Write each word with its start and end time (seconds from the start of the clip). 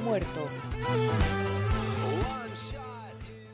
muerto. 0.00 0.48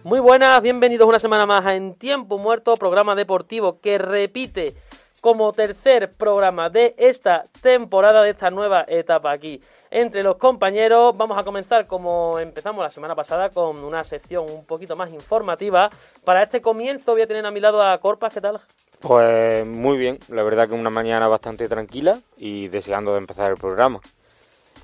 Muy 0.05 0.21
buenas, 0.21 0.63
bienvenidos 0.63 1.09
una 1.09 1.19
semana 1.19 1.47
más 1.47 1.67
a 1.67 1.75
En 1.75 1.95
Tiempo 1.95 2.39
Muerto, 2.39 2.77
programa 2.77 3.17
deportivo 3.17 3.81
que 3.81 3.99
repite 3.99 4.75
como 5.21 5.53
tercer 5.53 6.13
programa 6.13 6.71
de 6.71 6.95
esta 6.99 7.47
temporada, 7.61 8.23
de 8.23 8.31
esta 8.31 8.51
nueva 8.51 8.85
etapa 8.87 9.33
aquí 9.33 9.61
entre 9.91 10.23
los 10.23 10.37
compañeros. 10.37 11.17
Vamos 11.17 11.37
a 11.37 11.43
comenzar 11.43 11.89
como 11.89 12.39
empezamos 12.39 12.85
la 12.85 12.91
semana 12.91 13.17
pasada 13.17 13.51
con 13.51 13.83
una 13.83 14.05
sección 14.05 14.47
un 14.49 14.65
poquito 14.65 14.95
más 14.95 15.11
informativa. 15.11 15.91
Para 16.25 16.45
este 16.45 16.61
comienzo 16.61 17.13
voy 17.13 17.23
a 17.23 17.27
tener 17.27 17.45
a 17.45 17.51
mi 17.51 17.59
lado 17.59 17.83
a 17.83 17.99
Corpas, 17.99 18.33
¿qué 18.33 18.41
tal? 18.41 18.61
Pues 19.01 19.67
muy 19.67 19.99
bien, 19.99 20.19
la 20.29 20.45
verdad 20.45 20.69
que 20.69 20.75
una 20.75 20.91
mañana 20.91 21.27
bastante 21.27 21.69
tranquila 21.69 22.21
y 22.37 22.69
deseando 22.69 23.13
de 23.13 23.19
empezar 23.19 23.51
el 23.51 23.57
programa. 23.57 24.01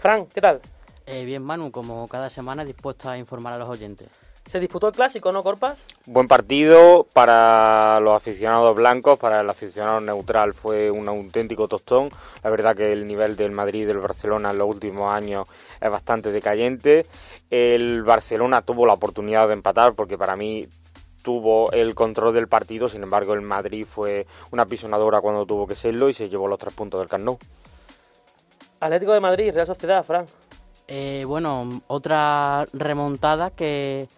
Fran, 0.01 0.27
¿qué 0.27 0.41
tal? 0.41 0.61
Eh, 1.07 1.25
bien, 1.25 1.43
Manu, 1.43 1.71
como 1.71 2.07
cada 2.09 2.31
semana 2.31 2.65
dispuesto 2.65 3.09
a 3.09 3.19
informar 3.19 3.55
a 3.55 3.59
los 3.59 3.69
oyentes. 3.69 4.09
Se 4.47 4.59
disputó 4.59 4.89
el 4.89 4.95
clásico, 4.95 5.31
¿no, 5.31 5.43
Corpas? 5.43 5.85
Buen 6.05 6.27
partido 6.27 7.07
para 7.13 8.01
los 8.01 8.15
aficionados 8.15 8.75
blancos, 8.75 9.19
para 9.19 9.41
el 9.41 9.49
aficionado 9.49 10.01
neutral 10.01 10.53
fue 10.53 10.91
un 10.91 11.09
auténtico 11.09 11.69
tostón. 11.69 12.11
La 12.43 12.51
verdad 12.51 12.77
que 12.77 12.93
el 12.93 13.07
nivel 13.07 13.37
del 13.37 13.53
Madrid 13.53 13.83
y 13.83 13.85
del 13.85 13.99
Barcelona 13.99 14.51
en 14.51 14.59
los 14.59 14.69
últimos 14.69 15.13
años 15.13 15.49
es 15.81 15.91
bastante 15.91 16.33
decayente. 16.33 17.07
El 17.51 18.03
Barcelona 18.03 18.63
tuvo 18.63 18.85
la 18.85 18.95
oportunidad 18.95 19.47
de 19.47 19.55
empatar 19.55 19.95
porque 19.95 20.19
para 20.19 20.37
mí 20.37 20.67
tuvo 21.23 21.71
el 21.71 21.95
control 21.95 22.35
del 22.35 22.49
partido, 22.49 22.89
sin 22.89 23.05
embargo 23.05 23.35
el 23.35 23.43
Madrid 23.43 23.87
fue 23.89 24.27
una 24.51 24.67
pisonadora 24.67 25.21
cuando 25.21 25.47
tuvo 25.47 25.69
que 25.69 25.77
serlo 25.77 26.09
y 26.09 26.15
se 26.15 26.29
llevó 26.29 26.49
los 26.49 26.59
tres 26.59 26.75
puntos 26.75 26.99
del 27.01 27.09
Camp 27.09 27.41
Atlético 28.81 29.13
de 29.13 29.21
Madrid, 29.21 29.55
Real 29.55 29.67
Sociedad, 29.69 30.03
Fran. 30.03 30.27
Eh, 30.95 31.25
bueno, 31.27 31.83
otra 31.87 32.67
remontada 32.75 33.49
que 33.51 34.09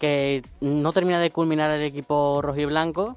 que 0.00 0.42
no 0.60 0.92
termina 0.92 1.20
de 1.20 1.30
culminar 1.30 1.70
el 1.70 1.82
equipo 1.82 2.40
rojo 2.42 2.58
y 2.58 2.64
blanco 2.64 3.16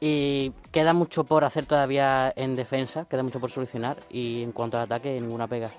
y 0.00 0.52
queda 0.70 0.92
mucho 0.92 1.24
por 1.24 1.44
hacer 1.44 1.66
todavía 1.66 2.32
en 2.36 2.54
defensa, 2.54 3.04
queda 3.10 3.22
mucho 3.22 3.40
por 3.40 3.50
solucionar 3.50 3.98
y 4.08 4.42
en 4.42 4.52
cuanto 4.52 4.76
al 4.76 4.84
ataque 4.84 5.20
ninguna 5.20 5.48
pega. 5.48 5.70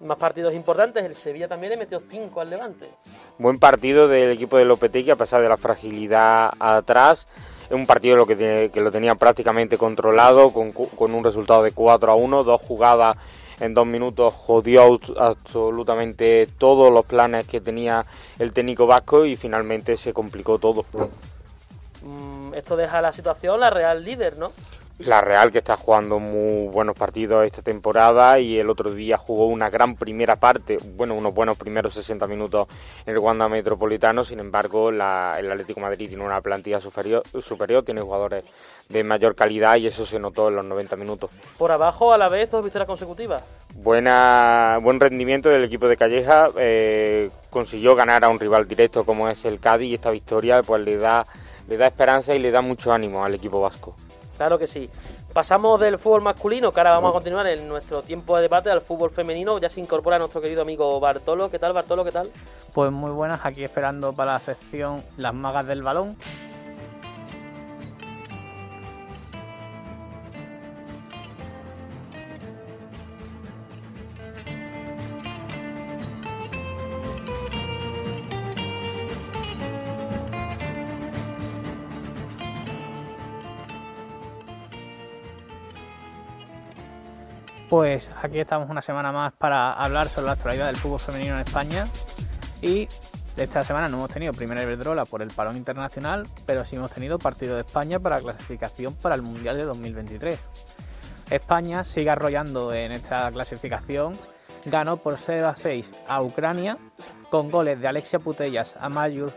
Más 0.00 0.18
partidos 0.18 0.52
importantes, 0.52 1.04
el 1.04 1.14
Sevilla 1.14 1.48
también 1.48 1.70
le 1.70 1.78
metió 1.78 2.00
5 2.00 2.40
al 2.40 2.50
Levante. 2.50 2.90
Buen 3.38 3.58
partido 3.58 4.08
del 4.08 4.32
equipo 4.32 4.58
de 4.58 4.66
Lopetegui 4.66 5.10
a 5.10 5.16
pesar 5.16 5.40
de 5.40 5.48
la 5.48 5.56
fragilidad 5.56 6.52
atrás. 6.58 7.26
Es 7.66 7.72
un 7.72 7.86
partido 7.86 8.16
lo 8.16 8.26
que, 8.26 8.70
que 8.72 8.80
lo 8.80 8.92
tenía 8.92 9.14
prácticamente 9.14 9.78
controlado 9.78 10.52
con, 10.52 10.72
con 10.72 11.14
un 11.14 11.24
resultado 11.24 11.62
de 11.62 11.72
4 11.72 12.12
a 12.12 12.14
1, 12.14 12.44
dos 12.44 12.60
jugadas 12.60 13.16
en 13.60 13.74
dos 13.74 13.86
minutos 13.86 14.34
jodió 14.34 14.98
absolutamente 15.18 16.48
todos 16.58 16.92
los 16.92 17.04
planes 17.04 17.46
que 17.46 17.60
tenía 17.60 18.04
el 18.38 18.52
técnico 18.52 18.86
vasco 18.86 19.24
y 19.24 19.36
finalmente 19.36 19.96
se 19.96 20.12
complicó 20.12 20.58
todo. 20.58 20.84
Mm, 22.02 22.54
esto 22.54 22.76
deja 22.76 23.00
la 23.00 23.12
situación 23.12 23.60
la 23.60 23.70
Real 23.70 24.04
líder, 24.04 24.38
¿no? 24.38 24.52
La 25.04 25.20
Real 25.20 25.50
que 25.50 25.58
está 25.58 25.76
jugando 25.76 26.20
muy 26.20 26.68
buenos 26.68 26.94
partidos 26.96 27.44
esta 27.44 27.60
temporada 27.60 28.38
y 28.38 28.58
el 28.58 28.70
otro 28.70 28.92
día 28.92 29.16
jugó 29.16 29.46
una 29.46 29.68
gran 29.68 29.96
primera 29.96 30.36
parte, 30.36 30.78
bueno, 30.94 31.14
unos 31.14 31.34
buenos 31.34 31.58
primeros 31.58 31.94
60 31.94 32.26
minutos 32.28 32.68
en 33.04 33.14
el 33.14 33.18
Wanda 33.18 33.48
Metropolitano, 33.48 34.22
sin 34.22 34.38
embargo 34.38 34.90
el 34.90 35.00
Atlético 35.00 35.80
Madrid 35.80 36.08
tiene 36.08 36.24
una 36.24 36.40
plantilla 36.40 36.78
superior, 36.80 37.22
superior, 37.40 37.84
tiene 37.84 38.00
jugadores 38.00 38.44
de 38.88 39.02
mayor 39.02 39.34
calidad 39.34 39.76
y 39.76 39.88
eso 39.88 40.06
se 40.06 40.20
notó 40.20 40.48
en 40.48 40.56
los 40.56 40.64
90 40.64 40.94
minutos. 40.94 41.30
Por 41.58 41.72
abajo 41.72 42.12
a 42.12 42.18
la 42.18 42.28
vez 42.28 42.50
dos 42.50 42.62
victorias 42.62 42.86
consecutivas. 42.86 43.42
Buena, 43.74 44.78
buen 44.80 45.00
rendimiento 45.00 45.48
del 45.48 45.64
equipo 45.64 45.88
de 45.88 45.96
Calleja, 45.96 46.50
eh, 46.58 47.28
consiguió 47.50 47.96
ganar 47.96 48.24
a 48.24 48.28
un 48.28 48.38
rival 48.38 48.68
directo 48.68 49.04
como 49.04 49.28
es 49.28 49.44
el 49.46 49.58
Cádiz 49.58 49.90
y 49.90 49.94
esta 49.94 50.10
victoria 50.10 50.62
pues 50.62 50.80
le 50.82 50.96
da, 50.96 51.26
le 51.68 51.76
da 51.76 51.88
esperanza 51.88 52.36
y 52.36 52.38
le 52.38 52.52
da 52.52 52.60
mucho 52.60 52.92
ánimo 52.92 53.24
al 53.24 53.34
equipo 53.34 53.60
vasco. 53.60 53.96
Claro 54.36 54.58
que 54.58 54.66
sí. 54.66 54.90
Pasamos 55.32 55.80
del 55.80 55.98
fútbol 55.98 56.22
masculino, 56.22 56.72
que 56.72 56.80
ahora 56.80 56.92
vamos 56.92 57.10
a 57.10 57.12
continuar 57.12 57.46
en 57.46 57.68
nuestro 57.68 58.02
tiempo 58.02 58.36
de 58.36 58.42
debate, 58.42 58.70
al 58.70 58.80
fútbol 58.80 59.10
femenino. 59.10 59.58
Ya 59.58 59.68
se 59.68 59.80
incorpora 59.80 60.18
nuestro 60.18 60.40
querido 60.40 60.62
amigo 60.62 60.98
Bartolo. 61.00 61.50
¿Qué 61.50 61.58
tal, 61.58 61.72
Bartolo? 61.72 62.04
¿Qué 62.04 62.12
tal? 62.12 62.30
Pues 62.74 62.90
muy 62.90 63.10
buenas, 63.10 63.40
aquí 63.44 63.64
esperando 63.64 64.12
para 64.12 64.32
la 64.32 64.38
sección 64.40 65.02
Las 65.16 65.34
Magas 65.34 65.66
del 65.66 65.82
Balón. 65.82 66.16
Pues 87.72 88.06
aquí 88.22 88.38
estamos 88.38 88.68
una 88.68 88.82
semana 88.82 89.12
más 89.12 89.32
para 89.32 89.72
hablar 89.72 90.06
sobre 90.06 90.26
la 90.26 90.32
actualidad 90.32 90.66
del 90.66 90.76
fútbol 90.76 91.00
femenino 91.00 91.36
en 91.36 91.40
España 91.40 91.88
y 92.60 92.86
esta 93.38 93.64
semana 93.64 93.88
no 93.88 93.96
hemos 93.96 94.10
tenido 94.10 94.34
primera 94.34 94.62
Iberdrola 94.62 95.06
por 95.06 95.22
el 95.22 95.30
parón 95.30 95.56
internacional, 95.56 96.26
pero 96.44 96.66
sí 96.66 96.76
hemos 96.76 96.90
tenido 96.90 97.18
partido 97.18 97.54
de 97.54 97.62
España 97.62 97.98
para 97.98 98.20
clasificación 98.20 98.94
para 98.96 99.14
el 99.14 99.22
Mundial 99.22 99.56
de 99.56 99.64
2023. 99.64 100.38
España 101.30 101.82
sigue 101.84 102.10
arrollando 102.10 102.74
en 102.74 102.92
esta 102.92 103.30
clasificación, 103.30 104.18
ganó 104.66 104.98
por 104.98 105.16
0 105.16 105.48
a 105.48 105.56
6 105.56 105.90
a 106.06 106.20
Ucrania 106.20 106.76
con 107.30 107.48
goles 107.48 107.80
de 107.80 107.88
Alexia 107.88 108.18
Putellas, 108.18 108.74
Amayur 108.80 109.32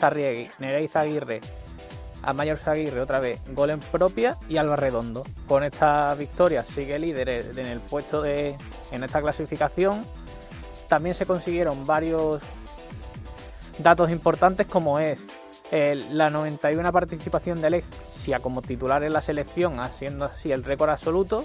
Sarriegui, 0.00 0.48
Nereiza 0.58 1.00
Aguirre, 1.00 1.42
a 2.24 2.32
Mayor 2.32 2.58
Aguirre 2.66 3.00
otra 3.00 3.20
vez 3.20 3.40
gol 3.54 3.70
en 3.70 3.80
propia 3.80 4.36
y 4.48 4.56
Alba 4.56 4.76
Redondo. 4.76 5.24
Con 5.46 5.62
esta 5.62 6.14
victoria 6.14 6.62
sigue 6.62 6.98
líder 6.98 7.28
en 7.28 7.66
el 7.66 7.80
puesto 7.80 8.22
de 8.22 8.56
en 8.90 9.04
esta 9.04 9.20
clasificación. 9.20 10.04
También 10.88 11.14
se 11.14 11.26
consiguieron 11.26 11.86
varios 11.86 12.42
datos 13.78 14.10
importantes 14.10 14.66
como 14.66 14.98
es 14.98 15.20
la 16.10 16.30
91 16.30 16.92
participación 16.92 17.60
de 17.60 17.66
Alexia 17.66 18.38
como 18.38 18.62
titular 18.62 19.02
en 19.02 19.12
la 19.12 19.22
selección, 19.22 19.80
haciendo 19.80 20.24
así 20.24 20.52
el 20.52 20.62
récord 20.62 20.90
absoluto 20.90 21.44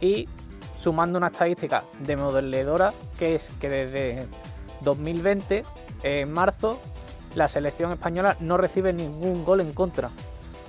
y 0.00 0.28
sumando 0.78 1.18
una 1.18 1.28
estadística 1.28 1.84
de 2.00 2.16
modeledora 2.16 2.92
que 3.18 3.36
es 3.36 3.48
que 3.60 3.68
desde 3.68 4.26
2020 4.80 5.64
en 6.02 6.32
marzo 6.32 6.80
la 7.34 7.48
selección 7.48 7.92
española 7.92 8.36
no 8.40 8.56
recibe 8.56 8.92
ningún 8.92 9.44
gol 9.44 9.60
en 9.60 9.72
contra. 9.72 10.10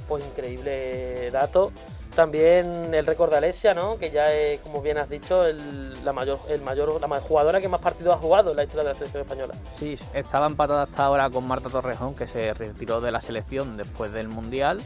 Pues 0.07 0.24
increíble 0.25 1.31
dato. 1.31 1.72
También 2.16 2.94
el 2.94 3.07
récord 3.07 3.31
de 3.31 3.38
Alessia, 3.38 3.74
¿no? 3.74 3.97
Que 3.97 4.12
ya 4.12 4.31
es, 4.31 4.62
como 4.62 4.84
bien 4.84 5.00
has 5.00 5.09
dicho, 5.09 5.46
el, 5.46 6.06
la 6.06 6.13
mayor, 6.13 6.40
el 6.47 6.62
mayor, 6.62 7.01
la 7.01 7.22
jugadora 7.22 7.59
que 7.59 7.68
más 7.68 7.81
partidos 7.81 8.13
ha 8.13 8.18
jugado 8.18 8.51
en 8.51 8.57
la 8.57 8.63
historia 8.63 8.84
de 8.84 8.90
la 8.90 8.96
selección 8.96 9.24
española. 9.24 9.56
Sí, 9.79 9.97
estaba 10.13 10.46
empatada 10.46 10.84
hasta 10.84 11.06
ahora 11.06 11.29
con 11.31 11.47
Marta 11.47 11.69
Torrejón, 11.69 12.13
que 12.13 12.28
se 12.28 12.53
retiró 12.53 13.01
de 13.01 13.12
la 13.12 13.19
selección 13.19 13.78
después 13.78 14.12
del 14.12 14.28
Mundial 14.28 14.80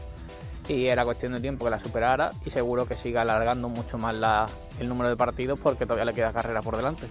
y 0.70 0.88
era 0.88 1.06
cuestión 1.06 1.34
de 1.34 1.40
tiempo 1.40 1.66
que 1.66 1.72
la 1.72 1.80
superara 1.80 2.32
y 2.46 2.50
seguro 2.50 2.86
que 2.86 2.96
siga 2.96 3.22
alargando 3.22 3.70
mucho 3.70 3.98
más 3.98 4.16
el 4.80 4.90
número 4.90 5.10
de 5.10 5.16
partidos 5.16 5.60
porque 5.60 5.86
todavía 5.86 6.06
le 6.06 6.14
queda 6.14 6.32
carrera 6.34 6.62
por 6.62 6.76
delante. 6.76 7.08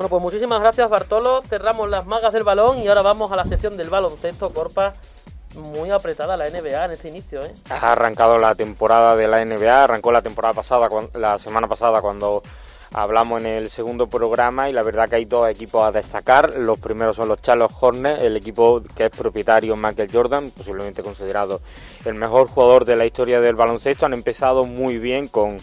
Bueno, 0.00 0.08
pues 0.08 0.22
muchísimas 0.22 0.60
gracias 0.60 0.88
Bartolo. 0.88 1.42
Cerramos 1.42 1.86
las 1.90 2.06
magas 2.06 2.32
del 2.32 2.42
balón 2.42 2.78
y 2.78 2.88
ahora 2.88 3.02
vamos 3.02 3.30
a 3.32 3.36
la 3.36 3.44
sección 3.44 3.76
del 3.76 3.90
baloncesto. 3.90 4.48
Corpa, 4.48 4.94
muy 5.56 5.90
apretada 5.90 6.38
la 6.38 6.48
NBA 6.48 6.86
en 6.86 6.90
este 6.92 7.10
inicio. 7.10 7.44
¿eh? 7.44 7.52
Ha 7.68 7.92
arrancado 7.92 8.38
la 8.38 8.54
temporada 8.54 9.14
de 9.14 9.28
la 9.28 9.44
NBA, 9.44 9.84
arrancó 9.84 10.10
la 10.10 10.22
temporada 10.22 10.54
pasada, 10.54 10.88
la 11.12 11.38
semana 11.38 11.68
pasada 11.68 12.00
cuando 12.00 12.42
hablamos 12.94 13.42
en 13.42 13.46
el 13.46 13.68
segundo 13.68 14.06
programa 14.06 14.70
y 14.70 14.72
la 14.72 14.82
verdad 14.82 15.06
que 15.06 15.16
hay 15.16 15.26
dos 15.26 15.50
equipos 15.50 15.86
a 15.86 15.92
destacar. 15.92 16.54
Los 16.56 16.78
primeros 16.78 17.16
son 17.16 17.28
los 17.28 17.42
Charlotte 17.42 17.74
Hornets, 17.78 18.22
el 18.22 18.38
equipo 18.38 18.82
que 18.96 19.04
es 19.04 19.10
propietario 19.10 19.76
Michael 19.76 20.08
Jordan, 20.10 20.50
posiblemente 20.50 21.02
considerado 21.02 21.60
el 22.06 22.14
mejor 22.14 22.48
jugador 22.48 22.86
de 22.86 22.96
la 22.96 23.04
historia 23.04 23.42
del 23.42 23.54
baloncesto. 23.54 24.06
Han 24.06 24.14
empezado 24.14 24.64
muy 24.64 24.96
bien 24.96 25.28
con 25.28 25.58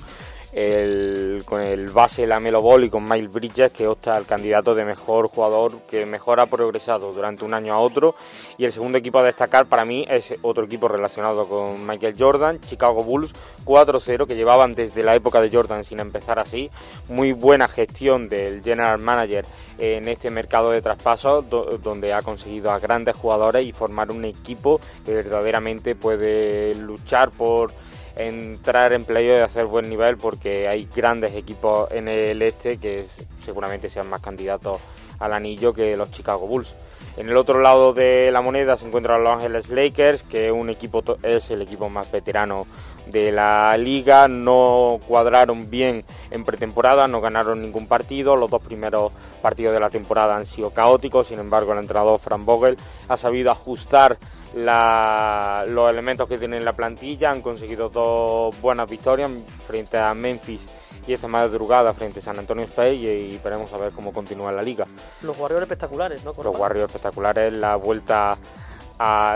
el, 0.58 1.44
con 1.46 1.62
el 1.62 1.90
base 1.92 2.26
Lamelo 2.26 2.64
Ball 2.64 2.86
y 2.86 2.90
con 2.90 3.04
Miles 3.04 3.32
Bridges 3.32 3.72
que 3.72 3.88
opta 3.88 4.16
al 4.16 4.26
candidato 4.26 4.74
de 4.74 4.86
mejor 4.86 5.28
jugador 5.28 5.82
que 5.88 6.08
mejor 6.08 6.40
ha 6.40 6.48
progresado 6.48 7.14
durante 7.14 7.46
un 7.46 7.54
año 7.54 7.76
a 7.76 7.80
otro. 7.80 8.16
Y 8.58 8.66
el 8.66 8.72
segundo 8.72 8.98
equipo 8.98 9.20
a 9.20 9.24
destacar 9.24 9.68
para 9.68 9.86
mí 9.86 10.04
es 10.10 10.34
otro 10.42 10.66
equipo 10.66 10.88
relacionado 10.88 11.48
con 11.48 11.86
Michael 11.86 12.16
Jordan, 12.18 12.60
Chicago 12.62 13.04
Bulls 13.04 13.34
4-0 13.66 14.26
que 14.26 14.36
llevaban 14.36 14.74
desde 14.74 15.04
la 15.04 15.14
época 15.14 15.42
de 15.42 15.52
Jordan 15.52 15.84
sin 15.84 16.00
empezar 16.00 16.40
así, 16.40 16.72
muy 17.08 17.34
buena 17.34 17.68
gestión 17.68 18.28
del 18.28 18.64
general 18.64 18.98
manager 18.98 19.46
en 19.78 20.08
este 20.08 20.32
mercado 20.32 20.72
de 20.72 20.82
traspasos 20.82 21.46
donde 21.84 22.14
ha 22.14 22.24
conseguido 22.24 22.72
a 22.72 22.80
grandes 22.80 23.16
jugadores 23.16 23.64
y 23.64 23.74
formar 23.74 24.10
un 24.10 24.26
equipo 24.26 24.80
que 25.06 25.14
verdaderamente 25.14 25.94
puede 25.94 26.74
luchar 26.74 27.30
por 27.30 27.72
entrar 28.18 28.94
en 28.94 29.06
playoff 29.06 29.38
y 29.38 29.42
hacer 29.42 29.66
buen 29.66 29.90
nivel 29.90 30.18
porque 30.18 30.68
hay 30.68 30.88
grandes 30.96 31.34
equipos 31.36 31.90
en 31.92 32.08
el 32.08 32.42
este 32.42 32.78
que 32.78 33.06
seguramente 33.44 33.90
sean 33.90 34.10
más 34.10 34.22
candidatos 34.22 34.82
al 35.20 35.34
anillo 35.34 35.74
que 35.74 35.96
los 35.98 36.12
Chicago 36.12 36.48
Bulls. 36.48 36.74
En 37.18 37.30
el 37.30 37.38
otro 37.38 37.60
lado 37.60 37.94
de 37.94 38.30
la 38.32 38.42
moneda 38.42 38.78
se 38.78 38.86
encuentran 38.86 39.24
los 39.24 39.34
Angeles 39.34 39.70
Lakers, 39.70 40.24
que 40.24 40.52
un 40.52 40.70
equipo 40.70 41.04
es 41.24 41.50
el 41.50 41.64
equipo 41.64 41.90
más 41.90 42.12
veterano 42.12 42.68
de 43.08 43.32
la 43.32 43.76
liga. 43.78 44.28
No 44.28 45.00
cuadraron 45.08 45.70
bien 45.70 46.04
en 46.30 46.44
pretemporada, 46.44 47.08
no 47.08 47.20
ganaron 47.20 47.62
ningún 47.62 47.88
partido. 47.88 48.36
Los 48.36 48.52
dos 48.52 48.62
primeros 48.62 49.12
partidos 49.42 49.74
de 49.74 49.80
la 49.80 49.90
temporada 49.90 50.36
han 50.36 50.46
sido 50.46 50.70
caóticos. 50.72 51.28
Sin 51.28 51.40
embargo, 51.40 51.74
el 51.74 51.80
entrenador 51.80 52.20
Frank 52.20 52.46
Vogel 52.46 52.78
ha 53.08 53.18
sabido 53.18 53.50
ajustar 53.50 54.18
los 54.56 55.92
elementos 55.92 56.28
que 56.28 56.38
tiene 56.38 56.58
en 56.58 56.66
la 56.66 56.74
plantilla. 56.74 57.32
Han 57.32 57.42
conseguido 57.42 57.90
dos 57.90 58.60
buenas 58.62 58.90
victorias 58.90 59.32
frente 59.66 59.98
a 59.98 60.14
Memphis 60.14 60.66
y 61.08 61.14
esta 61.14 61.28
madrugada 61.28 61.94
frente 61.94 62.20
a 62.20 62.24
San 62.24 62.38
Antonio 62.38 62.66
Space 62.66 62.96
y, 62.96 63.40
veremos 63.44 63.72
a 63.74 63.78
ver 63.78 63.94
cómo 63.94 64.12
continúa 64.12 64.52
la 64.52 64.62
liga. 64.62 64.86
Los 65.22 65.38
Warriors 65.38 65.64
espectaculares, 65.64 66.24
¿no? 66.24 66.34
Los 66.44 66.56
Warriors 66.56 66.88
espectaculares, 66.88 67.54
la 67.54 67.78
vuelta 67.78 68.38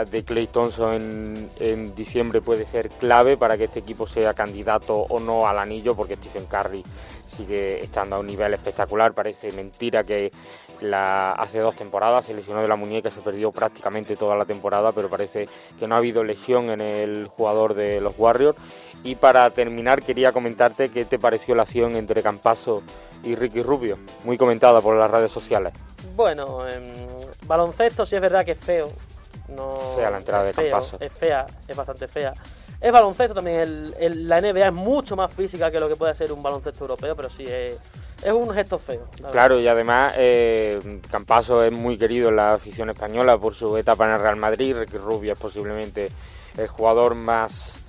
de 0.10 0.24
Clay 0.24 0.48
Thompson 0.48 1.50
en, 1.60 1.96
diciembre 1.96 2.42
puede 2.42 2.66
ser 2.66 2.90
clave 2.90 3.38
para 3.38 3.58
que 3.58 3.66
este 3.66 3.80
equipo 3.80 4.08
sea 4.08 4.34
candidato 4.34 4.96
o 4.96 5.20
no 5.20 5.48
al 5.48 5.60
anillo, 5.60 5.96
porque 5.96 6.16
Stephen 6.16 6.46
Curry 6.46 6.84
sigue 7.28 7.84
estando 7.84 8.16
a 8.16 8.20
un 8.20 8.28
nivel 8.28 8.54
espectacular. 8.54 9.14
Parece 9.14 9.52
mentira 9.52 10.04
que 10.04 10.32
la, 10.82 11.32
hace 11.32 11.60
dos 11.60 11.76
temporadas 11.76 12.26
se 12.26 12.34
lesionó 12.34 12.62
de 12.62 12.68
la 12.68 12.76
muñeca, 12.76 13.10
se 13.10 13.22
perdió 13.22 13.52
prácticamente 13.52 14.16
toda 14.16 14.36
la 14.36 14.46
temporada, 14.46 14.92
pero 14.92 15.10
parece 15.10 15.48
que 15.80 15.88
no 15.88 15.96
ha 15.96 16.00
habido 16.00 16.24
lesión 16.24 16.70
en 16.70 16.82
el 16.82 17.28
jugador 17.28 17.74
de 17.74 18.02
los 18.02 18.14
Warriors. 18.18 18.58
Y 19.04 19.16
para 19.16 19.50
terminar, 19.50 20.02
quería 20.02 20.32
comentarte 20.32 20.90
qué 20.90 21.06
te 21.06 21.20
pareció 21.20 21.56
la 21.56 21.64
acción 21.64 21.96
entre 21.96 22.22
Campaso 22.22 22.82
y 23.24 23.36
Ricky 23.36 23.62
Rubio, 23.62 23.98
muy 24.24 24.38
comentada 24.38 24.82
por 24.82 24.96
las 24.96 25.10
redes 25.10 25.32
sociales. 25.32 25.74
Bueno, 26.16 26.68
en 26.68 26.94
baloncesto 27.46 28.06
sí 28.06 28.16
es 28.16 28.22
verdad 28.22 28.44
que 28.46 28.52
es 28.52 28.58
feo, 28.58 28.92
no 29.50 29.78
fea 29.96 30.10
la 30.10 30.18
entrada 30.18 30.44
de 30.46 30.54
Campaso. 30.54 30.98
Es 31.00 31.12
fea, 31.12 31.46
es 31.68 31.76
bastante 31.76 32.08
fea. 32.08 32.34
Es 32.82 32.92
baloncesto 32.92 33.36
también, 33.36 33.94
el, 34.00 34.28
la 34.28 34.42
NBA 34.42 34.68
es 34.68 34.74
mucho 34.74 35.16
más 35.16 35.32
física 35.32 35.70
que 35.70 35.80
lo 35.80 35.88
que 35.88 35.96
puede 35.96 36.16
ser 36.16 36.32
un 36.32 36.42
baloncesto 36.42 36.84
europeo, 36.86 37.16
pero 37.16 37.30
sí 37.30 37.46
es, 37.48 37.78
un 38.34 38.50
gesto 38.52 38.80
feo. 38.80 39.08
Claro, 39.32 39.60
y 39.60 39.68
además 39.68 40.14
eh, 40.18 41.00
Campaso 41.12 41.64
es 41.64 41.72
muy 41.72 41.96
querido 41.96 42.30
en 42.30 42.38
la 42.38 42.54
afición 42.54 42.90
española 42.90 43.38
por 43.38 43.54
su 43.54 43.78
etapa 43.78 44.08
en 44.08 44.14
el 44.16 44.20
Real 44.20 44.38
Madrid, 44.38 44.76
Ricky 44.76 44.98
Rubio 44.98 45.34
es 45.34 45.40
posiblemente 45.40 46.10
el 46.58 46.68
jugador 46.68 47.14
más 47.14 47.80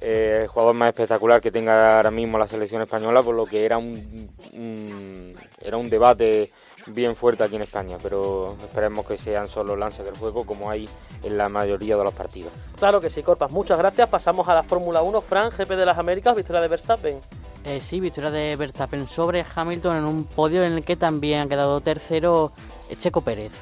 eh, 0.00 0.40
el 0.42 0.46
jugador 0.48 0.74
más 0.74 0.88
espectacular 0.90 1.40
que 1.40 1.50
tenga 1.50 1.96
ahora 1.96 2.10
mismo 2.12 2.38
la 2.38 2.46
selección 2.46 2.82
española, 2.82 3.22
por 3.22 3.34
lo 3.34 3.46
que 3.46 3.64
era 3.64 3.78
un 3.78 5.34
era 5.60 5.76
un 5.76 5.90
debate 5.90 6.52
bien 6.86 7.16
fuerte 7.16 7.44
aquí 7.44 7.56
en 7.56 7.62
España, 7.62 7.96
pero 8.02 8.56
esperemos 8.62 9.06
que 9.06 9.18
sean 9.18 9.48
solo 9.48 9.76
lances 9.76 10.04
del 10.04 10.16
juego 10.16 10.44
como 10.44 10.70
hay 10.70 10.88
en 11.22 11.36
la 11.36 11.48
mayoría 11.48 11.96
de 11.96 12.04
los 12.04 12.14
partidos. 12.14 12.52
Claro 12.78 13.00
que 13.00 13.10
sí, 13.10 13.22
Corpas, 13.22 13.50
muchas 13.50 13.78
gracias. 13.78 14.08
Pasamos 14.08 14.48
a 14.48 14.54
la 14.54 14.62
Fórmula 14.62 15.02
1. 15.02 15.20
Fran, 15.20 15.50
GP 15.50 15.70
de 15.70 15.86
las 15.86 15.98
Américas, 15.98 16.36
victoria 16.36 16.62
de 16.62 16.68
Verstappen. 16.68 17.18
Eh, 17.64 17.80
sí, 17.80 18.00
victoria 18.00 18.30
de 18.30 18.56
Verstappen 18.56 19.08
sobre 19.08 19.44
Hamilton 19.54 19.96
en 19.96 20.04
un 20.04 20.24
podio 20.24 20.62
en 20.62 20.72
el 20.72 20.84
que 20.84 20.96
también 20.96 21.40
ha 21.40 21.48
quedado 21.48 21.80
tercero 21.80 22.52
Checo 23.00 23.20
Pérez 23.22 23.52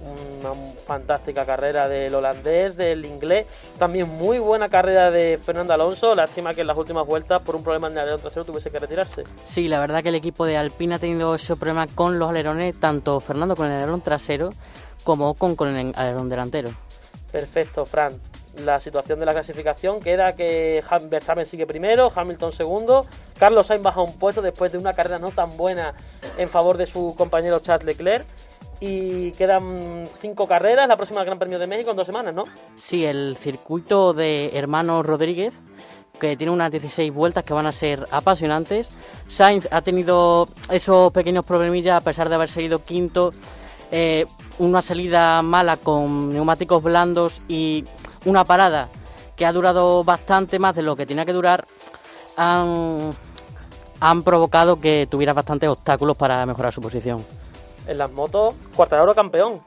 una 0.00 0.54
fantástica 0.86 1.44
carrera 1.44 1.88
del 1.88 2.14
holandés, 2.14 2.76
del 2.76 3.04
inglés, 3.04 3.46
también 3.78 4.08
muy 4.08 4.38
buena 4.38 4.68
carrera 4.68 5.10
de 5.10 5.38
Fernando 5.42 5.72
Alonso, 5.72 6.14
lástima 6.14 6.54
que 6.54 6.62
en 6.62 6.66
las 6.66 6.76
últimas 6.76 7.06
vueltas 7.06 7.42
por 7.42 7.56
un 7.56 7.62
problema 7.62 7.88
en 7.88 7.94
el 7.94 7.98
alerón 8.00 8.20
trasero 8.20 8.44
tuviese 8.44 8.70
que 8.70 8.78
retirarse. 8.78 9.24
Sí, 9.46 9.68
la 9.68 9.80
verdad 9.80 10.02
que 10.02 10.10
el 10.10 10.14
equipo 10.14 10.46
de 10.46 10.56
Alpine 10.56 10.94
ha 10.94 10.98
tenido 10.98 11.34
ese 11.34 11.56
problema 11.56 11.86
con 11.86 12.18
los 12.18 12.30
alerones, 12.30 12.78
tanto 12.78 13.20
Fernando 13.20 13.56
con 13.56 13.66
el 13.66 13.72
alerón 13.72 14.00
trasero 14.00 14.50
como 15.04 15.34
con, 15.34 15.56
con 15.56 15.76
el 15.76 15.92
alerón 15.96 16.28
delantero. 16.28 16.70
Perfecto, 17.32 17.84
Fran. 17.84 18.12
La 18.64 18.80
situación 18.80 19.20
de 19.20 19.26
la 19.26 19.32
clasificación 19.32 20.00
queda 20.00 20.34
que 20.34 20.82
Verstappen 21.08 21.46
sigue 21.46 21.64
primero, 21.64 22.10
Hamilton 22.12 22.50
segundo, 22.50 23.06
Carlos 23.38 23.68
Sainz 23.68 23.84
baja 23.84 24.02
un 24.02 24.18
puesto 24.18 24.42
después 24.42 24.72
de 24.72 24.78
una 24.78 24.94
carrera 24.94 25.20
no 25.20 25.30
tan 25.30 25.56
buena 25.56 25.94
en 26.36 26.48
favor 26.48 26.76
de 26.76 26.86
su 26.86 27.14
compañero 27.16 27.60
Charles 27.60 27.86
Leclerc 27.86 28.26
y 28.80 29.32
quedan 29.32 30.08
cinco 30.20 30.46
carreras, 30.46 30.88
la 30.88 30.96
próxima 30.96 31.24
Gran 31.24 31.38
Premio 31.38 31.58
de 31.58 31.66
México 31.66 31.90
en 31.90 31.96
dos 31.96 32.06
semanas, 32.06 32.34
¿no? 32.34 32.44
Sí, 32.76 33.04
el 33.04 33.36
circuito 33.36 34.14
de 34.14 34.50
Hermano 34.54 35.02
Rodríguez, 35.02 35.52
que 36.20 36.36
tiene 36.36 36.52
unas 36.52 36.70
16 36.70 37.12
vueltas 37.12 37.44
que 37.44 37.54
van 37.54 37.66
a 37.66 37.72
ser 37.72 38.06
apasionantes. 38.10 38.88
Sainz 39.28 39.68
ha 39.70 39.82
tenido 39.82 40.48
esos 40.70 41.12
pequeños 41.12 41.44
problemillas 41.44 41.96
a 41.96 42.04
pesar 42.04 42.28
de 42.28 42.34
haber 42.36 42.50
seguido 42.50 42.82
quinto. 42.82 43.32
Eh, 43.90 44.26
una 44.58 44.82
salida 44.82 45.40
mala 45.42 45.76
con 45.76 46.30
neumáticos 46.30 46.82
blandos 46.82 47.40
y 47.48 47.84
una 48.24 48.44
parada 48.44 48.88
que 49.36 49.46
ha 49.46 49.52
durado 49.52 50.04
bastante 50.04 50.58
más 50.58 50.74
de 50.74 50.82
lo 50.82 50.96
que 50.96 51.06
tenía 51.06 51.24
que 51.24 51.32
durar. 51.32 51.64
Han 52.36 53.14
provocado 54.24 54.80
que 54.80 55.08
tuviera 55.10 55.32
bastantes 55.32 55.68
obstáculos 55.68 56.16
para 56.16 56.44
mejorar 56.46 56.72
su 56.72 56.80
posición 56.80 57.24
en 57.88 57.98
las 57.98 58.10
motos, 58.10 58.54
Cuartararo 58.76 59.14
campeón. 59.14 59.60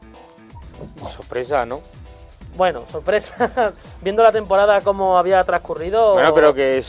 Sorpresa, 1.10 1.66
¿no? 1.66 1.82
Bueno, 2.56 2.84
sorpresa, 2.92 3.74
viendo 4.02 4.24
la 4.24 4.32
temporada 4.32 4.82
como 4.82 5.18
había 5.18 5.44
transcurrido. 5.44 6.14
Bueno, 6.14 6.34
pero 6.34 6.54
que, 6.54 6.84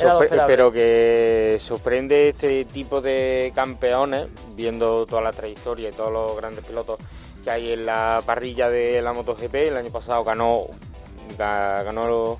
pero 0.46 0.72
que 0.72 1.58
sorprende 1.60 2.30
este 2.30 2.64
tipo 2.64 3.00
de 3.00 3.52
campeones, 3.54 4.28
viendo 4.54 5.06
toda 5.06 5.22
la 5.22 5.32
trayectoria 5.32 5.90
y 5.90 5.92
todos 5.92 6.12
los 6.12 6.36
grandes 6.36 6.64
pilotos 6.64 6.98
que 7.44 7.50
hay 7.50 7.72
en 7.72 7.86
la 7.86 8.20
parrilla 8.24 8.70
de 8.70 9.00
la 9.02 9.12
MotoGP. 9.12 9.54
El 9.54 9.76
año 9.76 9.90
pasado 9.90 10.24
ganó, 10.24 10.66
ganó 11.38 12.38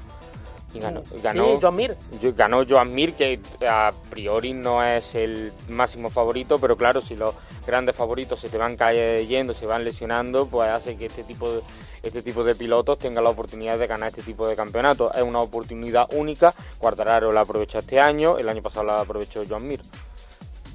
y 0.75 0.81
ganó, 0.81 1.03
ganó 1.23 1.61
Joan 1.61 1.75
Mir. 1.75 1.97
Ganó 2.37 2.65
Joan 2.67 2.95
Mir, 2.95 3.15
que 3.15 3.41
a 3.69 3.91
priori 4.11 4.55
no 4.55 4.83
es 4.85 5.15
el 5.15 5.53
máximo 5.69 6.11
favorito, 6.11 6.59
pero 6.59 6.77
claro, 6.77 7.01
si 7.01 7.15
los 7.15 7.35
grandes 7.67 7.95
favoritos 7.95 8.41
se 8.41 8.49
te 8.49 8.59
van 8.59 8.77
cayendo, 8.77 9.55
se 9.55 9.67
van 9.67 9.85
lesionando, 9.85 10.47
pues 10.47 10.71
hace 10.71 10.97
que 10.97 11.07
este 11.07 11.25
tipo 11.25 11.53
de, 11.53 11.61
este 12.03 12.23
tipo 12.23 12.43
de 12.43 12.55
pilotos 12.55 12.99
tengan 12.99 13.25
la 13.25 13.31
oportunidad 13.31 13.79
de 13.79 13.87
ganar 13.87 14.09
este 14.09 14.23
tipo 14.23 14.47
de 14.47 14.57
campeonatos. 14.57 15.15
Es 15.15 15.23
una 15.23 15.41
oportunidad 15.41 16.09
única. 16.15 16.55
Cuartararo 16.79 17.33
la 17.33 17.41
aprovechó 17.41 17.79
este 17.79 18.01
año, 18.01 18.39
el 18.39 18.49
año 18.49 18.63
pasado 18.63 18.87
la 18.87 19.01
aprovechó 19.01 19.45
Joan 19.49 19.67
Mir. 19.67 19.81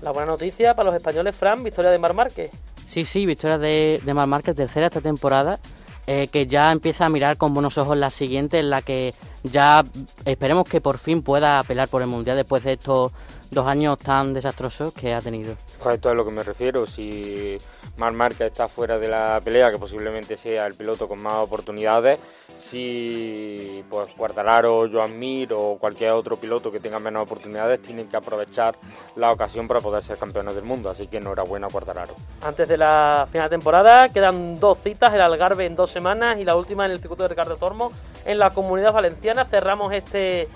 La 0.01 0.12
buena 0.12 0.27
noticia 0.27 0.75
para 0.75 0.88
los 0.91 0.95
españoles, 0.95 1.36
Fran, 1.36 1.63
victoria 1.63 1.89
de 1.89 1.98
Mar 1.98 2.13
Márquez. 2.13 2.51
Sí, 2.89 3.03
sí, 3.03 3.25
victoria 3.25 3.57
de, 3.57 4.00
de 4.03 4.13
Mar 4.13 4.27
Márquez, 4.27 4.55
tercera 4.55 4.88
esta 4.88 5.01
temporada. 5.01 5.60
Eh, 6.09 6.29
que 6.29 6.47
ya 6.47 6.71
empieza 6.71 7.05
a 7.05 7.09
mirar 7.09 7.35
con 7.35 7.53
buenos 7.53 7.77
ojos 7.77 7.97
la 7.97 8.09
siguiente, 8.09 8.59
en 8.59 8.69
la 8.69 8.81
que 8.81 9.13
ya 9.43 9.83
esperemos 10.23 10.65
que 10.65 10.79
por 10.79 10.99
fin 10.99 11.21
pueda 11.21 11.59
apelar 11.59 11.89
por 11.89 12.01
el 12.01 12.07
Mundial 12.07 12.37
después 12.37 12.63
de 12.63 12.73
estos 12.73 13.11
dos 13.51 13.68
años 13.68 13.98
tan 13.98 14.34
desastrosos 14.34 14.94
que 14.94 15.13
ha 15.13 15.22
tenido. 15.22 15.56
Pues 15.82 15.96
esto 15.96 16.10
es 16.10 16.13
a 16.13 16.16
lo 16.16 16.25
que 16.25 16.32
me 16.32 16.44
refiero. 16.44 16.86
Si 16.86 17.58
Mar 17.98 18.13
Marca 18.13 18.46
está 18.46 18.68
fuera 18.68 18.98
de 18.98 19.08
la 19.08 19.39
pelea, 19.44 19.72
que 19.72 19.77
posiblemente 19.77 20.38
sea 20.38 20.68
el 20.68 20.75
piloto 20.75 21.08
con 21.08 21.22
más 21.22 21.44
oportunidades, 21.44 22.20
si 22.56 23.84
pues 23.89 24.13
Cuartararo, 24.13 24.89
Joan 24.92 25.18
Mir 25.18 25.54
o 25.54 25.77
cualquier 25.80 26.12
otro 26.12 26.38
piloto 26.38 26.72
que 26.72 26.80
tenga 26.80 27.00
menos 27.00 27.24
oportunidades 27.24 27.82
tienen 27.82 28.08
que 28.08 28.18
aprovechar 28.18 28.75
la 29.16 29.32
ocasión 29.32 29.68
para 29.68 29.80
poder 29.80 30.04
ser 30.04 30.18
campeones 30.18 30.56
del 30.56 30.63
mundo. 30.63 30.89
Así 30.89 31.08
que 31.08 31.18
enhorabuena 31.18 31.68
Cuartararo. 31.68 32.13
Antes 32.42 32.68
de 32.68 32.77
la 32.77 33.27
final 33.32 33.50
de 33.50 33.56
temporada 33.56 34.10
quedan 34.10 34.60
dos 34.60 34.77
citas, 34.80 35.13
el 35.13 35.22
Algarve 35.22 35.66
en 35.66 35.75
dos 35.75 35.92
semanas 35.92 36.38
y 36.39 36.46
la 36.46 36.56
última 36.56 36.86
en 36.86 36.92
el 36.92 37.00
circuito 37.00 37.24
de 37.24 37.30
Ricardo 37.30 37.58
Tormo 37.58 37.89
en 38.25 38.38
la 38.38 38.51
Comunidad 38.51 38.94
Valenciana. 38.94 39.46
Cerramos 39.46 39.94
este 39.94 40.48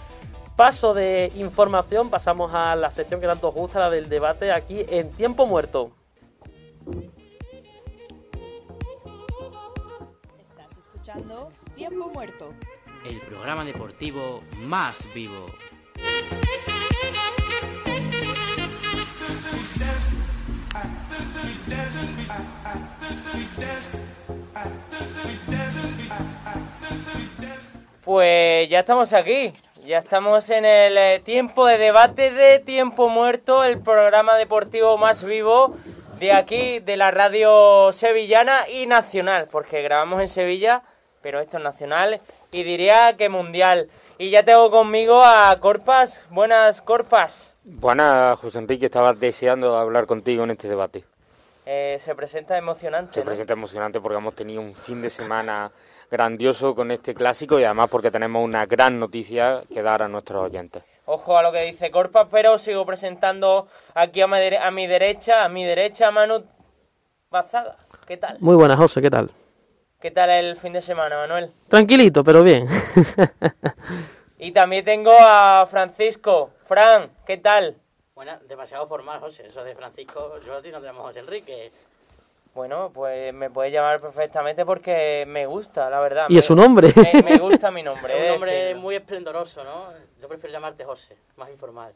paso 0.55 0.93
de 0.93 1.31
información, 1.35 2.09
pasamos 2.09 2.53
a 2.53 2.75
la 2.75 2.91
sección 2.91 3.19
que 3.19 3.27
tanto 3.27 3.49
os 3.49 3.55
gusta, 3.55 3.79
la 3.79 3.89
del 3.89 4.09
debate 4.09 4.51
aquí 4.51 4.85
en 4.87 5.11
Tiempo 5.11 5.47
Muerto. 5.47 5.91
Estás 10.39 10.77
escuchando 10.77 11.51
Tiempo 11.75 12.09
Muerto. 12.09 12.53
El 13.05 13.19
programa 13.21 13.65
deportivo 13.65 14.43
más 14.57 14.97
vivo. 15.13 15.45
Pues 28.03 28.69
ya 28.69 28.79
estamos 28.79 29.13
aquí. 29.13 29.53
Ya 29.85 29.97
estamos 29.97 30.49
en 30.51 30.63
el 30.63 30.95
eh, 30.95 31.21
tiempo 31.25 31.65
de 31.65 31.79
debate 31.79 32.29
de 32.29 32.59
Tiempo 32.59 33.09
Muerto, 33.09 33.63
el 33.63 33.79
programa 33.79 34.35
deportivo 34.35 34.95
más 34.99 35.23
vivo 35.23 35.75
de 36.19 36.33
aquí, 36.33 36.79
de 36.79 36.97
la 36.97 37.09
radio 37.09 37.91
sevillana 37.91 38.69
y 38.69 38.85
nacional, 38.85 39.47
porque 39.51 39.81
grabamos 39.81 40.21
en 40.21 40.27
Sevilla, 40.27 40.83
pero 41.23 41.39
esto 41.39 41.57
es 41.57 41.63
nacional 41.63 42.21
y 42.51 42.61
diría 42.61 43.17
que 43.17 43.29
mundial. 43.29 43.89
Y 44.19 44.29
ya 44.29 44.43
tengo 44.43 44.69
conmigo 44.69 45.23
a 45.23 45.57
Corpas. 45.59 46.21
Buenas, 46.29 46.79
Corpas. 46.81 47.55
Buenas, 47.63 48.37
José 48.37 48.59
Enrique. 48.59 48.85
Estaba 48.85 49.13
deseando 49.13 49.75
hablar 49.75 50.05
contigo 50.05 50.43
en 50.43 50.51
este 50.51 50.67
debate. 50.67 51.05
Eh, 51.65 51.97
se 51.99 52.13
presenta 52.13 52.55
emocionante. 52.55 53.15
Se 53.15 53.21
¿no? 53.21 53.25
presenta 53.25 53.53
emocionante 53.53 53.99
porque 53.99 54.17
hemos 54.17 54.35
tenido 54.35 54.61
un 54.61 54.75
fin 54.75 55.01
de 55.01 55.09
semana 55.09 55.71
grandioso 56.11 56.75
con 56.75 56.91
este 56.91 57.15
clásico 57.15 57.59
y 57.59 57.63
además 57.63 57.89
porque 57.89 58.11
tenemos 58.11 58.43
una 58.43 58.65
gran 58.65 58.99
noticia 58.99 59.63
que 59.73 59.81
dar 59.81 60.03
a 60.03 60.07
nuestros 60.09 60.43
oyentes. 60.43 60.83
Ojo 61.05 61.37
a 61.37 61.41
lo 61.41 61.51
que 61.51 61.61
dice 61.63 61.89
Corpas, 61.89 62.27
pero 62.29 62.57
sigo 62.59 62.85
presentando 62.85 63.67
aquí 63.95 64.21
a 64.21 64.27
mi, 64.27 64.37
dere- 64.37 64.59
a 64.61 64.69
mi 64.69 64.85
derecha, 64.87 65.43
a 65.43 65.49
mi 65.49 65.63
derecha, 65.65 66.11
Manu 66.11 66.43
Bazaga. 67.31 67.77
¿Qué 68.05 68.17
tal? 68.17 68.37
Muy 68.41 68.55
buenas, 68.55 68.77
José, 68.77 69.01
¿qué 69.01 69.09
tal? 69.09 69.31
¿Qué 69.99 70.11
tal 70.11 70.29
el 70.29 70.57
fin 70.57 70.73
de 70.73 70.81
semana, 70.81 71.15
Manuel? 71.17 71.51
Tranquilito, 71.69 72.23
pero 72.23 72.43
bien. 72.43 72.67
Y 74.43 74.51
también 74.53 74.83
tengo 74.83 75.11
a 75.19 75.67
Francisco. 75.69 76.49
Fran, 76.65 77.11
¿qué 77.27 77.37
tal? 77.37 77.75
Bueno, 78.15 78.31
demasiado 78.47 78.87
formal, 78.87 79.19
José. 79.19 79.45
Eso 79.45 79.63
de 79.63 79.75
Francisco, 79.75 80.39
yo 80.43 80.55
a 80.55 80.61
ti 80.63 80.71
no 80.71 80.79
te 80.81 80.87
llamo 80.87 81.03
José 81.03 81.19
Enrique. 81.19 81.71
Bueno, 82.53 82.91
pues 82.93 83.33
me 83.33 83.49
puedes 83.49 83.71
llamar 83.71 84.01
perfectamente 84.01 84.65
porque 84.65 85.23
me 85.27 85.45
gusta, 85.45 85.89
la 85.89 85.99
verdad. 86.01 86.25
y 86.29 86.33
Me- 86.33 86.39
es 86.39 86.45
su 86.45 86.55
nombre. 86.55 86.91
Me, 86.95 87.21
me 87.23 87.37
gusta 87.37 87.71
mi 87.71 87.81
nombre. 87.81 88.13
Es 88.17 88.23
un 88.25 88.27
nombre 88.33 88.51
decirlo. 88.53 88.81
muy 88.81 88.95
esplendoroso, 88.95 89.63
¿no? 89.63 89.85
Yo 90.21 90.27
prefiero 90.27 90.51
llamarte 90.51 90.83
José, 90.83 91.15
más 91.37 91.49
informal. 91.49 91.93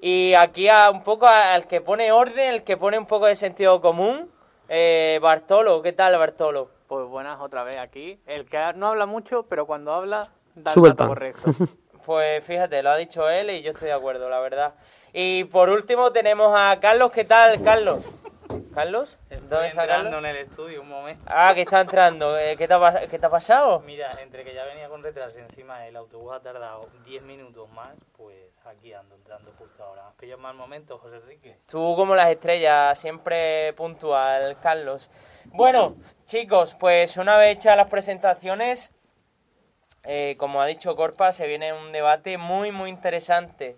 Y 0.00 0.34
aquí 0.34 0.68
a 0.68 0.90
un 0.90 1.02
poco 1.02 1.26
al 1.26 1.66
que 1.66 1.80
pone 1.80 2.12
orden, 2.12 2.54
el 2.54 2.62
que 2.62 2.76
pone 2.76 2.98
un 2.98 3.06
poco 3.06 3.26
de 3.26 3.36
sentido 3.36 3.80
común, 3.80 4.30
eh, 4.68 5.18
Bartolo. 5.22 5.80
¿Qué 5.82 5.92
tal, 5.92 6.16
Bartolo? 6.18 6.70
Pues 6.86 7.06
buenas 7.06 7.40
otra 7.40 7.64
vez 7.64 7.76
aquí. 7.78 8.18
El 8.26 8.44
que 8.46 8.58
no 8.76 8.88
habla 8.88 9.06
mucho, 9.06 9.44
pero 9.46 9.66
cuando 9.66 9.92
habla, 9.94 10.30
da 10.54 10.72
Sube 10.72 10.88
el 10.88 10.92
dato 10.94 10.98
pan. 11.04 11.08
correcto. 11.08 11.50
Pues 12.06 12.42
fíjate, 12.44 12.82
lo 12.82 12.90
ha 12.90 12.96
dicho 12.96 13.28
él 13.28 13.50
y 13.50 13.60
yo 13.62 13.72
estoy 13.72 13.88
de 13.88 13.92
acuerdo, 13.94 14.28
la 14.30 14.40
verdad. 14.40 14.72
Y 15.12 15.44
por 15.44 15.68
último 15.68 16.10
tenemos 16.10 16.50
a 16.56 16.78
Carlos. 16.80 17.12
¿Qué 17.12 17.24
tal, 17.24 17.62
Carlos? 17.62 18.00
¿Carlos? 18.74 19.18
¿Dónde 19.50 19.68
está 19.68 19.84
Carlos? 19.84 20.14
en 20.14 20.26
el 20.26 20.36
estudio 20.36 20.80
un 20.80 20.88
momento. 20.88 21.24
Ah, 21.26 21.52
que 21.52 21.62
está 21.62 21.80
entrando. 21.80 22.38
Eh, 22.38 22.56
¿Qué 22.56 22.68
te, 22.68 22.74
ha, 22.74 23.08
qué 23.08 23.18
te 23.18 23.26
ha 23.26 23.30
pasado? 23.30 23.80
Mira, 23.80 24.12
entre 24.22 24.44
que 24.44 24.54
ya 24.54 24.64
venía 24.64 24.88
con 24.88 25.02
retraso 25.02 25.40
y 25.40 25.42
encima 25.42 25.88
el 25.88 25.96
autobús 25.96 26.32
ha 26.32 26.40
tardado 26.40 26.88
10 27.04 27.24
minutos 27.24 27.68
más, 27.70 27.96
pues 28.16 28.36
aquí 28.64 28.92
ando 28.92 29.16
entrando 29.16 29.52
justo 29.58 29.82
ahora. 29.82 30.06
¿Has 30.06 30.14
pillado 30.14 30.40
mal 30.40 30.54
momento, 30.54 30.98
José 30.98 31.16
Enrique? 31.16 31.58
Tú 31.66 31.94
como 31.96 32.14
las 32.14 32.30
estrellas, 32.30 32.96
siempre 32.96 33.72
puntual, 33.72 34.56
Carlos. 34.62 35.10
Bueno, 35.46 35.96
chicos, 36.26 36.76
pues 36.78 37.16
una 37.16 37.36
vez 37.36 37.56
hechas 37.56 37.76
las 37.76 37.88
presentaciones, 37.88 38.92
eh, 40.04 40.36
como 40.38 40.62
ha 40.62 40.66
dicho 40.66 40.94
Corpa, 40.94 41.32
se 41.32 41.48
viene 41.48 41.72
un 41.72 41.90
debate 41.90 42.38
muy, 42.38 42.70
muy 42.70 42.88
interesante. 42.88 43.76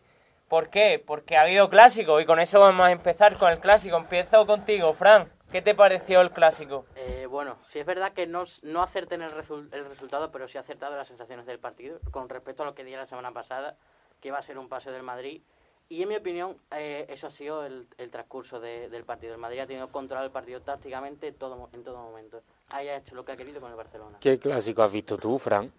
¿Por 0.49 0.69
qué? 0.69 1.03
Porque 1.05 1.39
ha 1.39 1.43
habido 1.43 1.71
clásico 1.71 2.21
y 2.21 2.27
con 2.27 2.39
eso 2.39 2.61
vamos 2.61 2.87
a 2.87 2.93
empezar 2.93 3.39
con 3.39 3.51
el 3.51 3.59
clásico. 3.59 3.97
Empiezo 3.97 4.45
contigo, 4.45 4.93
Fran. 4.93 5.33
¿Qué 5.53 5.61
te 5.63 5.75
pareció 5.75 6.21
el 6.23 6.31
clásico? 6.31 6.87
Eh, 6.97 7.27
bueno, 7.29 7.57
sí 7.69 7.79
es 7.79 7.87
verdad 7.87 8.13
que 8.13 8.27
no, 8.27 8.45
no 8.63 8.83
acerté 8.83 9.17
en 9.17 9.23
el, 9.23 9.33
el 9.73 9.85
resultado, 9.85 10.33
pero 10.33 10.49
sí 10.49 10.57
he 10.57 10.61
acertado 10.61 10.93
en 10.93 10.99
las 10.99 11.09
sensaciones 11.09 11.45
del 11.47 11.59
partido, 11.59 11.99
con 12.11 12.29
respecto 12.29 12.63
a 12.63 12.67
lo 12.67 12.75
que 12.75 12.85
dije 12.85 12.97
la 12.97 13.07
semana 13.07 13.33
pasada, 13.33 13.77
que 14.21 14.29
iba 14.29 14.39
a 14.39 14.43
ser 14.43 14.59
un 14.59 14.69
paseo 14.69 14.93
del 14.93 15.03
Madrid. 15.03 15.43
Y 15.91 16.03
en 16.03 16.09
mi 16.09 16.17
opinión, 16.17 16.57
eh, 16.71 17.05
eso 17.11 17.27
ha 17.27 17.31
sido 17.31 17.67
el, 17.67 17.87
el 17.99 18.11
transcurso 18.11 18.61
de- 18.61 18.89
del 18.89 19.05
partido. 19.05 19.35
El 19.35 19.41
Madrid 19.41 19.59
ha 19.61 19.67
tenido 19.67 19.89
controlado 19.93 20.25
el 20.27 20.33
partido 20.33 20.63
tácticamente 20.63 21.33
todo, 21.33 21.57
mo- 21.57 21.69
en 21.75 21.85
todo 21.85 21.99
momento. 21.99 22.41
Ahí 22.71 22.89
ha 22.89 22.97
hecho 22.97 23.15
lo 23.15 23.25
que 23.25 23.33
ha 23.33 23.37
querido 23.37 23.61
con 23.61 23.71
el 23.71 23.77
Barcelona. 23.77 24.17
¿Qué 24.21 24.39
clásico 24.39 24.83
has 24.83 24.93
visto 24.93 25.19
tú, 25.19 25.39
Fran? 25.39 25.71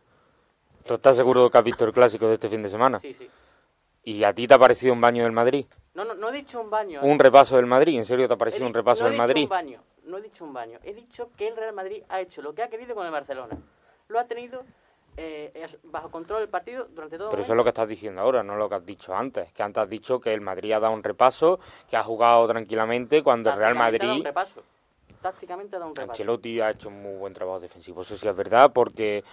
¿Tú 0.85 0.93
estás 0.93 1.15
seguro 1.15 1.45
de 1.45 1.49
que 1.49 1.57
has 1.57 1.63
visto 1.63 1.83
el 1.85 1.93
clásico 1.93 2.27
de 2.27 2.35
este 2.35 2.47
fin 2.49 2.61
de 2.61 2.69
semana? 2.69 2.99
Sí, 2.99 3.13
sí. 3.15 3.27
¿Y 4.03 4.23
a 4.23 4.33
ti 4.33 4.45
te 4.45 4.53
ha 4.53 4.59
parecido 4.59 4.93
un 4.93 5.01
baño 5.01 5.23
del 5.23 5.31
Madrid? 5.31 5.65
No, 5.93 6.03
no, 6.05 6.15
no 6.15 6.29
he 6.29 6.31
dicho 6.33 6.59
un 6.59 6.69
baño. 6.69 7.01
¿eh? 7.01 7.05
¿Un 7.05 7.19
repaso 7.19 7.55
del 7.55 7.65
Madrid? 7.67 7.97
¿En 7.97 8.05
serio 8.05 8.27
te 8.27 8.33
ha 8.33 8.35
He 8.35 8.39
parecido 8.39 8.65
di- 8.65 8.67
un 8.69 8.73
repaso 8.73 9.01
no 9.03 9.07
he 9.07 9.12
del 9.12 9.17
dicho 9.17 9.27
Madrid? 9.27 9.43
un 9.43 9.50
baño, 9.50 9.83
no 10.05 10.17
he 10.17 10.21
dicho 10.21 10.43
un 10.45 10.53
baño. 10.53 10.79
He 10.83 10.93
dicho 10.93 11.29
que 11.38 11.47
el 11.47 11.55
Real 11.55 11.73
Madrid 11.73 12.03
ha 12.09 12.19
hecho 12.19 12.41
lo 12.41 12.53
que 12.55 12.63
ha 12.63 12.69
querido 12.69 12.95
con 12.95 13.05
el 13.05 13.12
Barcelona. 13.12 13.57
Lo 14.07 14.19
ha 14.19 14.25
tenido 14.25 14.63
eh, 15.15 15.67
bajo 15.83 16.09
control 16.09 16.41
el 16.41 16.50
partido 16.50 16.85
durante 16.85 17.17
todo 17.17 17.29
Pero 17.29 17.43
eso 17.43 17.53
es 17.53 17.57
lo 17.57 17.63
que 17.63 17.69
estás 17.69 17.88
diciendo 17.88 18.21
ahora, 18.21 18.41
no 18.41 18.55
lo 18.55 18.67
que 18.67 18.75
has 18.75 18.85
dicho 18.85 19.15
antes. 19.15 19.51
Que 19.53 19.62
antes 19.62 19.83
has 19.83 19.89
dicho 19.89 20.19
que 20.19 20.33
el 20.33 20.41
Madrid 20.41 20.71
ha 20.71 20.79
dado 20.79 20.93
un 20.93 21.03
repaso, 21.03 21.59
que 21.88 21.95
ha 21.95 22.03
jugado 22.03 22.47
tranquilamente, 22.47 23.21
cuando 23.21 23.51
el 23.51 23.57
Real 23.57 23.73
Tácticamente 23.75 23.97
ha 23.97 24.07
dado 24.07 24.13
Madrid... 24.13 24.21
un 24.21 24.25
repaso. 24.25 24.63
Tácticamente 25.23 25.77
dado 25.77 25.89
un 25.89 25.95
repaso. 25.95 26.11
Ancelotti 26.11 26.59
ha 26.59 26.71
hecho 26.71 26.89
un 26.89 27.01
muy 27.01 27.15
buen 27.15 27.33
trabajo 27.33 27.61
defensivo, 27.61 28.01
eso 28.01 28.17
sí 28.17 28.27
es 28.27 28.35
verdad, 28.35 28.73
porque 28.73 29.23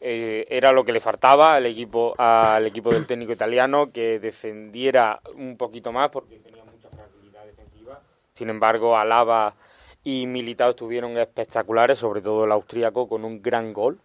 eh, 0.00 0.46
era 0.48 0.72
lo 0.72 0.84
que 0.84 0.92
le 0.92 1.00
faltaba 1.00 1.54
al 1.54 1.66
equipo, 1.66 2.14
al 2.16 2.66
equipo 2.66 2.90
del 2.90 3.06
técnico 3.06 3.32
italiano, 3.32 3.92
que 3.92 4.18
defendiera 4.20 5.20
un 5.36 5.58
poquito 5.58 5.92
más, 5.92 6.08
porque 6.08 6.38
tenía 6.38 6.64
mucha 6.64 6.88
fragilidad 6.88 7.44
defensiva. 7.44 8.00
Sin 8.34 8.48
embargo, 8.48 8.96
Alaba 8.96 9.54
y 10.02 10.26
Militao 10.26 10.70
estuvieron 10.70 11.18
espectaculares, 11.18 11.98
sobre 11.98 12.22
todo 12.22 12.46
el 12.46 12.52
austríaco, 12.52 13.06
con 13.06 13.22
un 13.22 13.42
gran 13.42 13.74
gol, 13.74 14.00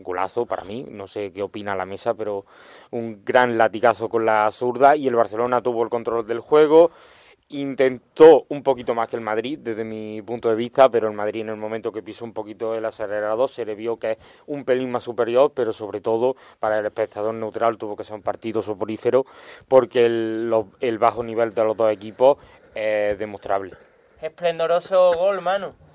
golazo 0.00 0.46
para 0.46 0.62
mí, 0.62 0.86
no 0.88 1.08
sé 1.08 1.32
qué 1.32 1.42
opina 1.42 1.74
la 1.74 1.86
mesa, 1.86 2.14
pero 2.14 2.46
un 2.92 3.24
gran 3.24 3.58
latigazo 3.58 4.08
con 4.08 4.24
la 4.24 4.48
zurda 4.52 4.94
y 4.94 5.08
el 5.08 5.16
Barcelona 5.16 5.60
tuvo 5.60 5.82
el 5.82 5.90
control 5.90 6.24
del 6.24 6.38
juego, 6.38 6.92
intentó 7.50 8.44
un 8.48 8.62
poquito 8.62 8.94
más 8.94 9.08
que 9.08 9.16
el 9.16 9.22
Madrid 9.22 9.58
desde 9.58 9.84
mi 9.84 10.20
punto 10.22 10.50
de 10.50 10.54
vista, 10.54 10.88
pero 10.88 11.08
el 11.08 11.14
Madrid 11.14 11.40
en 11.42 11.48
el 11.48 11.56
momento 11.56 11.92
que 11.92 12.02
pisó 12.02 12.24
un 12.24 12.32
poquito 12.32 12.74
el 12.74 12.84
acelerador 12.84 13.48
se 13.48 13.64
le 13.64 13.74
vio 13.74 13.98
que 13.98 14.12
es 14.12 14.18
un 14.46 14.64
pelín 14.64 14.90
más 14.90 15.04
superior, 15.04 15.52
pero 15.54 15.72
sobre 15.72 16.00
todo 16.00 16.36
para 16.60 16.78
el 16.78 16.86
espectador 16.86 17.34
neutral 17.34 17.78
tuvo 17.78 17.96
que 17.96 18.04
ser 18.04 18.16
un 18.16 18.22
partido 18.22 18.62
soporífero 18.62 19.24
porque 19.66 20.04
el, 20.04 20.52
el 20.80 20.98
bajo 20.98 21.22
nivel 21.22 21.54
de 21.54 21.64
los 21.64 21.76
dos 21.76 21.90
equipos 21.90 22.36
es 22.74 23.18
demostrable. 23.18 23.74
Esplendoroso 24.20 25.14
gol, 25.14 25.40
mano. 25.40 25.87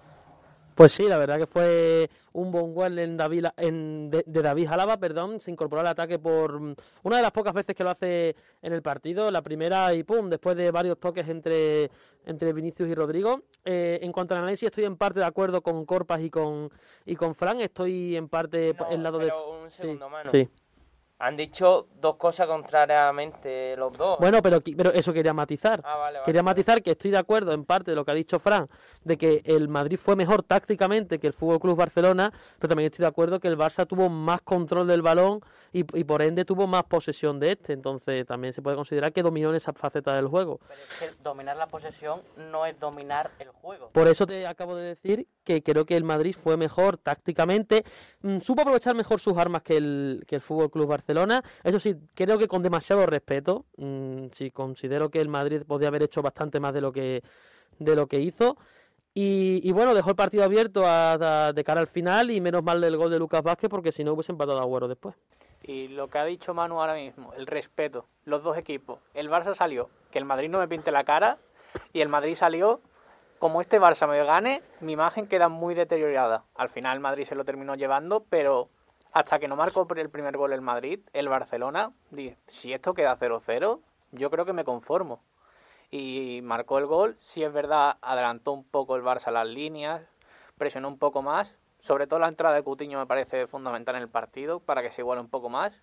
Pues 0.75 0.92
sí, 0.92 1.03
la 1.08 1.18
verdad 1.18 1.38
que 1.38 1.46
fue 1.46 2.10
un 2.34 2.51
buen 2.51 2.74
gol 2.74 2.98
en 2.98 3.15
David, 3.15 3.46
en, 3.58 4.10
de, 4.10 4.24
de 4.25 4.42
David 4.42 4.68
Jalaba, 4.68 4.98
perdón, 4.98 5.39
se 5.39 5.51
incorporó 5.51 5.82
al 5.82 5.88
ataque 5.88 6.18
por 6.18 6.60
mm, 6.60 6.75
una 7.03 7.18
de 7.18 7.22
las 7.22 7.32
pocas 7.32 7.53
veces 7.53 7.75
que 7.75 7.84
lo 7.84 7.92
hace 7.92 8.36
en 8.62 8.74
el 8.74 8.82
partido, 8.82 9.30
la 9.30 9.42
primera 9.42 9.94
y 9.94 10.03
pum, 10.03 10.30
después 10.30 10.58
de 10.58 10.72
varios 10.72 11.00
toques 11.00 11.27
entre, 11.27 11.92
entre 12.25 12.53
Vinicius 12.53 12.89
y 12.89 12.96
Rodrigo. 12.96 13.44
Eh, 13.63 14.00
en 14.01 14.12
cuanto 14.12 14.34
al 14.34 14.42
análisis, 14.42 14.68
estoy 14.68 14.86
en 14.86 14.98
parte 14.98 15.20
de 15.20 15.25
acuerdo 15.25 15.62
con 15.62 15.86
Corpas 15.86 16.22
y 16.22 16.30
con, 16.30 16.70
y 17.06 17.15
con 17.15 17.36
Fran, 17.36 17.62
estoy 17.62 18.15
en 18.15 18.27
parte 18.27 18.74
No, 18.80 18.89
el 18.89 19.03
lado 19.03 19.20
de... 19.20 19.32
un 19.32 19.70
segundo, 19.70 20.10
mano. 20.10 20.30
Sí. 20.32 20.50
Han 21.24 21.38
dicho 21.38 21.88
dos 22.01 22.18
cosas 22.18 22.48
contrariamente 22.48 23.77
los 23.77 23.98
dos. 23.98 24.20
Bueno, 24.20 24.42
pero, 24.42 24.60
pero 24.75 24.92
eso 24.92 25.13
quería 25.13 25.34
matizar. 25.34 25.80
Ah, 25.86 25.96
vale, 25.96 26.20
vale. 26.20 26.25
Quería 26.25 26.44
matizar 26.44 26.84
que 26.84 26.92
estoy 26.92 27.12
de 27.12 27.18
acuerdo 27.18 27.53
en 27.53 27.63
parte 27.63 27.92
de 27.92 27.96
lo 27.96 28.03
que 28.03 28.12
ha 28.12 28.13
dicho 28.13 28.39
Fran, 28.39 28.68
de 29.06 29.18
que 29.18 29.42
el 29.46 29.70
Madrid 29.70 29.98
fue 29.98 30.18
mejor 30.18 30.44
tácticamente 30.44 31.20
que 31.20 31.27
el 31.27 31.34
Fútbol 31.34 31.62
Club 31.62 31.77
Barcelona, 31.77 32.34
pero 32.60 32.68
también 32.68 32.88
estoy 32.88 33.03
de 33.03 33.08
acuerdo 33.08 33.39
que 33.39 33.48
el 33.48 33.58
Barça 33.58 33.88
tuvo 33.88 34.10
más 34.10 34.42
control 34.42 34.86
del 34.86 35.01
balón 35.01 35.39
y, 35.72 35.86
y 35.98 36.03
por 36.03 36.22
ende 36.22 36.44
tuvo 36.44 36.68
más 36.68 36.84
posesión 36.84 37.39
de 37.39 37.53
este. 37.53 37.72
Entonces 37.72 38.27
también 38.27 38.51
se 38.51 38.62
puede 38.62 38.75
considerar 38.75 39.13
que 39.13 39.24
dominó 39.24 39.50
en 39.51 39.56
esa 39.56 39.72
faceta 39.72 40.13
del 40.15 40.27
juego. 40.27 40.60
Pero 40.68 40.82
es 40.82 41.15
que 41.15 41.24
dominar 41.24 41.56
la 41.56 41.68
posesión 41.68 42.22
no 42.51 42.65
es 42.65 42.77
dominar 42.77 43.32
el 43.39 43.48
juego. 43.48 43.92
Por 43.94 44.10
eso 44.10 44.27
te 44.27 44.46
acabo 44.46 44.75
de 44.75 44.84
decir 44.84 45.25
que 45.46 45.63
creo 45.63 45.86
que 45.86 45.96
el 45.96 46.03
Madrid 46.03 46.36
fue 46.38 46.58
mejor 46.58 46.98
tácticamente, 46.98 47.86
mm, 48.24 48.39
supo 48.42 48.63
aprovechar 48.63 48.94
mejor 48.94 49.22
sus 49.22 49.38
armas 49.38 49.62
que 49.62 49.77
el, 49.77 50.25
que 50.27 50.36
el 50.36 50.42
Fútbol 50.42 50.70
Club 50.70 50.88
Barcelona. 50.88 51.12
Eso 51.63 51.79
sí, 51.79 51.96
creo 52.13 52.38
que 52.38 52.48
con 52.48 52.63
demasiado 52.63 53.05
respeto. 53.05 53.65
mm, 53.77 54.27
sí, 54.32 54.51
considero 54.51 55.10
que 55.10 55.22
el 55.22 55.29
Madrid 55.29 55.63
podía 55.67 55.88
haber 55.88 56.03
hecho 56.03 56.22
bastante 56.22 56.60
más 56.60 56.74
de 56.74 56.82
lo 56.82 56.91
que, 56.91 57.24
de 57.79 57.96
lo 57.96 58.08
que 58.08 58.20
hizo. 58.20 58.58
Y, 59.15 59.72
bueno, 59.72 59.93
dejó 59.93 60.10
el 60.10 60.15
partido 60.15 60.43
abierto 60.43 60.82
de 60.82 61.63
cara 61.63 61.82
al 61.82 61.88
final 61.88 62.32
y 62.32 62.41
menos 62.41 62.63
mal 62.63 62.82
del 62.82 62.98
gol 62.98 63.12
de 63.12 63.20
Lucas 63.20 63.43
Vázquez 63.43 63.70
porque 63.70 63.91
si 63.91 64.03
no 64.03 64.13
hubiese 64.13 64.32
empatado 64.32 64.58
a 64.58 64.63
Agüero 64.63 64.88
después. 64.88 65.13
Y 65.62 65.88
lo 65.89 66.10
que 66.10 66.17
ha 66.17 66.25
dicho 66.25 66.53
Manu 66.53 66.82
ahora 66.82 66.96
mismo, 66.96 67.32
el 67.36 67.46
respeto, 67.46 68.08
los 68.25 68.43
dos 68.43 68.58
equipos. 68.58 69.00
El 69.13 69.29
Barça 69.29 69.53
salió, 69.53 69.89
que 70.12 70.17
el 70.17 70.25
Madrid 70.25 70.50
no 70.50 70.60
me 70.60 70.67
pinte 70.67 70.91
la 70.91 71.03
cara, 71.03 71.38
y 71.93 72.01
el 72.01 72.10
Madrid 72.10 72.36
salió, 72.36 72.82
como 73.39 73.62
este 73.62 73.79
Barça 73.79 74.08
me 74.08 74.24
gane, 74.24 74.62
mi 74.82 74.93
imagen 74.93 75.27
queda 75.27 75.48
muy 75.48 75.75
deteriorada. 75.75 76.43
Al 76.55 76.70
final 76.70 76.96
el 76.96 77.01
Madrid 77.01 77.25
se 77.25 77.36
lo 77.36 77.46
terminó 77.46 77.75
llevando, 77.75 78.25
pero 78.29 78.70
hasta 79.13 79.38
que 79.38 79.48
no 79.48 79.55
marcó 79.55 79.88
el 79.96 80.10
primer 80.10 80.36
gol 80.38 80.53
el 80.53 80.62
Madrid, 80.62 81.00
el 81.13 81.29
Barcelona, 81.29 81.91
di, 82.10 82.36
si 82.48 82.74
esto 82.74 82.96
queda 82.96 83.17
0-0, 83.17 83.79
yo 84.12 84.29
creo 84.32 84.46
que 84.46 84.53
me 84.53 84.63
conformo. 84.63 85.22
Y 85.91 86.39
marcó 86.43 86.79
el 86.79 86.88
gol, 86.88 87.17
si 87.22 87.43
es 87.43 87.53
verdad, 87.53 87.98
adelantó 88.01 88.51
un 88.51 88.63
poco 88.63 88.96
el 88.96 89.03
Barça 89.03 89.32
las 89.32 89.48
líneas, 89.48 90.01
presionó 90.58 90.88
un 90.88 90.98
poco 90.98 91.22
más, 91.22 91.53
sobre 91.77 92.08
todo 92.08 92.20
la 92.20 92.27
entrada 92.27 92.55
de 92.55 92.63
Cutiño 92.63 92.98
me 92.98 93.05
parece 93.05 93.46
fundamental 93.46 93.96
en 93.96 94.01
el 94.01 94.10
partido 94.10 94.60
para 94.60 94.82
que 94.82 94.89
se 94.89 95.01
iguale 95.01 95.22
un 95.22 95.29
poco 95.29 95.50
más. 95.50 95.74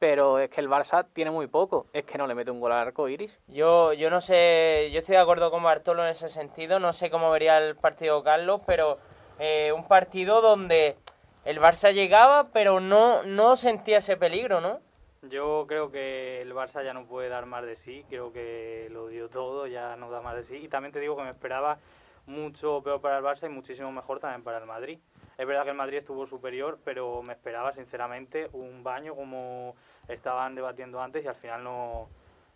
Pero 0.00 0.38
es 0.38 0.48
que 0.48 0.62
el 0.62 0.68
Barça 0.68 1.06
tiene 1.12 1.30
muy 1.30 1.46
poco, 1.46 1.86
es 1.92 2.04
que 2.04 2.16
no 2.16 2.26
le 2.26 2.34
mete 2.34 2.50
un 2.50 2.58
gol 2.58 2.72
al 2.72 2.78
arco 2.78 3.06
iris. 3.06 3.38
Yo, 3.46 3.92
yo 3.92 4.10
no 4.10 4.22
sé, 4.22 4.88
yo 4.92 5.00
estoy 5.00 5.14
de 5.14 5.20
acuerdo 5.20 5.50
con 5.50 5.62
Bartolo 5.62 6.02
en 6.02 6.10
ese 6.10 6.30
sentido, 6.30 6.80
no 6.80 6.94
sé 6.94 7.10
cómo 7.10 7.30
vería 7.30 7.58
el 7.58 7.76
partido 7.76 8.22
Carlos, 8.24 8.62
pero 8.66 8.98
eh, 9.38 9.72
un 9.76 9.86
partido 9.86 10.40
donde 10.40 10.96
el 11.44 11.60
Barça 11.60 11.92
llegaba, 11.92 12.48
pero 12.52 12.80
no, 12.80 13.22
no 13.22 13.56
sentía 13.56 13.98
ese 13.98 14.16
peligro, 14.16 14.60
¿no? 14.60 14.80
Yo 15.22 15.66
creo 15.68 15.90
que 15.90 16.40
el 16.40 16.52
Barça 16.54 16.82
ya 16.82 16.94
no 16.94 17.04
puede 17.04 17.28
dar 17.28 17.46
más 17.46 17.64
de 17.64 17.76
sí, 17.76 18.04
creo 18.08 18.32
que 18.32 18.88
lo 18.90 19.08
dio 19.08 19.28
todo, 19.28 19.66
ya 19.66 19.96
no 19.96 20.10
da 20.10 20.22
más 20.22 20.34
de 20.36 20.44
sí. 20.44 20.56
Y 20.56 20.68
también 20.68 20.92
te 20.92 21.00
digo 21.00 21.16
que 21.16 21.22
me 21.22 21.30
esperaba 21.30 21.78
mucho 22.26 22.82
peor 22.82 23.00
para 23.00 23.18
el 23.18 23.24
Barça 23.24 23.46
y 23.46 23.50
muchísimo 23.50 23.92
mejor 23.92 24.20
también 24.20 24.42
para 24.42 24.58
el 24.58 24.66
Madrid. 24.66 24.98
Es 25.36 25.46
verdad 25.46 25.64
que 25.64 25.70
el 25.70 25.76
Madrid 25.76 25.98
estuvo 25.98 26.26
superior, 26.26 26.78
pero 26.84 27.22
me 27.22 27.32
esperaba 27.32 27.72
sinceramente 27.72 28.48
un 28.52 28.82
baño 28.82 29.14
como 29.14 29.74
estaban 30.08 30.54
debatiendo 30.54 31.00
antes 31.02 31.24
y 31.24 31.28
al 31.28 31.34
final 31.34 31.64
no, 31.64 32.08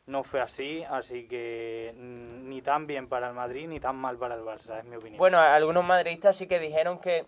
no 0.06 0.22
fue 0.22 0.40
así, 0.40 0.84
así 0.84 1.26
que 1.26 1.94
mm, 1.96 2.48
ni 2.48 2.62
tan 2.62 2.86
bien 2.86 3.08
para 3.08 3.28
el 3.28 3.34
Madrid 3.34 3.68
ni 3.68 3.80
tan 3.80 3.96
mal 3.96 4.18
para 4.18 4.34
el 4.34 4.42
Barça, 4.42 4.78
es 4.78 4.84
mi 4.84 4.96
opinión. 4.96 5.18
Bueno, 5.18 5.38
algunos 5.38 5.84
madridistas 5.84 6.36
sí 6.36 6.46
que 6.46 6.58
dijeron 6.58 6.98
que, 6.98 7.24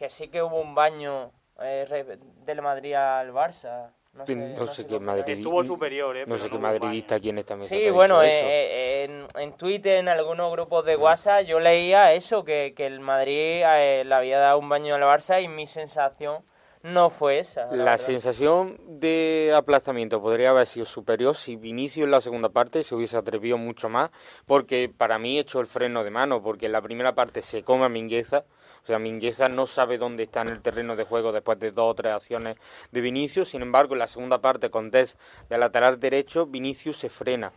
que 0.00 0.08
sí 0.08 0.28
que 0.28 0.42
hubo 0.42 0.58
un 0.58 0.74
baño 0.74 1.30
eh, 1.60 1.84
re- 1.86 2.18
del 2.46 2.62
Madrid 2.62 2.94
al 2.94 3.30
Barça. 3.34 3.90
No 4.14 4.24
sé, 4.24 4.34
No 4.34 4.66
sé 4.66 4.86
qué 4.86 4.94
cómo- 4.94 5.04
Madrid- 5.12 5.36
Estuvo 5.36 5.62
superior, 5.62 6.16
¿eh? 6.16 6.24
No 6.26 6.38
sé 6.38 6.48
qué 6.48 6.58
madridista 6.58 7.18
mesa. 7.54 7.68
que 7.68 7.84
Sí, 7.84 7.90
bueno, 7.90 8.22
eh, 8.22 8.28
eh, 8.30 9.04
en, 9.04 9.26
en 9.42 9.52
Twitter, 9.58 9.98
en 9.98 10.08
algunos 10.08 10.50
grupos 10.52 10.86
de 10.86 10.96
WhatsApp, 10.96 11.42
yo 11.44 11.60
leía 11.60 12.14
eso, 12.14 12.42
que, 12.44 12.72
que 12.74 12.86
el 12.86 13.00
Madrid 13.00 13.62
eh, 13.62 14.02
le 14.06 14.14
había 14.14 14.38
dado 14.38 14.58
un 14.58 14.70
baño 14.70 14.94
al 14.94 15.02
Barça 15.02 15.42
y 15.42 15.48
mi 15.48 15.66
sensación 15.66 16.42
no 16.82 17.10
fue 17.10 17.40
esa. 17.40 17.66
La, 17.66 17.98
sensación 17.98 18.78
de 19.00 19.52
aplastamiento 19.54 20.20
podría 20.22 20.50
haber 20.50 20.66
sido 20.66 20.86
superior 20.86 21.36
si 21.36 21.56
Vinicius 21.56 22.04
en 22.04 22.10
la 22.10 22.20
segunda 22.20 22.48
parte 22.48 22.82
se 22.82 22.94
hubiese 22.94 23.16
atrevido 23.16 23.58
mucho 23.58 23.88
más, 23.88 24.10
porque 24.46 24.88
para 24.94 25.18
mí 25.18 25.38
echó 25.38 25.60
el 25.60 25.66
freno 25.66 26.04
de 26.04 26.10
mano, 26.10 26.42
porque 26.42 26.66
en 26.66 26.72
la 26.72 26.80
primera 26.80 27.14
parte 27.14 27.42
se 27.42 27.62
come 27.62 27.84
a 27.84 27.88
Mingueza, 27.88 28.44
o 28.82 28.86
sea, 28.86 28.98
Mingueza 28.98 29.48
no 29.48 29.66
sabe 29.66 29.98
dónde 29.98 30.22
está 30.22 30.40
en 30.40 30.48
el 30.48 30.62
terreno 30.62 30.96
de 30.96 31.04
juego 31.04 31.32
después 31.32 31.58
de 31.58 31.70
dos 31.70 31.90
o 31.90 31.94
tres 31.94 32.14
acciones 32.14 32.56
de 32.90 33.00
Vinicius, 33.02 33.50
sin 33.50 33.60
embargo, 33.60 33.94
en 33.94 33.98
la 33.98 34.06
segunda 34.06 34.38
parte 34.38 34.70
con 34.70 34.90
Des 34.90 35.18
de 35.50 35.58
lateral 35.58 36.00
derecho, 36.00 36.46
Vinicius 36.46 36.96
se 36.96 37.10
frena, 37.10 37.52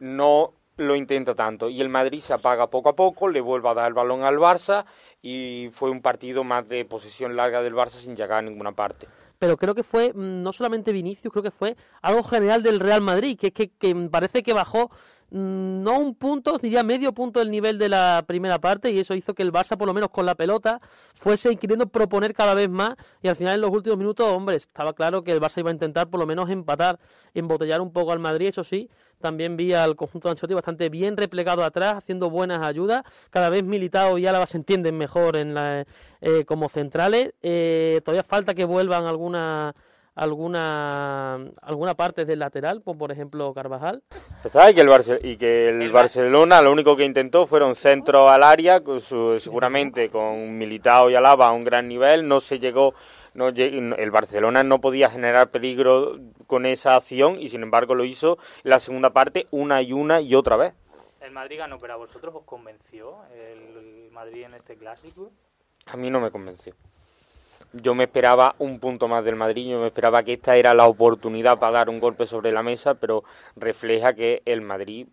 no 0.00 0.54
lo 0.76 0.96
intenta 0.96 1.34
tanto 1.34 1.68
y 1.68 1.80
el 1.80 1.88
Madrid 1.88 2.20
se 2.20 2.32
apaga 2.32 2.68
poco 2.68 2.88
a 2.88 2.96
poco, 2.96 3.28
le 3.28 3.40
vuelve 3.40 3.68
a 3.68 3.74
dar 3.74 3.88
el 3.88 3.94
balón 3.94 4.22
al 4.22 4.38
Barça 4.38 4.84
y 5.20 5.70
fue 5.72 5.90
un 5.90 6.00
partido 6.00 6.44
más 6.44 6.68
de 6.68 6.84
posesión 6.84 7.36
larga 7.36 7.62
del 7.62 7.74
Barça 7.74 8.00
sin 8.00 8.16
llegar 8.16 8.38
a 8.38 8.42
ninguna 8.42 8.72
parte. 8.72 9.06
pero 9.38 9.56
creo 9.56 9.74
que 9.74 9.82
fue 9.82 10.12
mm, 10.12 10.42
no 10.42 10.52
solamente 10.52 10.92
Vinicius, 10.92 11.32
creo 11.32 11.42
que 11.42 11.50
fue 11.50 11.76
algo 12.00 12.22
general 12.22 12.62
del 12.62 12.80
Real 12.80 13.00
Madrid, 13.00 13.38
que 13.38 13.48
es 13.48 13.52
que, 13.52 13.70
que 13.70 13.94
parece 14.10 14.42
que 14.42 14.52
bajó 14.52 14.90
no 15.32 15.98
un 15.98 16.14
punto, 16.14 16.58
diría 16.58 16.82
medio 16.82 17.12
punto 17.12 17.40
del 17.40 17.50
nivel 17.50 17.78
de 17.78 17.88
la 17.88 18.22
primera 18.26 18.60
parte 18.60 18.90
y 18.90 18.98
eso 18.98 19.14
hizo 19.14 19.34
que 19.34 19.42
el 19.42 19.52
Barça, 19.52 19.78
por 19.78 19.86
lo 19.86 19.94
menos 19.94 20.10
con 20.10 20.26
la 20.26 20.34
pelota, 20.34 20.80
fuese 21.14 21.56
queriendo 21.56 21.86
proponer 21.88 22.34
cada 22.34 22.54
vez 22.54 22.68
más 22.68 22.96
y 23.22 23.28
al 23.28 23.36
final 23.36 23.54
en 23.54 23.62
los 23.62 23.70
últimos 23.70 23.98
minutos, 23.98 24.26
hombre, 24.26 24.56
estaba 24.56 24.92
claro 24.92 25.24
que 25.24 25.32
el 25.32 25.40
Barça 25.40 25.60
iba 25.60 25.70
a 25.70 25.72
intentar 25.72 26.08
por 26.10 26.20
lo 26.20 26.26
menos 26.26 26.50
empatar, 26.50 26.98
embotellar 27.34 27.80
un 27.80 27.92
poco 27.92 28.12
al 28.12 28.18
Madrid, 28.18 28.48
eso 28.48 28.62
sí, 28.62 28.90
también 29.20 29.56
vi 29.56 29.72
al 29.72 29.96
conjunto 29.96 30.28
de 30.28 30.32
Ancelotti 30.32 30.54
bastante 30.54 30.88
bien 30.90 31.16
replegado 31.16 31.64
atrás, 31.64 31.94
haciendo 31.94 32.28
buenas 32.28 32.62
ayudas, 32.62 33.02
cada 33.30 33.48
vez 33.48 33.64
Militao 33.64 34.18
y 34.18 34.26
Álava 34.26 34.46
se 34.46 34.58
entienden 34.58 34.98
mejor 34.98 35.36
en 35.36 35.54
la, 35.54 35.86
eh, 36.20 36.44
como 36.44 36.68
centrales, 36.68 37.32
Eh, 37.42 38.00
todavía 38.04 38.22
falta 38.24 38.54
que 38.54 38.64
vuelvan 38.64 39.06
alguna 39.06 39.74
alguna 40.14 41.34
alguna 41.62 41.94
parte 41.94 42.24
del 42.24 42.38
lateral, 42.40 42.82
como 42.82 42.98
por 42.98 43.12
ejemplo 43.12 43.52
Carvajal. 43.54 44.02
Está, 44.44 44.70
y 44.70 44.74
que 44.74 44.80
el, 44.82 44.88
Barce- 44.88 45.20
y 45.22 45.36
que 45.36 45.68
el 45.68 45.90
Barcelona 45.90 46.60
lo 46.62 46.72
único 46.72 46.96
que 46.96 47.04
intentó 47.04 47.46
fueron 47.46 47.74
centros 47.74 48.28
al 48.30 48.42
área, 48.42 48.80
con 48.82 49.00
su- 49.00 49.38
seguramente 49.38 50.08
con 50.10 50.58
Militao 50.58 51.10
y 51.10 51.14
Alaba 51.14 51.46
a 51.48 51.52
un 51.52 51.62
gran 51.64 51.88
nivel, 51.88 52.26
no 52.28 52.40
se 52.40 52.58
llegó, 52.58 52.94
no 53.34 53.48
el 53.48 54.10
Barcelona 54.10 54.62
no 54.64 54.80
podía 54.80 55.08
generar 55.08 55.50
peligro 55.50 56.18
con 56.46 56.66
esa 56.66 56.96
acción 56.96 57.40
y 57.40 57.48
sin 57.48 57.62
embargo 57.62 57.94
lo 57.94 58.04
hizo 58.04 58.38
en 58.64 58.70
la 58.70 58.80
segunda 58.80 59.10
parte 59.10 59.46
una 59.50 59.80
y 59.82 59.92
una 59.92 60.20
y 60.20 60.34
otra 60.34 60.56
vez. 60.56 60.74
El 61.20 61.30
Madrid 61.30 61.58
ganó, 61.58 61.78
pero 61.78 61.94
a 61.94 61.96
vosotros 61.96 62.34
os 62.34 62.42
convenció 62.44 63.18
el 63.32 64.10
Madrid 64.10 64.42
en 64.44 64.54
este 64.54 64.76
clásico. 64.76 65.30
A 65.86 65.96
mí 65.96 66.10
no 66.10 66.20
me 66.20 66.30
convenció. 66.30 66.74
Yo 67.72 67.94
me 67.94 68.04
esperaba 68.04 68.54
un 68.58 68.78
punto 68.80 69.08
más 69.08 69.24
del 69.24 69.36
Madrid, 69.36 69.70
yo 69.70 69.80
me 69.80 69.86
esperaba 69.86 70.22
que 70.22 70.34
esta 70.34 70.56
era 70.56 70.74
la 70.74 70.86
oportunidad 70.86 71.58
para 71.58 71.72
dar 71.78 71.88
un 71.88 72.00
golpe 72.00 72.26
sobre 72.26 72.52
la 72.52 72.62
mesa, 72.62 72.94
pero 72.94 73.24
refleja 73.56 74.12
que 74.14 74.42
el 74.44 74.60
Madrid, 74.60 75.06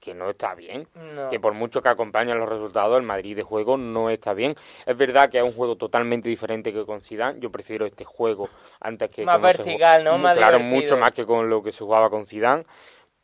que 0.00 0.14
no 0.14 0.30
está 0.30 0.54
bien, 0.56 0.88
No. 1.14 1.30
que 1.30 1.38
por 1.38 1.52
mucho 1.54 1.80
que 1.80 1.88
acompañan 1.88 2.40
los 2.40 2.48
resultados, 2.48 2.96
el 2.98 3.04
Madrid 3.04 3.36
de 3.36 3.44
juego 3.44 3.76
no 3.76 4.10
está 4.10 4.34
bien. 4.34 4.56
Es 4.84 4.96
verdad 4.96 5.30
que 5.30 5.38
es 5.38 5.44
un 5.44 5.52
juego 5.52 5.76
totalmente 5.76 6.28
diferente 6.28 6.72
que 6.72 6.84
con 6.84 7.00
Zidane. 7.02 7.38
Yo 7.38 7.50
prefiero 7.50 7.86
este 7.86 8.04
juego 8.04 8.48
antes 8.80 9.08
que 9.10 9.24
Más 9.24 9.36
se 9.36 9.42
vertical, 9.42 10.02
¿no? 10.02 10.18
Más 10.18 10.36
claro, 10.36 10.58
divertido. 10.58 10.82
mucho 10.82 10.96
más 10.96 11.12
que 11.12 11.24
con 11.24 11.48
lo 11.48 11.62
que 11.62 11.70
se 11.70 11.84
jugaba 11.84 12.10
con 12.10 12.26
Zidane. 12.26 12.64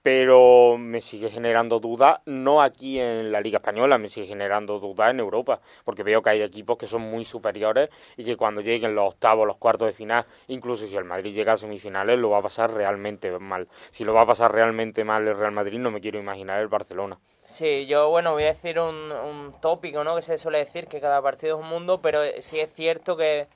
Pero 0.02 0.78
me 0.78 1.00
sigue 1.00 1.30
generando 1.30 1.78
dudas, 1.78 2.20
no 2.26 2.60
aquí 2.60 2.98
en 2.98 3.30
la 3.30 3.40
Liga 3.40 3.58
Española, 3.58 3.98
me 3.98 4.08
sigue 4.08 4.26
generando 4.26 4.80
dudas 4.80 5.10
en 5.10 5.20
Europa, 5.20 5.60
porque 5.84 6.02
veo 6.02 6.22
que 6.22 6.30
hay 6.30 6.42
equipos 6.42 6.76
que 6.76 6.88
son 6.88 7.02
muy 7.02 7.24
superiores 7.24 7.88
y 8.16 8.24
que 8.24 8.36
cuando 8.36 8.60
lleguen 8.62 8.96
los 8.96 9.14
octavos, 9.14 9.46
los 9.46 9.58
cuartos 9.58 9.86
de 9.86 9.92
final, 9.92 10.26
incluso 10.48 10.88
si 10.88 10.96
el 10.96 11.04
Madrid 11.04 11.32
llega 11.32 11.52
a 11.52 11.56
semifinales, 11.56 12.18
lo 12.18 12.30
va 12.30 12.38
a 12.38 12.42
pasar 12.42 12.72
realmente 12.72 13.30
mal. 13.38 13.68
Si 13.92 14.02
lo 14.02 14.12
va 14.12 14.22
a 14.22 14.26
pasar 14.26 14.52
realmente 14.52 15.04
mal 15.04 15.26
el 15.28 15.38
Real 15.38 15.52
Madrid, 15.52 15.78
no 15.78 15.92
me 15.92 16.00
quiero 16.00 16.18
imaginar 16.18 16.60
el 16.60 16.68
Barcelona. 16.68 17.18
Sí, 17.46 17.86
yo, 17.86 18.08
bueno, 18.08 18.32
voy 18.32 18.44
a 18.44 18.54
decir 18.54 18.80
un, 18.80 19.12
un 19.12 19.54
tópico, 19.60 20.02
¿no? 20.02 20.16
Que 20.16 20.22
se 20.22 20.38
suele 20.38 20.58
decir 20.58 20.88
que 20.88 21.00
cada 21.00 21.22
partido 21.22 21.56
es 21.56 21.62
un 21.62 21.68
mundo, 21.68 22.00
pero 22.00 22.22
sí 22.40 22.58
es 22.58 22.74
cierto 22.74 23.16
que 23.16 23.46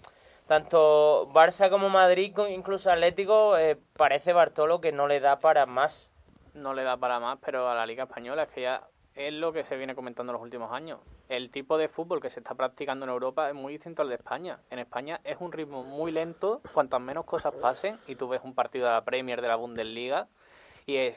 tanto 0.47 1.29
Barça 1.33 1.71
como 1.71 1.89
Madrid, 1.89 2.33
incluso 2.51 2.91
Atlético, 2.91 3.57
eh, 3.59 3.77
parece 3.97 4.33
Bartolo 4.33 4.81
que 4.81 4.93
no 4.93 5.09
le 5.09 5.19
da 5.19 5.41
para 5.41 5.67
más. 5.67 6.09
No 6.57 6.75
le 6.75 6.83
da 6.83 6.97
para 6.97 7.21
más, 7.21 7.39
pero 7.45 7.69
a 7.69 7.75
la 7.75 7.87
Liga 7.87 8.05
Española 8.05 8.45
es 8.45 8.49
que 8.51 8.63
ya 8.63 8.89
es 9.15 9.33
lo 9.33 9.53
que 9.53 9.65
se 9.65 9.77
viene 9.77 9.95
comentando 9.95 10.33
en 10.33 10.35
los 10.35 10.43
últimos 10.43 10.73
años. 10.73 11.01
El 11.29 11.51
tipo 11.51 11.79
de 11.79 11.89
fútbol 11.89 12.21
que 12.21 12.29
se 12.29 12.41
está 12.41 12.55
practicando 12.55 13.07
en 13.07 13.11
Europa 13.11 13.49
es 13.49 13.55
muy 13.55 13.73
distinto 13.73 14.03
al 14.03 14.09
de 14.09 14.17
España. 14.17 14.59
En 14.71 14.79
España 14.79 15.21
es 15.25 15.39
un 15.41 15.53
ritmo 15.53 15.85
muy 15.85 16.13
lento, 16.13 16.61
cuantas 16.75 17.01
menos 17.01 17.25
cosas 17.25 17.55
pasen, 17.55 17.99
y 18.07 18.17
tú 18.17 18.29
ves 18.29 18.43
un 18.45 18.55
partido 18.55 18.87
de 18.87 18.93
la 18.93 19.05
Premier, 19.05 19.41
de 19.41 19.49
la 19.49 19.57
Bundesliga, 19.57 20.29
y 20.85 20.97
es, 20.97 21.17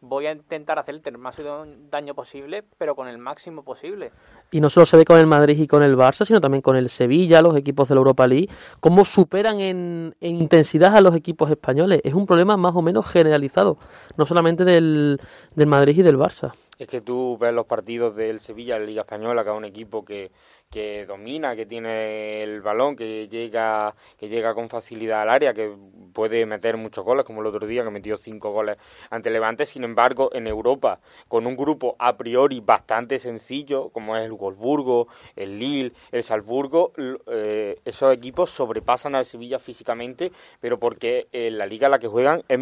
voy 0.00 0.26
a 0.26 0.32
intentar 0.32 0.78
hacerte 0.78 1.10
el 1.10 1.18
máximo 1.18 1.64
daño 1.90 2.14
posible, 2.14 2.64
pero 2.78 2.94
con 2.94 3.08
el 3.08 3.18
máximo 3.18 3.62
posible. 3.62 4.12
Y 4.50 4.60
no 4.60 4.70
solo 4.70 4.86
se 4.86 4.96
ve 4.96 5.04
con 5.04 5.18
el 5.18 5.26
Madrid 5.26 5.58
y 5.58 5.66
con 5.66 5.82
el 5.82 5.96
Barça, 5.96 6.24
sino 6.24 6.40
también 6.40 6.62
con 6.62 6.76
el 6.76 6.88
Sevilla, 6.88 7.42
los 7.42 7.56
equipos 7.56 7.88
de 7.88 7.94
la 7.94 8.00
Europa 8.00 8.26
League, 8.26 8.48
cómo 8.80 9.04
superan 9.04 9.60
en, 9.60 10.14
en 10.20 10.36
intensidad 10.36 10.96
a 10.96 11.00
los 11.00 11.14
equipos 11.14 11.50
españoles. 11.50 12.00
Es 12.04 12.14
un 12.14 12.26
problema 12.26 12.56
más 12.56 12.74
o 12.76 12.82
menos 12.82 13.06
generalizado, 13.06 13.78
no 14.16 14.26
solamente 14.26 14.64
del, 14.64 15.20
del 15.54 15.66
Madrid 15.66 15.98
y 15.98 16.02
del 16.02 16.16
Barça. 16.16 16.52
Es 16.78 16.86
que 16.86 17.00
tú 17.00 17.36
ves 17.40 17.52
los 17.52 17.66
partidos 17.66 18.14
del 18.14 18.40
Sevilla 18.40 18.76
en 18.76 18.82
la 18.82 18.86
Liga 18.86 19.00
Española, 19.00 19.42
que 19.42 19.50
es 19.50 19.56
un 19.56 19.64
equipo 19.64 20.04
que, 20.04 20.30
que 20.70 21.06
domina, 21.06 21.56
que 21.56 21.66
tiene 21.66 22.42
el 22.42 22.60
balón, 22.60 22.94
que 22.94 23.26
llega, 23.28 23.94
que 24.18 24.28
llega 24.28 24.54
con 24.54 24.68
facilidad 24.68 25.22
al 25.22 25.30
área, 25.30 25.54
que 25.54 25.74
puede 26.12 26.44
meter 26.46 26.76
muchos 26.76 27.04
goles, 27.04 27.24
como 27.24 27.40
el 27.40 27.46
otro 27.46 27.66
día 27.66 27.84
que 27.84 27.90
metió 27.90 28.16
cinco 28.16 28.52
goles 28.52 28.76
ante 29.10 29.30
Levante. 29.30 29.64
Sin 29.64 29.84
embargo, 29.84 30.30
en 30.32 30.46
Europa, 30.46 31.00
con 31.26 31.46
un 31.46 31.56
grupo 31.56 31.96
a 31.98 32.16
priori 32.16 32.60
bastante 32.60 33.18
sencillo, 33.18 33.88
como 33.90 34.16
es 34.16 34.24
el 34.24 34.32
Wolfsburgo, 34.32 35.08
el 35.36 35.58
Lille, 35.58 35.92
el 36.12 36.22
Salzburgo, 36.22 36.92
eh, 37.26 37.76
esos 37.84 38.12
equipos 38.12 38.50
sobrepasan 38.50 39.14
al 39.14 39.24
Sevilla 39.24 39.58
físicamente, 39.58 40.32
pero 40.60 40.78
porque 40.78 41.28
en 41.32 41.56
la 41.56 41.66
liga 41.66 41.86
en 41.86 41.92
la 41.92 41.98
que 41.98 42.08
juegan 42.08 42.42
es, 42.48 42.60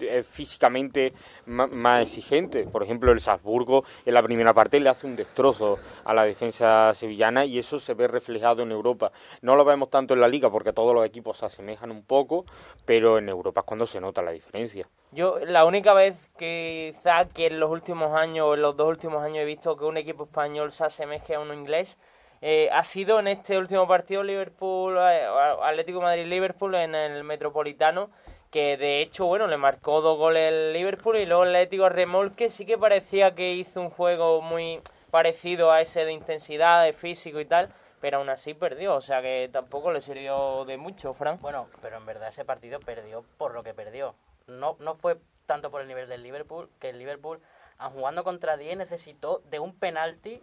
es 0.00 0.26
físicamente 0.26 1.12
más 1.46 2.02
exigente. 2.02 2.64
Por 2.64 2.82
ejemplo, 2.82 3.12
el 3.12 3.20
Salzburgo 3.20 3.84
en 4.06 4.14
la 4.14 4.22
primera 4.22 4.54
parte 4.54 4.80
le 4.80 4.88
hace 4.88 5.06
un 5.06 5.16
destrozo 5.16 5.78
a 6.04 6.14
la 6.14 6.24
defensa 6.24 6.94
sevillana 6.94 7.33
y 7.44 7.58
eso 7.58 7.80
se 7.80 7.94
ve 7.94 8.06
reflejado 8.06 8.62
en 8.62 8.70
Europa. 8.70 9.10
No 9.42 9.56
lo 9.56 9.64
vemos 9.64 9.90
tanto 9.90 10.14
en 10.14 10.20
la 10.20 10.28
liga 10.28 10.50
porque 10.50 10.72
todos 10.72 10.94
los 10.94 11.04
equipos 11.04 11.38
se 11.38 11.46
asemejan 11.46 11.90
un 11.90 12.04
poco, 12.04 12.44
pero 12.84 13.18
en 13.18 13.28
Europa 13.28 13.60
es 13.60 13.66
cuando 13.66 13.86
se 13.86 14.00
nota 14.00 14.22
la 14.22 14.30
diferencia. 14.30 14.88
Yo, 15.10 15.38
la 15.44 15.64
única 15.64 15.94
vez 15.94 16.16
quizá 16.38 17.26
que 17.26 17.46
en 17.46 17.60
los 17.60 17.70
últimos 17.70 18.14
años, 18.14 18.54
en 18.54 18.62
los 18.62 18.76
dos 18.76 18.88
últimos 18.88 19.22
años 19.22 19.38
he 19.38 19.44
visto 19.44 19.76
que 19.76 19.84
un 19.84 19.96
equipo 19.96 20.24
español 20.24 20.72
se 20.72 20.84
asemeje 20.84 21.34
a 21.34 21.40
uno 21.40 21.54
inglés, 21.54 21.96
eh, 22.42 22.68
ha 22.72 22.84
sido 22.84 23.20
en 23.20 23.28
este 23.28 23.56
último 23.56 23.88
partido 23.88 24.22
Liverpool, 24.22 24.98
eh, 24.98 25.26
Atlético 25.62 26.00
de 26.00 26.04
Madrid-Liverpool 26.04 26.74
en 26.74 26.94
el 26.94 27.24
Metropolitano, 27.24 28.10
que 28.50 28.76
de 28.76 29.00
hecho, 29.00 29.26
bueno, 29.26 29.46
le 29.46 29.56
marcó 29.56 30.00
dos 30.00 30.18
goles 30.18 30.52
el 30.52 30.72
Liverpool 30.72 31.16
y 31.16 31.26
luego 31.26 31.44
el 31.44 31.56
Atlético 31.56 31.88
remolque 31.88 32.50
sí 32.50 32.66
que 32.66 32.76
parecía 32.76 33.34
que 33.34 33.52
hizo 33.52 33.80
un 33.80 33.90
juego 33.90 34.42
muy 34.42 34.80
parecido 35.14 35.70
a 35.70 35.80
ese 35.80 36.04
de 36.04 36.10
intensidad, 36.10 36.82
de 36.82 36.92
físico 36.92 37.38
y 37.38 37.44
tal, 37.44 37.72
pero 38.00 38.18
aún 38.18 38.30
así 38.30 38.52
perdió, 38.52 38.96
o 38.96 39.00
sea 39.00 39.22
que 39.22 39.48
tampoco 39.52 39.92
le 39.92 40.00
sirvió 40.00 40.64
de 40.64 40.76
mucho, 40.76 41.14
Fran. 41.14 41.38
Bueno, 41.40 41.68
pero 41.80 41.98
en 41.98 42.04
verdad 42.04 42.30
ese 42.30 42.44
partido 42.44 42.80
perdió 42.80 43.24
por 43.38 43.54
lo 43.54 43.62
que 43.62 43.74
perdió. 43.74 44.16
No, 44.48 44.74
no 44.80 44.96
fue 44.96 45.16
tanto 45.46 45.70
por 45.70 45.82
el 45.82 45.86
nivel 45.86 46.08
del 46.08 46.24
Liverpool, 46.24 46.68
que 46.80 46.88
el 46.88 46.98
Liverpool, 46.98 47.40
a 47.78 47.90
jugando 47.90 48.24
contra 48.24 48.56
10, 48.56 48.76
necesitó 48.76 49.40
de 49.48 49.60
un 49.60 49.78
penalti 49.78 50.42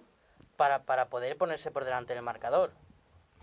para, 0.55 0.83
para 0.83 1.09
poder 1.09 1.35
ponerse 1.35 1.69
por 1.69 1.83
delante 1.83 2.13
del 2.13 2.23
marcador. 2.23 2.71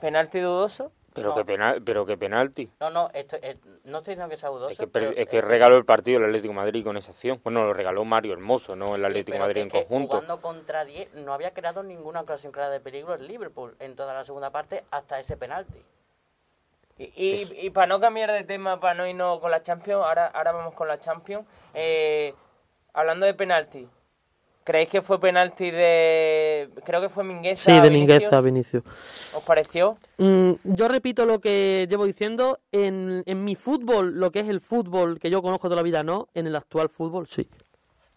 ¿Penalti 0.00 0.40
dudoso? 0.40 0.92
Pero 1.14 1.30
No. 1.30 1.34
qué 1.36 1.44
penal, 1.44 1.82
pero 1.82 2.06
qué 2.06 2.16
penalti. 2.16 2.70
No, 2.80 2.90
no, 2.90 3.10
esto, 3.14 3.36
no 3.84 3.98
estoy 3.98 4.14
diciendo 4.14 4.28
que 4.28 4.36
sea 4.36 4.50
dudoso. 4.50 4.68
Es 4.70 4.78
que, 4.78 4.86
pero 4.86 5.10
es 5.10 5.26
que 5.26 5.38
es 5.38 5.44
regaló 5.44 5.76
el 5.76 5.84
partido 5.84 6.18
el 6.18 6.26
Atlético 6.26 6.52
de 6.52 6.60
Madrid 6.60 6.84
con 6.84 6.96
esa 6.96 7.10
acción. 7.12 7.40
Bueno, 7.42 7.64
lo 7.64 7.72
regaló 7.72 8.04
Mario 8.04 8.34
Hermoso, 8.34 8.76
no 8.76 8.94
el 8.94 9.00
Sí, 9.00 9.06
Atlético 9.06 9.32
de 9.32 9.38
Madrid 9.40 9.56
es 9.60 9.64
en 9.64 9.70
que 9.70 9.78
conjunto. 9.86 10.08
Jugando 10.14 10.40
contra 10.40 10.84
10 10.84 11.14
no 11.14 11.32
había 11.32 11.52
creado 11.54 11.82
ninguna 11.82 12.20
ocasión 12.20 12.52
clara 12.52 12.70
de 12.70 12.80
peligro 12.80 13.14
el 13.14 13.26
Liverpool 13.26 13.74
en 13.80 13.96
toda 13.96 14.12
la 14.14 14.24
segunda 14.24 14.50
parte 14.50 14.84
hasta 14.90 15.18
ese 15.18 15.36
penalti. 15.36 15.82
Y, 16.98 17.04
y, 17.14 17.66
y 17.66 17.70
para 17.70 17.86
no 17.86 18.00
cambiar 18.00 18.32
de 18.32 18.44
tema, 18.44 18.80
para 18.80 18.94
no 18.94 19.06
irnos 19.06 19.40
con 19.40 19.50
la 19.50 19.62
Champions, 19.62 20.04
ahora, 20.04 20.26
ahora 20.26 20.52
vamos 20.52 20.74
con 20.74 20.88
la 20.88 20.98
Champions. 20.98 21.46
Eh, 21.72 22.34
hablando 22.92 23.24
de 23.24 23.34
penalti, 23.34 23.88
¿creéis 24.68 24.90
que 24.90 25.00
fue 25.00 25.18
penalti 25.18 25.70
de. 25.70 26.68
Creo 26.84 27.00
que 27.00 27.08
fue 27.08 27.24
Mingueza? 27.24 27.62
Sí, 27.64 27.80
de 27.80 27.88
Vinicius? 27.88 28.20
Mingueza, 28.20 28.40
Vinicio. 28.42 28.82
¿Os 29.32 29.42
pareció? 29.42 29.96
Mm, 30.18 30.50
yo 30.64 30.88
repito 30.88 31.24
lo 31.24 31.40
que 31.40 31.86
llevo 31.88 32.04
diciendo. 32.04 32.58
En, 32.70 33.22
en 33.24 33.44
mi 33.44 33.54
fútbol, 33.54 34.20
lo 34.20 34.30
que 34.30 34.40
es 34.40 34.48
el 34.48 34.60
fútbol 34.60 35.18
que 35.18 35.30
yo 35.30 35.40
conozco 35.40 35.68
toda 35.68 35.76
la 35.76 35.82
vida, 35.82 36.02
no. 36.02 36.28
En 36.34 36.46
el 36.46 36.54
actual 36.54 36.90
fútbol, 36.90 37.26
sí. 37.26 37.48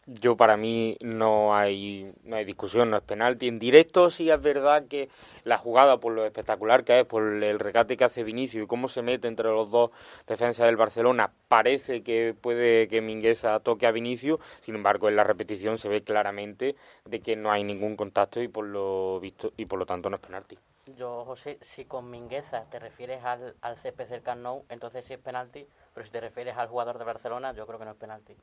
Yo 0.07 0.35
para 0.35 0.57
mí 0.57 0.97
no 1.01 1.55
hay, 1.55 2.11
no 2.23 2.35
hay 2.35 2.43
discusión, 2.43 2.89
no 2.89 2.97
es 2.97 3.03
penalti. 3.03 3.47
En 3.47 3.59
directo 3.59 4.09
sí 4.09 4.31
es 4.31 4.41
verdad 4.41 4.87
que 4.87 5.09
la 5.43 5.59
jugada, 5.59 5.99
por 5.99 6.13
lo 6.13 6.25
espectacular 6.25 6.83
que 6.83 7.01
es, 7.01 7.05
por 7.05 7.23
el 7.23 7.59
regate 7.59 7.97
que 7.97 8.03
hace 8.03 8.23
Vinicius 8.23 8.63
y 8.63 8.67
cómo 8.67 8.87
se 8.87 9.03
mete 9.03 9.27
entre 9.27 9.49
los 9.49 9.69
dos 9.69 9.91
defensas 10.25 10.65
del 10.65 10.75
Barcelona, 10.75 11.31
parece 11.47 12.01
que 12.01 12.35
puede 12.39 12.87
que 12.87 12.99
Mingueza 13.01 13.59
toque 13.59 13.85
a 13.85 13.91
Vinicius. 13.91 14.39
Sin 14.61 14.73
embargo, 14.73 15.07
en 15.07 15.15
la 15.15 15.23
repetición 15.23 15.77
se 15.77 15.87
ve 15.87 16.03
claramente 16.03 16.75
de 17.05 17.19
que 17.19 17.35
no 17.35 17.51
hay 17.51 17.63
ningún 17.63 17.95
contacto 17.95 18.41
y 18.41 18.47
por 18.47 18.65
lo 18.65 19.19
visto 19.19 19.53
y 19.55 19.65
por 19.65 19.77
lo 19.77 19.85
tanto 19.85 20.09
no 20.09 20.15
es 20.15 20.21
penalti. 20.21 20.57
Yo, 20.97 21.25
José, 21.25 21.59
si 21.61 21.85
con 21.85 22.09
Mingueza 22.09 22.65
te 22.71 22.79
refieres 22.79 23.23
al, 23.23 23.55
al 23.61 23.77
césped 23.77 24.07
del 24.07 24.23
Camp 24.23 24.63
entonces 24.69 25.05
sí 25.05 25.13
es 25.13 25.19
penalti, 25.19 25.67
pero 25.93 26.05
si 26.07 26.11
te 26.11 26.19
refieres 26.19 26.57
al 26.57 26.69
jugador 26.69 26.97
de 26.97 27.05
Barcelona, 27.05 27.53
yo 27.53 27.67
creo 27.67 27.77
que 27.77 27.85
no 27.85 27.91
es 27.91 27.97
penalti. 27.97 28.35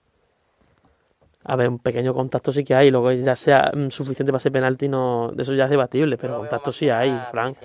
A 1.44 1.57
ver, 1.57 1.68
un 1.68 1.79
pequeño 1.79 2.12
contacto 2.12 2.53
sí 2.53 2.64
que 2.64 2.74
hay. 2.74 2.90
Luego 2.90 3.12
ya 3.12 3.37
sea 3.37 3.70
mm, 3.74 3.90
suficiente 3.90 4.33
para 4.33 4.40
ser 4.40 4.53
penalti, 4.53 4.88
no, 4.88 5.31
de 5.33 5.42
eso 5.42 5.55
ya 5.55 5.64
es 5.64 5.70
debatible. 5.70 6.16
Pero 6.16 6.35
lo 6.35 6.38
contacto 6.40 6.72
sí 6.72 6.90
hay, 6.90 7.16
Frank. 7.31 7.59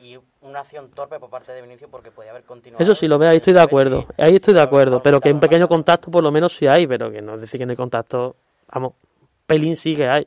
Y 0.00 0.18
una 0.40 0.60
acción 0.60 0.90
torpe 0.90 1.18
por 1.18 1.30
parte 1.30 1.52
de 1.52 1.62
Vinicius 1.62 1.90
porque 1.90 2.10
podía 2.10 2.30
haber 2.30 2.44
continuado. 2.44 2.82
Eso 2.82 2.94
sí, 2.94 3.06
lo 3.06 3.18
veo, 3.18 3.30
ahí 3.30 3.36
estoy 3.36 3.52
de 3.52 3.60
acuerdo. 3.60 4.06
Ahí 4.16 4.36
estoy 4.36 4.54
de 4.54 4.62
acuerdo. 4.62 5.02
Pero 5.02 5.20
que 5.20 5.32
un 5.32 5.40
pequeño 5.40 5.68
contacto 5.68 5.80
contacto 5.80 6.10
por 6.10 6.22
lo 6.22 6.30
menos 6.30 6.54
sí 6.56 6.66
hay. 6.66 6.86
Pero 6.86 7.10
que 7.10 7.22
no 7.22 7.34
es 7.34 7.40
decir 7.42 7.58
que 7.58 7.66
no 7.66 7.70
hay 7.70 7.76
contacto. 7.76 8.36
Vamos, 8.72 8.94
pelín 9.46 9.76
sí 9.76 9.94
que 9.94 10.08
hay. 10.08 10.26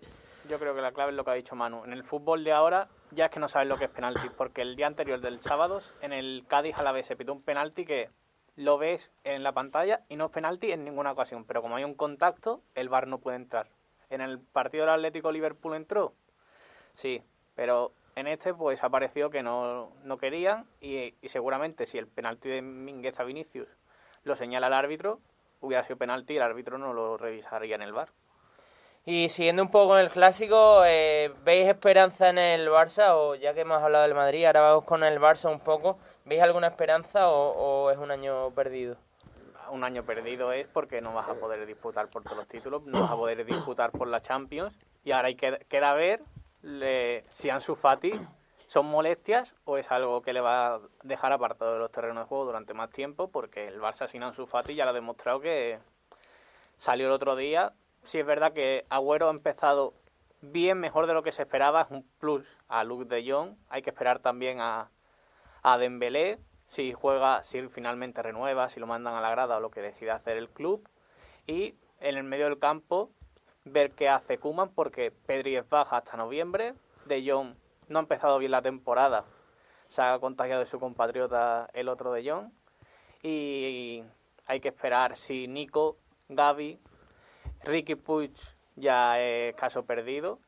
Yo 0.50 0.60
creo 0.60 0.76
que 0.76 0.82
la 0.82 0.92
clave 0.92 1.12
es 1.12 1.18
lo 1.18 1.24
que 1.24 1.32
ha 1.32 1.36
dicho 1.36 1.56
Manu. 1.56 1.84
En 1.86 1.94
el 1.94 2.04
fútbol 2.04 2.44
de 2.44 2.52
ahora 2.52 2.88
ya 3.12 3.26
es 3.26 3.32
que 3.32 3.40
no 3.40 3.48
sabes 3.48 3.68
lo 3.68 3.78
que 3.78 3.86
es 3.86 3.90
penalti, 3.90 4.30
porque 4.36 4.62
el 4.62 4.76
día 4.76 4.88
anterior 4.88 5.20
del 5.22 5.40
sábado 5.42 5.80
en 6.02 6.14
el 6.14 6.44
Cádiz 6.48 6.78
a 6.78 6.84
la 6.84 6.92
vez 6.92 7.06
se 7.06 7.16
pitó 7.16 7.34
un 7.34 7.42
penalti 7.42 7.86
que 7.86 8.10
lo 8.56 8.78
ves 8.78 9.12
en 9.24 9.44
la 9.44 9.52
pantalla 9.52 10.06
y 10.10 10.16
no 10.16 10.26
es 10.26 10.32
penalti 10.32 10.72
en 10.72 10.84
ninguna 10.84 11.12
ocasión, 11.12 11.46
pero 11.46 11.62
como 11.62 11.76
hay 11.76 11.84
un 11.84 11.96
contacto, 11.96 12.62
el 12.76 12.90
VAR 12.90 13.08
no 13.08 13.20
puede 13.20 13.38
entrar. 13.38 13.68
En 14.10 14.22
el 14.22 14.40
partido 14.40 14.86
del 14.86 14.96
Atlético 14.96 15.32
Liverpool 15.32 15.76
entró, 15.76 16.14
sí, 16.94 17.24
pero 17.56 17.94
en 18.16 18.28
este 18.28 18.54
pues 18.54 18.84
ha 18.84 18.90
parecido 18.90 19.30
que 19.30 19.42
no, 19.42 19.92
no 20.04 20.18
querían 20.18 20.68
y, 20.80 21.16
y 21.22 21.30
seguramente 21.30 21.88
si 21.88 21.98
el 21.98 22.08
penalti 22.08 22.50
de 22.50 22.62
Mingueza 22.62 23.24
Vinicius 23.24 23.68
lo 24.24 24.36
señala 24.36 24.68
el 24.68 24.74
árbitro, 24.74 25.20
hubiera 25.60 25.84
sido 25.84 25.98
penalti 25.98 26.34
y 26.34 26.38
el 26.38 26.44
árbitro 26.44 26.78
no 26.78 26.94
lo 26.94 27.18
revisaría 27.18 27.76
en 27.76 27.82
el 27.82 27.94
VAR. 27.94 28.10
Y 29.06 29.28
siguiendo 29.30 29.62
un 29.64 29.70
poco 29.70 29.90
con 29.90 30.00
el 30.00 30.10
clásico, 30.10 30.84
eh, 30.86 31.34
¿veis 31.44 31.68
esperanza 31.68 32.30
en 32.30 32.38
el 32.38 32.70
Barça? 32.70 33.12
O 33.16 33.36
ya 33.36 33.54
que 33.54 33.62
hemos 33.62 33.82
hablado 33.84 34.04
del 34.04 34.14
Madrid, 34.16 34.46
ahora 34.46 34.62
vamos 34.62 34.86
con 34.86 35.04
el 35.04 35.20
Barça 35.20 35.52
un 35.52 35.60
poco. 35.60 35.98
¿Veis 36.24 36.42
alguna 36.42 36.68
esperanza 36.68 37.30
o, 37.30 37.52
o 37.86 37.92
es 37.92 37.98
un 37.98 38.12
año 38.12 38.52
perdido? 38.52 38.96
un 39.72 39.84
año 39.84 40.04
perdido 40.04 40.52
es 40.52 40.68
porque 40.68 41.02
no 41.02 41.14
vas 41.14 41.28
a 41.30 41.34
poder 41.36 41.66
disputar 41.66 42.08
por 42.08 42.22
todos 42.22 42.38
los 42.38 42.48
títulos, 42.48 42.84
no 42.84 43.02
vas 43.02 43.12
a 43.12 43.16
poder 43.16 43.44
disputar 43.44 43.92
por 43.92 44.08
la 44.08 44.22
Champions 44.22 44.78
y 45.04 45.12
ahora 45.14 45.30
hay 45.30 45.36
que 45.36 45.66
queda 45.68 45.94
ver 45.94 46.22
le- 46.62 47.24
si 47.32 47.50
Ansu 47.50 47.74
Fati 47.76 48.12
son 48.68 48.86
molestias 48.88 49.56
o 49.66 49.78
es 49.78 49.90
algo 49.90 50.22
que 50.22 50.34
le 50.34 50.42
va 50.42 50.76
a 50.76 50.80
dejar 51.04 51.32
apartado 51.32 51.74
de 51.74 51.80
los 51.80 51.92
terrenos 51.92 52.18
de 52.26 52.28
juego 52.28 52.46
durante 52.46 52.74
más 52.76 52.92
tiempo 52.92 53.30
porque 53.32 53.68
el 53.68 53.80
Barça 53.82 54.06
sin 54.08 54.22
Ansu 54.22 54.46
Fati 54.46 54.76
ya 54.76 54.84
lo 54.84 54.92
ha 54.92 54.94
demostrado 54.94 55.40
que 55.40 55.80
salió 56.78 57.08
el 57.08 57.14
otro 57.14 57.36
día. 57.36 57.74
Sí 58.04 58.20
es 58.20 58.26
verdad 58.26 58.54
que 58.54 58.86
Agüero 58.90 59.28
ha 59.28 59.32
empezado 59.32 59.94
bien, 60.42 60.80
mejor 60.80 61.08
de 61.08 61.14
lo 61.14 61.24
que 61.24 61.32
se 61.32 61.44
esperaba, 61.44 61.84
es 61.84 61.92
un 61.92 62.04
plus 62.20 62.46
a 62.68 62.84
Luke 62.84 63.06
de 63.06 63.30
Jong. 63.30 63.56
Hay 63.70 63.82
que 63.82 63.92
esperar 63.92 64.20
también 64.20 64.60
a, 64.60 64.90
a 65.62 65.78
Dembélé, 65.78 66.40
si 66.68 66.92
juega, 66.92 67.44
si 67.44 67.68
finalmente 67.70 68.22
renueva, 68.22 68.68
si 68.68 68.80
lo 68.80 68.88
mandan 68.88 69.16
a 69.16 69.22
la 69.22 69.30
grada 69.32 69.58
o 69.58 69.60
lo 69.62 69.72
que 69.72 69.82
decida 69.82 70.16
hacer 70.16 70.38
el 70.38 70.50
club. 70.50 70.88
Y 71.48 71.76
en 72.00 72.18
el 72.18 72.24
medio 72.24 72.46
del 72.46 72.60
campo, 72.60 73.10
ver 73.64 73.92
qué 73.92 74.10
hace 74.10 74.38
Kuman, 74.38 74.70
porque 74.70 75.12
Pedri 75.12 75.56
es 75.56 75.68
baja 75.70 75.98
hasta 75.98 76.18
noviembre. 76.18 76.74
De 77.06 77.24
Jong 77.26 77.56
no 77.88 78.00
ha 78.00 78.02
empezado 78.02 78.38
bien 78.38 78.52
la 78.52 78.62
temporada. 78.62 79.26
Se 79.88 80.02
ha 80.02 80.20
contagiado 80.20 80.60
de 80.60 80.66
su 80.66 80.80
compatriota 80.80 81.70
el 81.74 81.88
otro 81.88 82.12
de 82.12 82.30
Jong. 82.30 82.52
Y 83.22 84.04
hay 84.46 84.60
que 84.60 84.70
esperar 84.70 85.16
si 85.16 85.48
Nico, 85.48 85.98
Gaby, 86.28 86.80
Ricky 87.64 87.96
Puig 87.96 88.34
ya 88.76 89.20
es 89.22 89.56
caso 89.56 89.86
perdido 89.86 90.40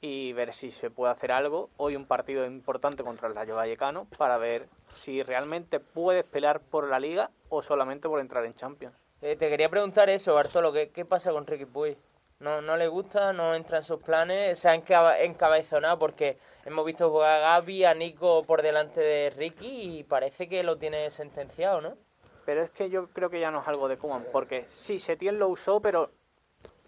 y 0.00 0.32
ver 0.32 0.52
si 0.54 0.70
se 0.70 0.90
puede 0.90 1.12
hacer 1.12 1.32
algo. 1.32 1.70
Hoy 1.76 1.96
un 1.96 2.06
partido 2.06 2.46
importante 2.46 3.04
contra 3.04 3.28
el 3.28 3.34
Rayo 3.34 3.56
Vallecano 3.56 4.06
para 4.16 4.38
ver 4.38 4.68
si 4.94 5.22
realmente 5.22 5.80
puedes 5.80 6.24
pelear 6.24 6.60
por 6.60 6.88
la 6.88 6.98
liga 6.98 7.30
o 7.48 7.62
solamente 7.62 8.08
por 8.08 8.20
entrar 8.20 8.44
en 8.44 8.54
Champions. 8.54 8.96
Eh, 9.22 9.36
te 9.36 9.48
quería 9.48 9.68
preguntar 9.68 10.10
eso, 10.10 10.34
Bartolo, 10.34 10.72
¿qué, 10.72 10.90
qué 10.90 11.04
pasa 11.04 11.32
con 11.32 11.46
Ricky 11.46 11.64
Puig? 11.64 11.96
¿No, 12.40 12.62
¿No 12.62 12.76
le 12.76 12.86
gusta? 12.86 13.32
¿No 13.32 13.54
entra 13.54 13.78
en 13.78 13.84
sus 13.84 14.00
planes? 14.00 14.60
¿Se 14.60 14.68
ha 14.68 14.74
encabezonado? 14.74 15.98
Porque 15.98 16.38
hemos 16.64 16.84
visto 16.86 17.10
jugar 17.10 17.42
a 17.42 17.54
Gaby, 17.54 17.84
a 17.84 17.94
Nico 17.94 18.44
por 18.44 18.62
delante 18.62 19.00
de 19.00 19.30
Ricky 19.30 19.98
y 19.98 20.04
parece 20.04 20.48
que 20.48 20.62
lo 20.62 20.76
tiene 20.76 21.10
sentenciado, 21.10 21.80
¿no? 21.80 21.96
Pero 22.44 22.62
es 22.62 22.70
que 22.70 22.90
yo 22.90 23.08
creo 23.08 23.28
que 23.28 23.40
ya 23.40 23.50
no 23.50 23.60
es 23.60 23.68
algo 23.68 23.88
de 23.88 23.98
Koeman, 23.98 24.26
porque 24.32 24.66
sí, 24.70 25.00
Setién 25.00 25.38
lo 25.38 25.48
usó, 25.48 25.82
pero 25.82 26.10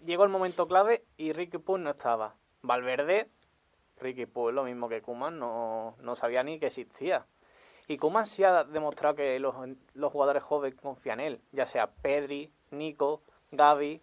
llegó 0.05 0.23
el 0.23 0.29
momento 0.29 0.67
clave 0.67 1.05
y 1.17 1.33
Ricky 1.33 1.57
Puig 1.57 1.79
no 1.81 1.91
estaba. 1.91 2.35
Valverde, 2.61 3.29
Ricky 3.97 4.25
Puig, 4.25 4.53
lo 4.53 4.63
mismo 4.63 4.89
que 4.89 5.01
Koeman, 5.01 5.39
no, 5.39 5.95
no 5.99 6.15
sabía 6.15 6.43
ni 6.43 6.59
que 6.59 6.67
existía. 6.67 7.25
Y 7.87 7.97
Koeman 7.97 8.25
sí 8.25 8.43
ha 8.43 8.63
demostrado 8.63 9.15
que 9.15 9.39
los, 9.39 9.55
los 9.93 10.11
jugadores 10.11 10.43
jóvenes 10.43 10.79
confían 10.79 11.19
en 11.19 11.27
él, 11.27 11.41
ya 11.51 11.65
sea 11.65 11.87
Pedri, 11.91 12.51
Nico, 12.71 13.21
Gaby, 13.51 14.01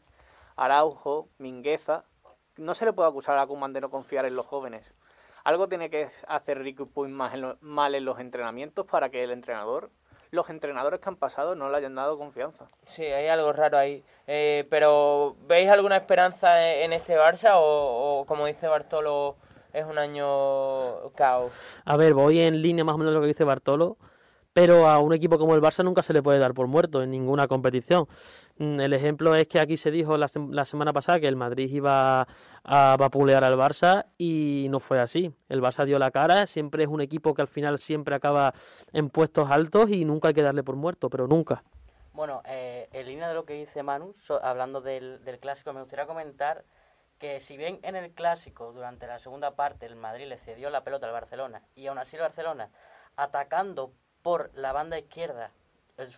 Araujo, 0.56 1.28
Mingueza. 1.38 2.04
No 2.56 2.74
se 2.74 2.84
le 2.84 2.92
puede 2.92 3.08
acusar 3.08 3.38
a 3.38 3.46
Koeman 3.46 3.72
de 3.72 3.80
no 3.80 3.90
confiar 3.90 4.24
en 4.26 4.36
los 4.36 4.46
jóvenes. 4.46 4.92
Algo 5.44 5.68
tiene 5.68 5.88
que 5.88 6.10
hacer 6.26 6.58
Ricky 6.58 6.84
Puig 6.84 7.10
más 7.10 7.32
en 7.34 7.42
lo- 7.42 7.58
mal 7.60 7.94
en 7.94 8.04
los 8.04 8.18
entrenamientos 8.18 8.84
para 8.86 9.08
que 9.08 9.22
el 9.22 9.30
entrenador, 9.30 9.90
los 10.30 10.50
entrenadores 10.50 11.00
que 11.00 11.08
han 11.08 11.16
pasado, 11.16 11.54
no 11.54 11.70
le 11.70 11.76
hayan 11.76 11.94
dado 11.94 12.18
confianza. 12.18 12.66
Sí, 12.84 13.04
hay 13.04 13.28
algo 13.28 13.52
raro 13.52 13.78
ahí. 13.78 14.02
Eh, 14.26 14.66
pero, 14.70 15.36
¿veis 15.46 15.68
alguna 15.68 15.96
esperanza 15.96 16.72
en, 16.74 16.92
este 16.92 17.18
Barça 17.18 17.54
o, 17.56 18.20
o, 18.20 18.26
como 18.26 18.46
dice 18.46 18.68
Bartolo, 18.68 19.36
es 19.72 19.84
un 19.84 19.98
año 19.98 21.10
caos? 21.14 21.52
A 21.84 21.96
ver, 21.96 22.14
voy 22.14 22.40
en 22.40 22.60
línea 22.60 22.84
más 22.84 22.94
o 22.94 22.98
menos 22.98 23.12
de 23.12 23.16
lo 23.16 23.22
que 23.22 23.28
dice 23.28 23.44
Bartolo, 23.44 23.96
pero 24.58 24.88
a 24.88 24.98
un 24.98 25.12
equipo 25.12 25.38
como 25.38 25.54
el 25.54 25.62
Barça 25.62 25.84
nunca 25.84 26.02
se 26.02 26.12
le 26.12 26.20
puede 26.20 26.40
dar 26.40 26.52
por 26.52 26.66
muerto 26.66 27.00
en 27.00 27.12
ninguna 27.12 27.46
competición. 27.46 28.08
Mm, 28.56 28.80
El 28.80 28.92
ejemplo 28.92 29.36
es 29.36 29.46
que 29.46 29.60
aquí 29.60 29.76
se 29.76 29.92
dijo 29.92 30.16
la, 30.18 30.28
la 30.50 30.64
semana 30.64 30.92
pasada 30.92 31.20
que 31.20 31.28
el 31.28 31.36
Madrid 31.36 31.70
iba 31.72 32.26
a 32.64 32.96
vapulear 32.98 33.44
al 33.44 33.54
Barça 33.56 34.06
y 34.18 34.66
no 34.68 34.80
fue 34.80 34.98
así. 34.98 35.32
El 35.48 35.62
Barça 35.62 35.84
dio 35.84 35.96
la 36.00 36.10
cara, 36.10 36.48
siempre 36.48 36.82
es 36.82 36.88
un 36.88 37.00
equipo 37.00 37.34
que 37.34 37.42
al 37.42 37.46
final 37.46 37.78
siempre 37.78 38.16
acaba 38.16 38.52
en 38.92 39.10
puestos 39.10 39.48
altos 39.48 39.90
y 39.90 40.04
nunca 40.04 40.26
hay 40.26 40.34
que 40.34 40.42
darle 40.42 40.64
por 40.64 40.74
muerto, 40.74 41.08
pero 41.08 41.28
nunca. 41.28 41.62
Bueno, 42.12 42.42
eh, 42.44 42.88
en 42.92 43.06
línea 43.06 43.28
de 43.28 43.34
lo 43.34 43.44
que 43.44 43.52
dice 43.52 43.84
Manu, 43.84 44.12
hablando 44.42 44.80
del, 44.80 45.24
del 45.24 45.38
clásico, 45.38 45.72
me 45.72 45.82
gustaría 45.82 46.06
comentar 46.06 46.64
que 47.20 47.38
si 47.38 47.56
bien 47.56 47.78
en 47.82 47.94
el 47.94 48.10
clásico, 48.10 48.72
durante 48.72 49.06
la 49.06 49.20
segunda 49.20 49.52
parte, 49.52 49.86
el 49.86 49.94
Madrid 49.94 50.26
le 50.26 50.36
cedió 50.38 50.68
la 50.68 50.82
pelota 50.82 51.06
al 51.06 51.12
Barcelona 51.12 51.62
y 51.76 51.86
aún 51.86 51.98
así 51.98 52.16
el 52.16 52.22
Barcelona, 52.22 52.70
atacando 53.14 53.92
por 54.28 54.50
la 54.56 54.72
banda 54.72 54.98
izquierda, 54.98 55.50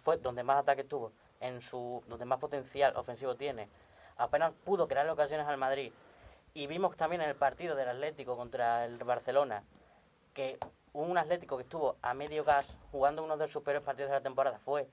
fue 0.03 0.17
donde 0.17 0.43
más 0.43 0.59
ataque 0.59 0.83
tuvo, 0.83 1.13
en 1.39 1.61
su, 1.61 2.03
donde 2.09 2.25
más 2.25 2.41
potencial 2.41 2.97
ofensivo 2.97 3.37
tiene, 3.37 3.69
apenas 4.17 4.53
pudo 4.65 4.89
crear 4.89 5.09
ocasiones 5.09 5.47
al 5.47 5.59
Madrid. 5.59 5.93
Y 6.53 6.67
vimos 6.67 6.97
también 6.97 7.23
en 7.23 7.29
el 7.29 7.37
partido 7.37 7.77
del 7.77 7.89
Atlético 7.89 8.37
contra 8.37 8.85
el 8.85 8.99
Barcelona 9.05 9.63
que 10.35 10.59
un 10.93 11.19
Atlético 11.19 11.57
que 11.57 11.63
estuvo 11.63 11.95
a 12.03 12.13
medio 12.13 12.43
gas 12.43 12.67
jugando 12.91 13.23
uno 13.23 13.37
de 13.37 13.47
sus 13.47 13.63
peores 13.63 13.83
partidos 13.85 14.11
de 14.11 14.17
la 14.17 14.23
temporada 14.23 14.59
fue 14.59 14.89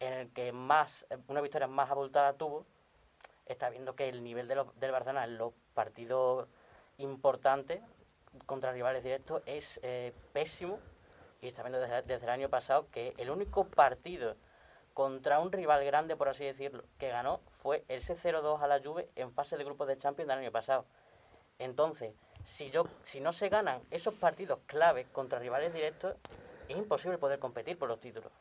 en 0.00 0.14
el 0.14 0.32
que 0.32 0.50
más 0.50 1.04
una 1.28 1.42
victoria 1.42 1.66
más 1.66 1.90
abultada 1.90 2.32
tuvo 2.32 2.64
está 3.44 3.68
viendo 3.68 3.94
que 3.94 4.08
el 4.08 4.24
nivel 4.24 4.48
de 4.48 4.54
los- 4.54 4.80
del 4.80 4.90
Barcelona 4.90 5.24
en 5.24 5.36
los 5.36 5.52
partidos 5.74 6.48
importantes 6.96 7.82
contra 8.46 8.72
rivales 8.72 9.04
directos 9.04 9.42
es 9.44 9.78
eh, 9.82 10.14
pésimo 10.32 10.80
y 11.44 11.48
está 11.48 11.62
viendo 11.62 11.78
desde, 11.78 12.14
el 12.14 12.30
año 12.30 12.48
pasado 12.48 12.88
que 12.90 13.12
el 13.18 13.28
único 13.30 13.64
partido 13.64 14.36
contra 14.94 15.40
un 15.40 15.52
rival 15.52 15.84
grande, 15.84 16.16
por 16.16 16.28
así 16.28 16.44
decirlo, 16.44 16.84
que 16.98 17.10
ganó 17.10 17.40
fue 17.62 17.84
ese 17.88 18.16
0-2 18.16 18.62
a 18.62 18.66
la 18.66 18.80
Juve 18.80 19.10
en 19.14 19.32
fase 19.32 19.56
de 19.58 19.64
grupos 19.64 19.88
de 19.88 19.98
Champions 19.98 20.28
del 20.28 20.38
año 20.38 20.52
pasado. 20.52 20.86
Entonces, 21.58 22.14
si, 22.46 22.70
yo, 22.70 22.86
si 23.02 23.20
no 23.20 23.32
se 23.32 23.50
ganan 23.50 23.82
esos 23.90 24.14
partidos 24.14 24.60
clave 24.66 25.06
contra 25.12 25.38
rivales 25.38 25.74
directos, 25.74 26.16
es 26.68 26.76
imposible 26.76 27.18
poder 27.18 27.38
competir 27.38 27.78
por 27.78 27.88
los 27.88 28.00
títulos. 28.00 28.32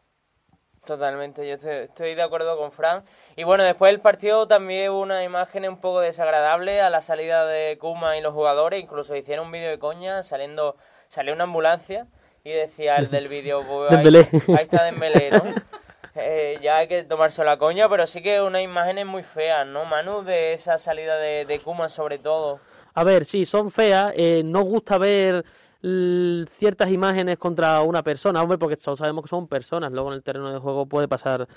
Totalmente, 0.85 1.47
yo 1.47 1.55
estoy, 1.55 1.75
estoy, 1.75 2.15
de 2.15 2.21
acuerdo 2.21 2.57
con 2.57 2.71
Fran. 2.71 3.03
Y 3.35 3.43
bueno, 3.43 3.63
después 3.63 3.91
del 3.91 4.01
partido 4.01 4.47
también 4.47 4.91
hubo 4.91 5.01
una 5.01 5.23
imagen 5.23 5.67
un 5.67 5.79
poco 5.79 5.99
desagradable 5.99 6.81
a 6.81 6.89
la 6.89 7.01
salida 7.01 7.45
de 7.45 7.77
Kuma 7.79 8.17
y 8.17 8.21
los 8.21 8.33
jugadores. 8.33 8.81
Incluso 8.81 9.15
hicieron 9.15 9.47
un 9.47 9.51
vídeo 9.51 9.69
de 9.69 9.79
coña 9.79 10.23
saliendo, 10.23 10.77
salió 11.09 11.33
una 11.33 11.45
ambulancia 11.45 12.07
y 12.43 12.51
decía 12.51 12.97
el 12.97 13.09
del 13.09 13.27
vídeo, 13.27 13.63
pues, 13.65 13.91
ahí, 13.91 14.07
ahí, 14.07 14.63
está 14.63 14.83
Dembélé, 14.83 15.31
¿no? 15.31 15.43
Eh, 16.15 16.59
ya 16.61 16.77
hay 16.77 16.87
que 16.87 17.03
tomarse 17.03 17.43
la 17.43 17.57
coña, 17.57 17.89
pero 17.89 18.05
sí 18.05 18.21
que 18.21 18.39
unas 18.39 18.61
imágenes 18.61 19.07
muy 19.07 19.23
feas, 19.23 19.65
¿no, 19.65 19.83
Manu? 19.85 20.21
De 20.21 20.53
esa 20.53 20.77
salida 20.77 21.17
de, 21.17 21.43
de 21.45 21.59
Kuma 21.59 21.89
sobre 21.89 22.19
todo. 22.19 22.59
A 22.93 23.03
ver, 23.03 23.25
sí, 23.25 23.45
son 23.45 23.71
feas. 23.71 24.13
Eh, 24.15 24.43
no 24.45 24.61
gusta 24.61 24.99
ver 24.99 25.43
ciertas 25.81 26.91
imágenes 26.91 27.39
contra 27.39 27.81
una 27.81 28.03
persona, 28.03 28.43
hombre, 28.43 28.59
porque 28.59 28.77
todos 28.77 28.99
sabemos 28.99 29.23
que 29.23 29.29
son 29.29 29.47
personas, 29.47 29.91
luego 29.91 30.09
en 30.09 30.13
el 30.13 30.23
terreno 30.23 30.53
de 30.53 30.59
juego 30.59 30.85
puede 30.85 31.07
pasar 31.07 31.47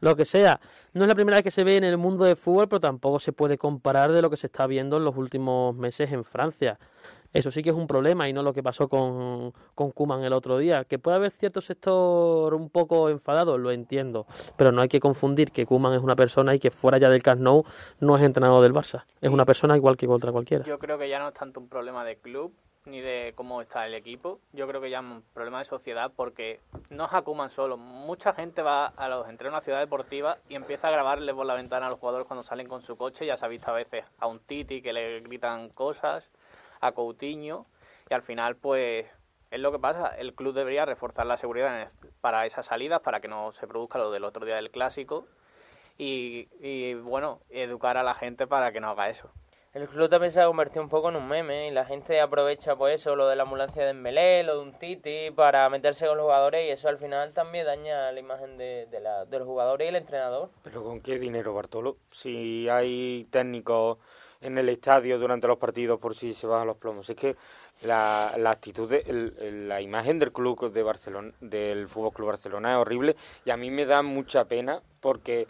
lo 0.00 0.14
que 0.14 0.24
sea. 0.24 0.60
No 0.92 1.02
es 1.02 1.08
la 1.08 1.14
primera 1.16 1.36
vez 1.36 1.44
que 1.44 1.50
se 1.50 1.64
ve 1.64 1.76
en 1.76 1.84
el 1.84 1.98
mundo 1.98 2.24
del 2.24 2.36
fútbol, 2.36 2.68
pero 2.68 2.80
tampoco 2.80 3.18
se 3.18 3.32
puede 3.32 3.58
comparar 3.58 4.12
de 4.12 4.22
lo 4.22 4.30
que 4.30 4.36
se 4.36 4.46
está 4.46 4.66
viendo 4.68 4.96
en 4.96 5.04
los 5.04 5.16
últimos 5.16 5.74
meses 5.74 6.12
en 6.12 6.24
Francia. 6.24 6.78
Eso 7.34 7.50
sí 7.50 7.62
que 7.62 7.70
es 7.70 7.76
un 7.76 7.88
problema 7.88 8.28
y 8.28 8.32
no 8.32 8.44
lo 8.44 8.52
que 8.52 8.62
pasó 8.62 8.88
con, 8.88 9.52
con 9.74 9.90
Kuman 9.90 10.22
el 10.22 10.32
otro 10.32 10.56
día. 10.56 10.84
Que 10.84 11.00
puede 11.00 11.16
haber 11.16 11.32
cierto 11.32 11.60
sector 11.60 12.54
un 12.54 12.70
poco 12.70 13.10
enfadado, 13.10 13.58
lo 13.58 13.72
entiendo. 13.72 14.26
Pero 14.56 14.70
no 14.70 14.82
hay 14.82 14.88
que 14.88 15.00
confundir 15.00 15.50
que 15.50 15.66
Kuman 15.66 15.94
es 15.94 16.00
una 16.00 16.14
persona 16.14 16.54
y 16.54 16.60
que 16.60 16.70
fuera 16.70 16.96
ya 16.98 17.08
del 17.08 17.24
Camp 17.24 17.40
Nou 17.40 17.64
no 17.98 18.16
es 18.16 18.22
entrenador 18.22 18.62
del 18.62 18.72
Barça. 18.72 19.02
Es 19.20 19.30
una 19.30 19.44
persona 19.44 19.76
igual 19.76 19.96
que 19.96 20.06
contra 20.06 20.30
cualquiera. 20.30 20.64
Yo 20.64 20.78
creo 20.78 20.96
que 20.96 21.08
ya 21.08 21.18
no 21.18 21.28
es 21.28 21.34
tanto 21.34 21.58
un 21.58 21.68
problema 21.68 22.04
de 22.04 22.16
club 22.16 22.52
ni 22.86 23.00
de 23.00 23.32
cómo 23.34 23.62
está 23.62 23.86
el 23.86 23.94
equipo. 23.94 24.38
Yo 24.52 24.68
creo 24.68 24.80
que 24.80 24.90
ya 24.90 24.98
es 24.98 25.04
un 25.04 25.24
problema 25.32 25.58
de 25.58 25.64
sociedad 25.64 26.12
porque 26.14 26.60
no 26.90 27.06
es 27.06 27.12
a 27.12 27.22
Kuman 27.22 27.50
solo. 27.50 27.76
Mucha 27.76 28.32
gente 28.32 28.62
va 28.62 28.86
a 28.86 29.08
los 29.08 29.28
entrenos 29.28 29.58
a 29.58 29.64
Ciudad 29.64 29.80
Deportiva 29.80 30.38
y 30.48 30.54
empieza 30.54 30.88
a 30.88 30.90
grabarle 30.92 31.34
por 31.34 31.46
la 31.46 31.54
ventana 31.54 31.86
a 31.86 31.90
los 31.90 31.98
jugadores 31.98 32.28
cuando 32.28 32.44
salen 32.44 32.68
con 32.68 32.82
su 32.82 32.96
coche. 32.96 33.26
Ya 33.26 33.36
se 33.36 33.44
ha 33.44 33.48
visto 33.48 33.70
a 33.70 33.74
veces 33.74 34.04
a 34.18 34.26
un 34.26 34.38
Titi 34.38 34.82
que 34.82 34.92
le 34.92 35.20
gritan 35.20 35.70
cosas 35.70 36.30
a 36.84 36.92
Coutinho 36.92 37.66
y 38.08 38.14
al 38.14 38.22
final 38.22 38.56
pues 38.56 39.06
es 39.50 39.60
lo 39.60 39.72
que 39.72 39.78
pasa, 39.78 40.14
el 40.16 40.34
club 40.34 40.54
debería 40.54 40.84
reforzar 40.84 41.26
la 41.26 41.36
seguridad 41.36 41.90
para 42.20 42.44
esas 42.44 42.66
salidas 42.66 43.00
para 43.00 43.20
que 43.20 43.28
no 43.28 43.52
se 43.52 43.66
produzca 43.66 43.98
lo 43.98 44.10
del 44.10 44.24
otro 44.24 44.44
día 44.44 44.56
del 44.56 44.70
clásico 44.70 45.26
y, 45.96 46.48
y 46.60 46.94
bueno, 46.94 47.40
educar 47.50 47.96
a 47.96 48.02
la 48.02 48.14
gente 48.14 48.46
para 48.46 48.72
que 48.72 48.80
no 48.80 48.90
haga 48.90 49.08
eso. 49.08 49.30
El 49.74 49.88
club 49.88 50.08
también 50.08 50.30
se 50.30 50.40
ha 50.40 50.46
convertido 50.46 50.82
un 50.82 50.88
poco 50.88 51.08
en 51.08 51.16
un 51.16 51.26
meme 51.26 51.66
y 51.66 51.72
la 51.72 51.84
gente 51.84 52.20
aprovecha 52.20 52.76
pues 52.76 53.00
eso, 53.00 53.16
lo 53.16 53.26
de 53.26 53.34
la 53.34 53.42
ambulancia 53.42 53.82
de 53.82 53.88
Dembélé, 53.88 54.44
lo 54.44 54.54
de 54.54 54.62
un 54.62 54.78
Titi, 54.78 55.32
para 55.32 55.68
meterse 55.68 56.06
con 56.06 56.16
los 56.16 56.24
jugadores 56.24 56.64
y 56.64 56.70
eso 56.70 56.88
al 56.88 56.98
final 56.98 57.32
también 57.32 57.66
daña 57.66 58.12
la 58.12 58.20
imagen 58.20 58.56
de, 58.56 58.86
de, 58.86 59.00
la, 59.00 59.24
de 59.24 59.36
los 59.36 59.48
jugadores 59.48 59.86
y 59.86 59.88
el 59.88 59.96
entrenador. 59.96 60.50
¿Pero 60.62 60.84
con 60.84 61.00
qué 61.00 61.18
dinero, 61.18 61.54
Bartolo? 61.54 61.96
Si 62.12 62.68
hay 62.68 63.26
técnicos 63.32 63.98
en 64.44 64.58
el 64.58 64.68
estadio 64.68 65.18
durante 65.18 65.48
los 65.48 65.58
partidos 65.58 65.98
por 65.98 66.14
si 66.14 66.34
se 66.34 66.46
bajan 66.46 66.66
los 66.66 66.76
plomos. 66.76 67.08
Es 67.08 67.16
que 67.16 67.34
la, 67.82 68.34
la 68.36 68.50
actitud, 68.50 68.88
de, 68.88 69.04
el, 69.06 69.68
la 69.68 69.80
imagen 69.80 70.18
del 70.18 70.32
club 70.32 70.70
de 70.72 70.82
Barcelona, 70.82 71.32
del 71.40 71.88
Fútbol 71.88 72.12
Club 72.12 72.28
Barcelona 72.28 72.72
es 72.72 72.78
horrible 72.78 73.16
y 73.44 73.50
a 73.50 73.56
mí 73.56 73.70
me 73.70 73.86
da 73.86 74.02
mucha 74.02 74.44
pena 74.44 74.80
porque 75.00 75.48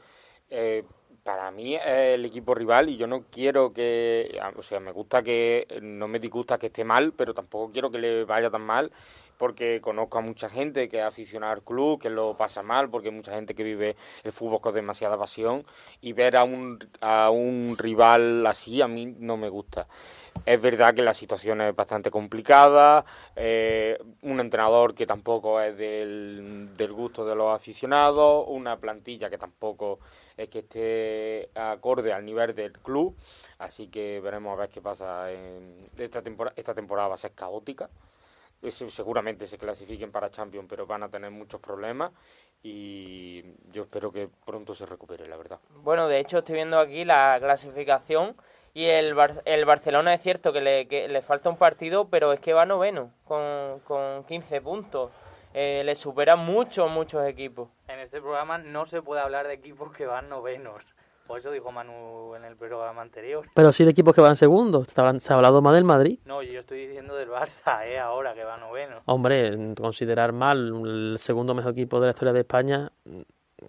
eh, 0.50 0.84
para 1.24 1.50
mí 1.50 1.74
es 1.74 1.82
el 1.86 2.24
equipo 2.24 2.54
rival 2.54 2.88
y 2.90 2.96
yo 2.96 3.06
no 3.06 3.24
quiero 3.30 3.72
que, 3.72 4.38
o 4.56 4.62
sea, 4.62 4.78
me 4.78 4.92
gusta 4.92 5.22
que, 5.22 5.66
no 5.82 6.06
me 6.06 6.20
disgusta 6.20 6.58
que 6.58 6.66
esté 6.66 6.84
mal, 6.84 7.12
pero 7.16 7.34
tampoco 7.34 7.72
quiero 7.72 7.90
que 7.90 7.98
le 7.98 8.24
vaya 8.24 8.50
tan 8.50 8.62
mal 8.62 8.92
porque 9.38 9.80
conozco 9.80 10.18
a 10.18 10.20
mucha 10.20 10.48
gente 10.48 10.88
que 10.88 10.98
es 10.98 11.04
aficionada 11.04 11.52
al 11.52 11.62
club, 11.62 12.00
que 12.00 12.10
lo 12.10 12.36
pasa 12.36 12.62
mal, 12.62 12.90
porque 12.90 13.08
hay 13.08 13.14
mucha 13.14 13.32
gente 13.32 13.54
que 13.54 13.64
vive 13.64 13.96
el 14.22 14.32
fútbol 14.32 14.60
con 14.60 14.74
demasiada 14.74 15.18
pasión 15.18 15.64
y 16.00 16.12
ver 16.12 16.36
a 16.36 16.44
un, 16.44 16.78
a 17.00 17.30
un 17.30 17.76
rival 17.78 18.46
así 18.46 18.82
a 18.82 18.88
mí 18.88 19.06
no 19.18 19.36
me 19.36 19.48
gusta. 19.48 19.86
Es 20.44 20.60
verdad 20.60 20.94
que 20.94 21.02
la 21.02 21.14
situación 21.14 21.60
es 21.60 21.74
bastante 21.74 22.10
complicada, 22.10 23.04
eh, 23.36 23.98
un 24.22 24.40
entrenador 24.40 24.94
que 24.94 25.06
tampoco 25.06 25.60
es 25.60 25.76
del, 25.78 26.70
del 26.76 26.92
gusto 26.92 27.24
de 27.24 27.34
los 27.34 27.54
aficionados, 27.54 28.44
una 28.48 28.76
plantilla 28.76 29.30
que 29.30 29.38
tampoco 29.38 30.00
es 30.36 30.48
que 30.48 30.58
esté 30.60 31.50
acorde 31.54 32.12
al 32.12 32.24
nivel 32.24 32.54
del 32.54 32.72
club, 32.72 33.16
así 33.58 33.88
que 33.88 34.20
veremos 34.20 34.52
a 34.52 34.60
ver 34.60 34.70
qué 34.70 34.80
pasa. 34.82 35.30
En 35.32 35.88
esta, 35.96 36.22
temporada, 36.22 36.54
esta 36.56 36.74
temporada 36.74 37.08
va 37.08 37.14
a 37.14 37.18
ser 37.18 37.32
caótica, 37.32 37.88
seguramente 38.70 39.46
se 39.46 39.58
clasifiquen 39.58 40.10
para 40.12 40.30
Champions, 40.30 40.66
pero 40.68 40.86
van 40.86 41.02
a 41.02 41.08
tener 41.08 41.30
muchos 41.30 41.60
problemas 41.60 42.12
y 42.62 43.42
yo 43.72 43.82
espero 43.82 44.10
que 44.10 44.28
pronto 44.46 44.74
se 44.74 44.86
recupere, 44.86 45.28
la 45.28 45.36
verdad. 45.36 45.60
Bueno, 45.82 46.08
de 46.08 46.18
hecho 46.18 46.38
estoy 46.38 46.56
viendo 46.56 46.78
aquí 46.78 47.04
la 47.04 47.36
clasificación 47.40 48.36
y 48.72 48.86
el, 48.86 49.14
Bar 49.14 49.42
el 49.44 49.64
Barcelona 49.64 50.14
es 50.14 50.22
cierto 50.22 50.52
que 50.52 50.60
le, 50.60 50.88
que 50.88 51.08
le 51.08 51.22
falta 51.22 51.50
un 51.50 51.56
partido, 51.56 52.08
pero 52.08 52.32
es 52.32 52.40
que 52.40 52.54
va 52.54 52.66
noveno 52.66 53.12
con, 53.24 53.80
con 53.80 54.24
15 54.24 54.60
puntos. 54.60 55.10
Eh, 55.52 55.82
le 55.84 55.94
supera 55.94 56.34
muchos, 56.34 56.90
muchos 56.90 57.24
equipos. 57.26 57.68
En 57.86 58.00
este 58.00 58.20
programa 58.20 58.58
no 58.58 58.86
se 58.86 59.02
puede 59.02 59.20
hablar 59.20 59.46
de 59.46 59.54
equipos 59.54 59.96
que 59.96 60.04
van 60.04 60.28
novenos. 60.28 60.84
Por 61.26 61.38
eso 61.38 61.50
dijo 61.50 61.72
Manu 61.72 62.34
en 62.34 62.44
el 62.44 62.56
programa 62.56 63.00
anterior. 63.00 63.46
Pero 63.54 63.72
sí 63.72 63.84
de 63.84 63.90
equipos 63.90 64.14
que 64.14 64.20
van 64.20 64.36
segundos. 64.36 64.88
Se 64.88 65.32
ha 65.32 65.36
hablado 65.36 65.62
más 65.62 65.74
del 65.74 65.84
Madrid. 65.84 66.18
No, 66.26 66.42
yo 66.42 66.60
estoy 66.60 66.86
diciendo 66.86 67.14
del 67.14 67.30
Barça, 67.30 67.82
¿eh? 67.86 67.98
Ahora 67.98 68.34
que 68.34 68.44
va 68.44 68.58
noveno. 68.58 69.00
Hombre, 69.06 69.74
considerar 69.74 70.32
mal 70.32 70.58
el 70.84 71.16
segundo 71.18 71.54
mejor 71.54 71.72
equipo 71.72 71.98
de 72.00 72.06
la 72.06 72.10
historia 72.10 72.32
de 72.34 72.40
España, 72.40 72.92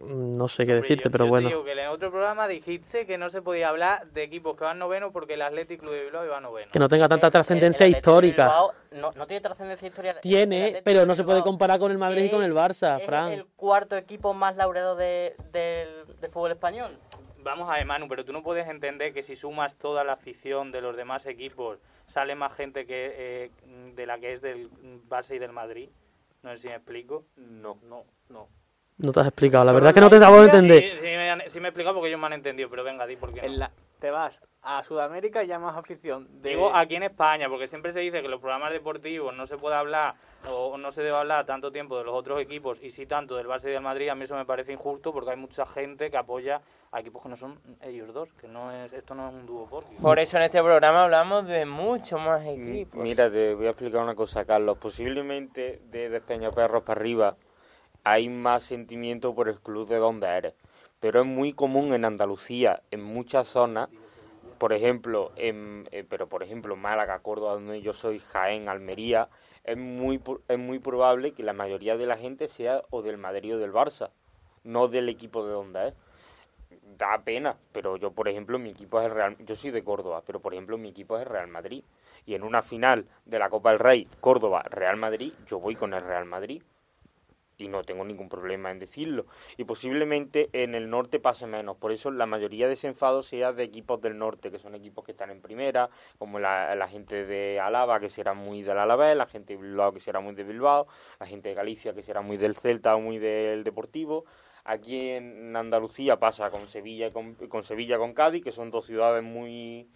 no 0.04 0.48
sé 0.48 0.65
qué 0.65 0.74
Hombre, 0.74 0.82
decirte, 0.82 1.06
yo, 1.06 1.12
pero 1.12 1.26
yo 1.26 1.30
bueno. 1.30 1.48
Digo 1.48 1.63
que 1.63 1.72
en 1.72 1.88
otro 1.88 2.12
programa 2.12 2.48
dijiste 2.48 3.06
que 3.06 3.18
no 3.18 3.30
se 3.30 3.41
podía 3.41 3.70
hablar 3.70 4.08
de 4.12 4.24
equipos 4.24 4.58
que 4.58 4.63
van 4.63 4.80
noveno 4.80 5.12
porque 5.12 5.36
el 5.36 5.41
Athletic 5.41 5.80
Club 5.80 5.94
de 5.94 6.04
Bilbao 6.06 6.28
va 6.28 6.41
noveno. 6.41 6.72
Que 6.72 6.80
no 6.80 6.89
tenga 6.89 7.08
tanta 7.08 7.32
trascendencia 7.32 7.88
histórica. 7.88 8.46
Bilbao 8.46 8.74
no, 8.91 9.12
no, 9.12 9.28
tiene 9.28 9.41
trascendencia 9.41 9.88
histórica. 9.88 10.20
Tiene, 10.22 10.82
pero 10.84 11.06
no 11.06 11.15
se 11.15 11.24
puede 11.24 11.41
comparar 11.41 11.80
con 11.80 11.91
el 11.91 11.98
Madrid 11.98 12.26
y 12.26 12.30
con 12.30 12.44
el 12.44 12.54
Barça, 12.54 13.00
es 13.00 13.39
el 13.39 13.46
cuarto 13.56 13.96
equipo 13.96 14.34
más 14.34 14.56
laureado 14.56 14.96
de, 14.96 15.36
del, 15.52 16.06
del 16.20 16.32
fútbol 16.32 16.52
español. 16.52 16.98
Vamos 17.45 17.69
a 17.69 17.73
ver, 17.73 17.86
Manu, 17.86 18.08
pero 18.08 18.25
tú 18.25 18.34
no 18.34 18.41
puedes 18.41 18.67
entender 18.67 19.13
que 19.13 19.21
si 19.21 19.36
sumas 19.36 19.75
toda 19.75 20.03
la 20.03 20.13
afición 20.13 20.71
de 20.71 20.81
los 20.81 20.97
demás 20.97 21.27
equipos, 21.27 21.77
sale 22.08 22.34
más 22.34 22.51
gente 22.53 22.88
que 22.88 23.13
eh, 23.15 23.51
de 23.93 24.05
la 24.08 24.17
que 24.17 24.34
es 24.34 24.41
del 24.41 24.67
Barça 25.08 25.36
y 25.36 25.38
del 25.38 25.51
Madrid. 25.51 25.89
No 26.41 26.49
sé 26.53 26.58
si 26.58 26.67
me 26.69 26.73
explico. 26.73 27.25
No, 27.38 27.77
no, 27.88 28.03
no. 28.29 28.47
No 28.97 29.12
te 29.12 29.19
has 29.19 29.27
explicado, 29.27 29.63
la 29.63 29.73
verdad 29.73 29.89
es 29.89 29.93
que 29.93 30.01
no 30.01 30.10
te 30.10 30.15
acabo 30.15 30.39
de 30.39 30.45
entender. 30.45 30.81
Sí, 30.81 30.97
sí, 30.97 31.05
me, 31.05 31.49
sí 31.51 31.60
me 31.60 31.67
he 31.67 31.69
explicado 31.69 31.93
porque 31.93 32.08
ellos 32.08 32.19
me 32.19 32.25
han 32.25 32.34
entendido, 32.34 32.67
pero 32.67 32.84
venga, 32.84 33.05
di 33.05 33.15
por 33.15 33.31
qué 33.31 33.41
no. 33.41 33.47
En 33.47 33.60
la, 33.60 33.71
te 33.99 34.10
vas 34.10 34.41
a 34.63 34.81
Sudamérica 34.81 35.43
y 35.43 35.47
ya 35.47 35.60
más 35.60 35.77
afición. 35.77 36.41
De... 36.41 36.49
Digo 36.49 36.75
aquí 36.75 36.95
en 36.95 37.03
España, 37.03 37.47
porque 37.47 37.67
siempre 37.67 37.93
se 37.93 37.99
dice 37.99 38.23
que 38.23 38.27
los 38.27 38.39
programas 38.39 38.71
deportivos 38.71 39.36
no 39.36 39.45
se 39.45 39.58
puede 39.58 39.75
hablar 39.75 40.15
o 40.49 40.77
no 40.77 40.91
se 40.91 41.01
debe 41.01 41.15
hablar 41.15 41.45
tanto 41.45 41.71
tiempo 41.71 41.97
de 41.97 42.05
los 42.05 42.15
otros 42.15 42.39
equipos 42.39 42.79
y 42.81 42.91
sí 42.91 43.05
tanto 43.05 43.36
del 43.36 43.47
Barça 43.47 43.65
y 43.65 43.71
del 43.71 43.81
Madrid. 43.81 44.10
A 44.10 44.15
mí 44.15 44.23
eso 44.23 44.36
me 44.36 44.45
parece 44.45 44.73
injusto 44.73 45.13
porque 45.13 45.31
hay 45.31 45.38
mucha 45.38 45.65
gente 45.65 46.10
que 46.10 46.17
apoya 46.17 46.62
a 46.91 47.00
equipos 47.00 47.24
que 47.24 47.30
no 47.30 47.38
son 47.38 47.60
ellos 47.82 48.13
dos, 48.13 48.32
que 48.34 48.48
no 48.48 48.71
es 48.71 48.91
esto 48.93 49.15
no 49.15 49.30
es 49.30 49.34
un 49.34 49.45
dúo 49.45 49.67
por. 49.67 49.84
Por 50.02 50.19
eso 50.19 50.38
en 50.38 50.43
este 50.43 50.62
programa 50.62 51.04
hablamos 51.04 51.48
de 51.48 51.65
muchos 51.65 52.19
más 52.19 52.45
equipos. 52.45 53.02
Mira, 53.02 53.30
te 53.30 53.54
voy 53.54 53.67
a 53.67 53.71
explicar 53.71 54.02
una 54.02 54.15
cosa, 54.15 54.45
Carlos. 54.45 54.78
Posiblemente 54.78 55.82
de 55.91 56.10
Despeñaperros 56.10 56.84
para 56.84 57.00
arriba 57.00 57.38
hay 58.04 58.30
más 58.30 58.63
sentimiento 58.63 59.34
por 59.34 59.50
el 59.50 59.60
club 59.60 59.88
de 59.88 59.98
donde 59.98 60.28
eres. 60.28 60.54
Pero 61.00 61.21
es 61.21 61.28
muy 61.28 61.54
común 61.54 61.93
en 61.93 62.06
Andalucía, 62.06 62.82
en 62.91 63.04
muchas 63.04 63.48
zonas, 63.48 63.89
por 64.58 64.71
ejemplo, 64.74 65.32
en, 65.36 65.88
eh, 65.91 66.06
pero 66.08 66.30
por 66.30 66.43
ejemplo 66.43 66.76
Málaga, 66.76 67.19
Córdoba, 67.19 67.54
donde 67.54 67.82
yo 67.82 67.93
soy, 67.93 68.19
Jaén, 68.19 68.69
Almería, 68.69 69.30
es 69.63 69.78
muy, 69.78 70.21
es 70.48 70.60
muy 70.60 70.80
probable 70.80 71.34
que 71.34 71.43
la 71.43 71.54
mayoría 71.54 71.98
de 71.98 72.06
la 72.06 72.17
gente 72.17 72.48
sea 72.48 72.84
o 72.89 73.02
del 73.02 73.17
Madrid 73.17 73.56
o 73.56 73.60
del 73.60 73.74
Barça, 73.74 74.12
no 74.63 74.88
del 74.88 75.10
equipo 75.10 75.45
de 75.45 75.52
donde 75.52 75.88
es. 75.89 75.93
Da 76.97 77.17
pena, 77.23 77.58
pero 77.71 77.97
yo, 77.97 78.12
por 78.12 78.27
ejemplo, 78.27 78.58
mi 78.60 78.69
equipo 78.69 78.99
es 78.99 79.08
el 79.08 79.12
Real, 79.13 79.38
yo 79.39 79.55
soy 79.55 79.71
de 79.71 79.84
Córdoba, 79.84 80.23
pero 80.25 80.39
por 80.39 80.53
ejemplo 80.53 80.77
mi 80.77 80.89
equipo 80.89 81.17
es 81.17 81.23
el 81.23 81.29
Real 81.29 81.47
Madrid. 81.47 81.84
Y 82.25 82.36
en 82.36 82.43
una 82.43 82.62
final 82.62 83.05
de 83.25 83.39
la 83.39 83.49
Copa 83.49 83.71
del 83.71 83.79
Rey, 83.79 84.08
Córdoba, 84.21 84.63
Real 84.63 84.97
Madrid, 84.97 85.34
yo 85.47 85.60
voy 85.60 85.75
con 85.75 85.93
el 85.93 86.03
Real 86.03 86.25
Madrid 86.25 86.63
y 87.58 87.67
no 87.67 87.84
tengo 87.84 88.03
ningún 88.03 88.29
problema 88.29 88.71
en 88.71 88.79
decirlo. 88.79 89.25
Y 89.58 89.63
posiblemente 89.63 90.49
en 90.53 90.75
el 90.75 90.89
norte 90.89 91.19
pase 91.19 91.47
menos. 91.47 91.77
Por 91.77 91.91
eso 91.91 92.12
la 92.12 92.25
mayoría 92.25 92.67
de 92.67 92.73
ese 92.73 92.88
enfado 92.88 93.23
sea 93.23 93.53
de 93.53 93.63
equipos 93.63 94.01
del 94.01 94.17
norte, 94.17 94.51
que 94.51 94.60
son 94.60 94.75
equipos 94.75 95.03
que 95.03 95.12
están 95.12 95.29
en 95.29 95.41
primera, 95.41 95.89
como 96.17 96.39
la, 96.39 96.75
la 96.75 96.88
gente 96.88 97.25
de 97.25 97.60
Alaba, 97.60 97.99
que 97.99 98.10
será 98.10 98.34
muy 98.34 98.62
del 98.63 98.77
Alavés, 98.77 99.15
la 99.15 99.25
gente 99.25 99.55
de 99.55 99.62
Bilbao, 99.62 99.93
que 99.93 99.99
será 99.99 100.19
muy 100.19 100.36
de 100.36 100.43
Bilbao, 100.43 100.88
la 101.19 101.25
gente 101.25 101.49
de 101.49 101.55
Galicia, 101.55 101.93
que 101.93 102.03
será 102.03 102.21
muy 102.21 102.38
del 102.38 102.55
Celta 102.55 102.95
o 102.95 102.99
muy 102.99 103.19
del 103.19 103.63
Deportivo. 103.63 104.25
Aquí 104.65 105.12
en 105.12 105.56
Andalucía 105.56 106.17
pasa 106.17 106.49
con 106.49 106.67
Sevilla 106.67 107.13
con, 107.13 107.36
con 107.36 107.63
Sevilla 107.63 107.99
con 107.99 108.13
Cádiz, 108.13 108.43
que 108.43 108.51
son 108.51 108.71
dos 108.71 108.86
ciudades 108.86 109.23
muy 109.23 109.88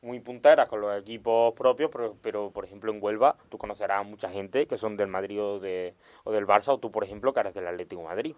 muy 0.00 0.20
punteras 0.20 0.68
con 0.68 0.80
los 0.80 1.00
equipos 1.00 1.54
propios, 1.54 1.90
pero, 1.92 2.16
pero, 2.22 2.50
por 2.50 2.64
ejemplo 2.64 2.92
en 2.92 3.02
Huelva 3.02 3.36
tú 3.48 3.58
conocerás 3.58 4.00
a 4.00 4.02
mucha 4.02 4.28
gente 4.28 4.66
que 4.66 4.76
son 4.76 4.96
del 4.96 5.08
Madrid 5.08 5.40
o, 5.40 5.60
de, 5.60 5.94
o 6.24 6.32
del 6.32 6.46
Barça, 6.46 6.68
o 6.68 6.78
tú 6.78 6.90
por 6.90 7.04
ejemplo 7.04 7.32
que 7.32 7.40
eres 7.40 7.54
del 7.54 7.66
Atlético 7.66 8.02
Madrid. 8.02 8.34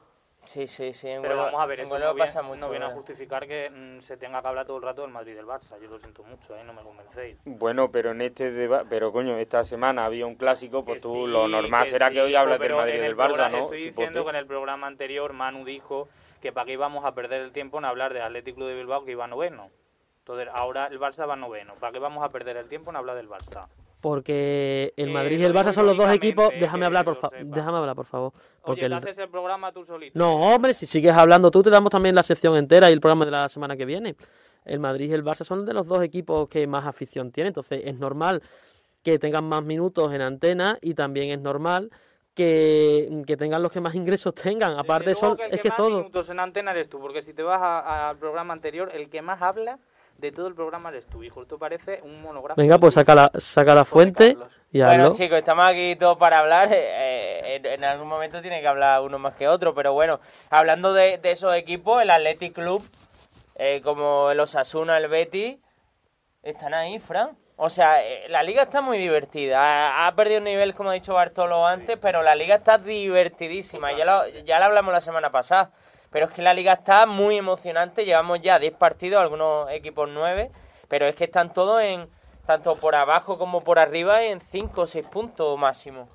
Sí, 0.51 0.67
sí, 0.67 0.93
sí. 0.95 1.09
En 1.09 1.23
Pero 1.23 1.37
vamos 1.37 1.61
a 1.61 1.67
ver, 1.67 1.79
eso 1.79 1.97
no 1.97 2.13
viene, 2.13 2.19
pasa 2.19 2.43
mucho. 2.43 2.59
no 2.59 2.71
viene 2.71 2.85
a 2.87 2.91
justificar 2.91 3.47
que 3.47 3.71
mm, 3.71 4.01
se 4.01 4.17
tenga 4.17 4.43
que 4.43 4.49
hablar 4.49 4.67
todo 4.67 4.79
el 4.79 4.83
rato 4.83 5.03
del 5.03 5.13
Madrid 5.13 5.31
y 5.31 5.35
del 5.37 5.47
Barça. 5.47 5.81
Yo 5.81 5.89
lo 5.89 6.01
siento 6.01 6.25
mucho, 6.25 6.57
¿eh? 6.57 6.65
no 6.65 6.73
me 6.73 6.83
convencéis. 6.83 7.39
Bueno, 7.45 7.93
pero 7.93 8.11
en 8.11 8.21
este 8.23 8.51
debate, 8.51 8.87
pero 8.91 9.13
coño, 9.13 9.37
esta 9.37 9.63
semana 9.63 10.05
había 10.07 10.27
un 10.27 10.35
clásico, 10.35 10.85
pues 10.85 10.97
Que 10.97 11.03
tú 11.03 11.15
sí, 11.27 11.31
lo 11.31 11.47
normal 11.47 11.87
será 11.87 12.09
sí, 12.09 12.15
que 12.15 12.23
hoy 12.23 12.35
hables 12.35 12.59
del 12.59 12.75
Madrid 12.75 12.95
del 12.95 13.05
el 13.05 13.17
Barça, 13.17 13.27
programa- 13.29 13.57
¿no? 13.59 13.65
Estoy 13.67 13.79
diciendo 13.85 14.25
que 14.25 14.31
en 14.31 14.37
el 14.37 14.47
programa 14.47 14.89
anterior 14.89 15.33
Manu 15.33 15.65
dijo 15.65 16.09
que 16.43 16.51
para 16.53 16.67
qué 16.67 16.73
íbamos 16.73 17.05
a 17.05 17.15
perder 17.15 17.43
el 17.43 17.53
tiempo 17.53 17.79
en 17.79 17.85
hablar 17.85 18.13
de 18.13 18.21
Atlético 18.21 18.67
de 18.67 18.75
Bilbao 18.75 19.05
que 19.05 19.13
iba 19.13 19.29
noveno. 19.29 19.71
Entonces 20.19 20.49
ahora 20.53 20.89
el 20.89 20.99
Barça 20.99 21.29
va 21.29 21.37
noveno. 21.37 21.75
¿Para 21.77 21.93
qué 21.93 22.01
vamos 22.01 22.25
a 22.25 22.31
perder 22.31 22.57
el 22.57 22.69
tiempo 22.69 22.91
en 22.91 22.97
hablar 22.97 23.15
del 23.15 23.29
Barça? 23.29 23.69
Porque 24.01 24.93
el 24.97 25.11
Eh, 25.11 25.13
Madrid 25.13 25.39
y 25.41 25.45
el 25.45 25.53
Barça 25.55 25.73
son 25.73 25.87
los 25.87 25.97
dos 25.97 26.11
equipos. 26.11 26.51
Déjame 26.59 26.87
hablar, 26.87 27.05
por 27.05 27.17
favor. 27.17 27.37
Déjame 27.45 27.79
hablar, 27.79 27.95
por 27.97 28.07
favor. 28.07 28.33
Porque 28.65 28.87
Oye, 28.87 28.95
el- 28.95 29.01
te 29.03 29.11
haces 29.11 29.19
el 29.19 29.29
programa 29.29 29.73
tú 29.73 29.85
solito. 29.85 30.19
No, 30.19 30.37
hombre, 30.55 30.73
si 30.75 30.87
sigues 30.87 31.13
hablando 31.15 31.51
tú, 31.51 31.63
te 31.63 31.71
damos 31.71 31.91
también 31.91 32.15
la 32.15 32.23
sección 32.23 32.57
entera 32.57 32.89
y 32.91 32.93
el 32.93 33.01
programa 33.01 33.25
de 33.27 33.31
la 33.31 33.49
semana 33.49 33.77
que 33.77 33.85
viene. 33.85 34.17
El 34.65 34.79
Madrid 34.81 35.11
y 35.11 35.15
el 35.15 35.25
Barça 35.25 35.45
son 35.45 35.65
de 35.67 35.73
los 35.75 35.87
dos 35.87 36.03
equipos 36.03 36.49
que 36.49 36.67
más 36.67 36.87
afición 36.87 37.31
tienen, 37.33 37.49
entonces 37.49 37.83
es 37.85 37.95
normal 37.99 38.43
que 39.03 39.19
tengan 39.19 39.45
más 39.45 39.63
minutos 39.65 40.13
en 40.13 40.21
antena 40.21 40.79
y 40.83 40.93
también 40.95 41.31
es 41.31 41.41
normal 41.41 41.91
que, 42.35 43.23
que 43.27 43.37
tengan 43.37 43.63
los 43.63 43.73
que 43.73 43.81
más 43.81 43.95
ingresos 43.95 44.35
tengan. 44.35 44.79
Aparte, 44.79 45.15
son, 45.15 45.37
que 45.37 45.45
el 45.47 45.53
es 45.55 45.57
que 45.59 45.63
que 45.63 45.69
más 45.71 45.77
todo. 45.79 45.99
minutos 45.99 46.29
en 46.31 46.41
antena 46.41 46.71
eres 46.73 46.89
tú, 46.89 47.01
porque 47.01 47.23
si 47.23 47.33
te 47.35 47.43
vas 47.43 47.61
al 47.63 48.17
programa 48.19 48.53
anterior, 48.53 48.91
el 48.95 49.09
que 49.11 49.21
más 49.23 49.41
habla 49.43 49.79
de 50.21 50.33
todo 50.33 50.47
el 50.49 50.55
programa 50.55 50.91
eres 50.91 51.07
tú, 51.07 51.23
hijo. 51.23 51.43
Esto 51.43 51.59
parece 51.59 52.01
un 52.03 52.23
monográfico. 52.23 52.61
Venga, 52.61 52.79
pues 52.79 52.95
saca 52.95 53.15
la, 53.15 53.31
saca 53.39 53.75
la 53.75 53.85
fuente 53.85 54.37
y 54.73 54.79
Bueno, 54.83 55.05
hazlo. 55.05 55.15
chicos, 55.15 55.39
estamos 55.39 55.67
aquí 55.67 55.97
todos 55.97 56.17
para 56.19 56.39
hablar. 56.41 56.69
eh, 56.73 57.57
en, 57.57 57.67
en 57.67 57.85
algún 57.85 58.09
momento 58.09 58.41
tiene 58.41 58.61
que 58.61 58.69
hablar 58.69 59.01
uno 59.03 59.19
más 59.19 59.35
que 59.35 59.49
otro, 59.49 59.75
pero 59.75 59.93
bueno, 59.93 60.21
hablando 60.51 60.93
de, 60.93 61.19
de 61.19 61.31
esos 61.33 61.55
equipos, 61.55 62.01
el 62.03 62.11
Athletic 62.11 62.55
Club, 62.55 62.83
eh, 63.57 63.81
como 63.83 64.31
el 64.31 64.39
Osasuna, 64.41 64.97
el 64.99 65.09
Betis, 65.09 65.57
están 66.43 66.75
ahí, 66.75 66.99
Fran. 66.99 67.37
O 67.63 67.69
sea, 67.69 68.03
eh, 68.03 68.27
la 68.29 68.43
liga 68.43 68.63
está 68.63 68.81
muy 68.81 68.97
divertida. 68.97 69.59
Ha, 69.61 70.07
ha 70.07 70.15
perdido 70.15 70.39
un 70.39 70.45
nivel, 70.45 70.75
como 70.75 70.91
ha 70.91 70.95
dicho 70.95 71.13
Bartolo 71.13 71.67
antes, 71.67 71.99
pero 72.01 72.23
la 72.23 72.35
liga 72.35 72.55
está 72.55 72.79
divertidísima. 72.79 73.93
Ya 73.93 74.05
lo, 74.07 74.27
ya 74.45 74.59
lo 74.59 74.65
hablamos 74.67 74.93
la 74.95 75.01
semana 75.01 75.31
pasada. 75.31 75.71
Pero 76.11 76.27
es 76.27 76.33
que 76.33 76.43
la 76.43 76.55
liga 76.55 76.73
está 76.73 77.07
muy 77.07 77.37
emocionante. 77.37 78.05
Llevamos 78.05 78.41
ya 78.41 78.59
10 78.59 78.75
partidos, 78.75 79.21
algunos 79.21 79.71
equipos 79.71 80.09
9. 80.13 80.51
Pero 80.89 81.07
es 81.07 81.15
que 81.15 81.25
están 81.25 81.53
todos 81.53 81.83
en, 81.83 82.09
tanto 82.47 82.77
por 82.77 82.95
abajo 82.95 83.39
como 83.39 83.63
por 83.63 83.79
arriba, 83.79 84.23
en 84.25 84.41
5 84.41 84.81
o 84.83 84.87
6 84.87 85.07
puntos 85.07 85.59
máximo. 85.59 86.09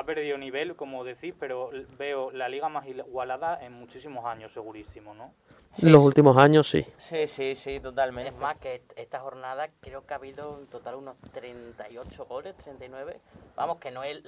Ha 0.00 0.04
perdido 0.04 0.38
nivel, 0.38 0.76
como 0.76 1.04
decís, 1.04 1.34
pero 1.38 1.70
veo 1.98 2.30
la 2.30 2.48
liga 2.48 2.70
más 2.70 2.86
igualada 2.86 3.62
en 3.62 3.74
muchísimos 3.74 4.24
años, 4.24 4.50
segurísimo, 4.52 5.12
¿no? 5.14 5.34
En 5.82 5.92
los 5.92 6.02
últimos 6.02 6.36
años, 6.38 6.68
sí. 6.68 6.84
Sí, 6.96 7.26
sí, 7.28 7.54
sí, 7.54 7.78
totalmente. 7.80 8.30
Es 8.30 8.36
más, 8.36 8.56
que 8.56 8.76
est- 8.76 8.92
esta 8.96 9.20
jornada 9.20 9.68
creo 9.80 10.04
que 10.06 10.14
ha 10.14 10.16
habido 10.16 10.58
en 10.58 10.66
total 10.68 10.94
unos 10.96 11.16
38 11.32 12.24
goles, 12.24 12.56
39. 12.64 13.20
Vamos, 13.56 13.76
que 13.78 13.90
no 13.90 14.02
es, 14.02 14.22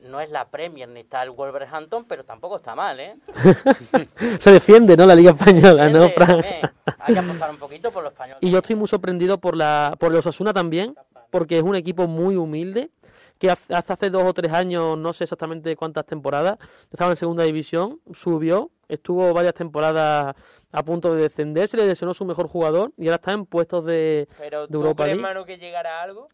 no 0.00 0.20
es 0.20 0.30
la 0.30 0.48
Premier 0.48 0.88
ni 0.88 1.00
está 1.00 1.22
el 1.22 1.30
Wolverhampton, 1.30 2.06
pero 2.06 2.24
tampoco 2.24 2.56
está 2.56 2.74
mal, 2.74 2.98
¿eh? 2.98 3.16
Se 4.40 4.50
defiende, 4.50 4.96
¿no? 4.96 5.04
La 5.06 5.14
Liga 5.14 5.32
Española, 5.32 5.88
¿no, 5.90 6.08
Fran? 6.08 6.26
también. 6.26 6.70
Hay 7.00 7.12
que 7.14 7.20
apostar 7.20 7.50
un 7.50 7.58
poquito 7.58 7.92
por 7.92 8.02
los 8.02 8.12
españoles. 8.12 8.42
Y 8.42 8.50
yo 8.50 8.58
estoy 8.58 8.76
muy 8.76 8.88
sorprendido 8.88 9.38
por 9.38 9.56
la 9.56 9.94
por 10.00 10.10
el 10.10 10.18
Osasuna 10.18 10.52
también, 10.52 10.96
porque 11.30 11.58
es 11.58 11.62
un 11.62 11.76
equipo 11.76 12.08
muy 12.08 12.34
humilde, 12.36 12.90
que 13.38 13.50
hasta 13.50 13.94
hace 13.94 14.10
dos 14.10 14.24
o 14.24 14.34
tres 14.34 14.52
años, 14.52 14.98
no 14.98 15.12
sé 15.12 15.24
exactamente 15.24 15.76
cuántas 15.76 16.06
temporadas, 16.06 16.58
estaba 16.90 17.10
en 17.10 17.16
segunda 17.16 17.44
división, 17.44 18.00
subió, 18.12 18.70
estuvo 18.88 19.32
varias 19.32 19.54
temporadas 19.54 20.34
a 20.72 20.82
punto 20.82 21.14
de 21.14 21.22
descender, 21.22 21.68
se 21.68 21.76
le 21.76 21.86
lesionó 21.86 22.14
su 22.14 22.24
mejor 22.24 22.48
jugador 22.48 22.92
y 22.96 23.06
ahora 23.06 23.16
está 23.16 23.32
en 23.32 23.46
puestos 23.46 23.84
de, 23.84 24.28
Pero 24.38 24.62
de 24.62 24.68
¿tú 24.68 24.74
Europa 24.74 25.04
crees, 25.04 25.16
League. 25.18 25.34
Manu, 25.34 25.46
que 25.46 25.56
llegará 25.58 26.02
algo? 26.02 26.28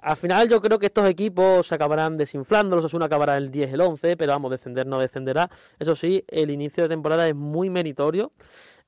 Al 0.00 0.16
final 0.16 0.48
yo 0.48 0.62
creo 0.62 0.78
que 0.78 0.86
estos 0.86 1.06
equipos 1.08 1.66
se 1.66 1.74
acabarán 1.74 2.16
desinflando, 2.16 2.74
los 2.74 2.86
Osasuna 2.86 3.04
acabará 3.06 3.36
el 3.36 3.50
10, 3.50 3.74
el 3.74 3.80
11, 3.82 4.16
pero 4.16 4.32
vamos, 4.32 4.50
descender 4.50 4.86
no 4.86 4.98
descenderá. 4.98 5.50
Eso 5.78 5.94
sí, 5.94 6.24
el 6.28 6.50
inicio 6.50 6.84
de 6.84 6.88
temporada 6.88 7.28
es 7.28 7.34
muy 7.34 7.68
meritorio. 7.68 8.32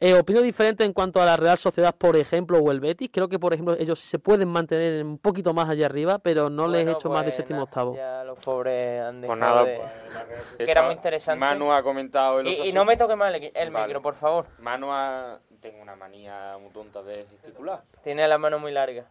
Eh, 0.00 0.14
opino 0.18 0.40
diferente 0.40 0.84
en 0.84 0.92
cuanto 0.92 1.22
a 1.22 1.24
la 1.26 1.36
Real 1.36 1.56
Sociedad, 1.58 1.94
por 1.94 2.16
ejemplo, 2.16 2.58
o 2.58 2.70
el 2.72 2.80
Betis. 2.80 3.08
Creo 3.12 3.28
que, 3.28 3.38
por 3.38 3.52
ejemplo, 3.54 3.76
ellos 3.78 4.00
sí 4.00 4.08
se 4.08 4.18
pueden 4.18 4.48
mantener 4.48 5.04
un 5.04 5.18
poquito 5.18 5.52
más 5.54 5.68
allá 5.68 5.86
arriba, 5.86 6.18
pero 6.18 6.50
no 6.50 6.66
les 6.66 6.86
he 6.86 6.90
hecho 6.90 7.08
más 7.08 7.20
de 7.20 7.26
pues 7.26 7.36
séptimo 7.36 7.58
nada, 7.60 7.64
octavo. 7.64 7.94
Ya 7.96 8.24
los 8.24 8.38
pobres 8.40 9.00
han 9.02 9.20
Pues 9.20 9.38
dejado 9.38 9.54
nada, 9.54 9.64
de- 9.64 9.76
pues, 9.76 10.56
que 10.66 10.70
era 10.70 10.82
muy 10.82 10.94
interesante. 10.94 11.38
Manu 11.40 11.72
ha 11.72 11.82
comentado 11.82 12.40
el 12.40 12.48
Y, 12.48 12.68
y 12.68 12.72
no 12.72 12.84
me 12.84 12.96
toque 12.96 13.14
mal 13.16 13.34
el, 13.34 13.52
el 13.54 13.70
Vale. 13.70 13.86
micro, 13.86 14.02
por 14.02 14.14
favor. 14.14 14.46
Manu 14.58 14.88
ha... 14.92 15.38
Tengo 15.60 15.80
una 15.80 15.94
manía 15.94 16.56
muy 16.60 16.70
tonta 16.72 17.04
de 17.04 17.24
gesticular. 17.30 17.82
Tiene 18.02 18.26
la 18.26 18.36
mano 18.38 18.58
muy 18.58 18.72
larga. 18.72 19.04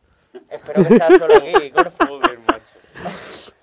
Espero 0.49 0.85
que 0.85 0.93
estás 0.95 1.17
solo 1.17 1.35
aquí. 1.37 1.53
Joder, 2.07 2.39
macho. 2.39 2.61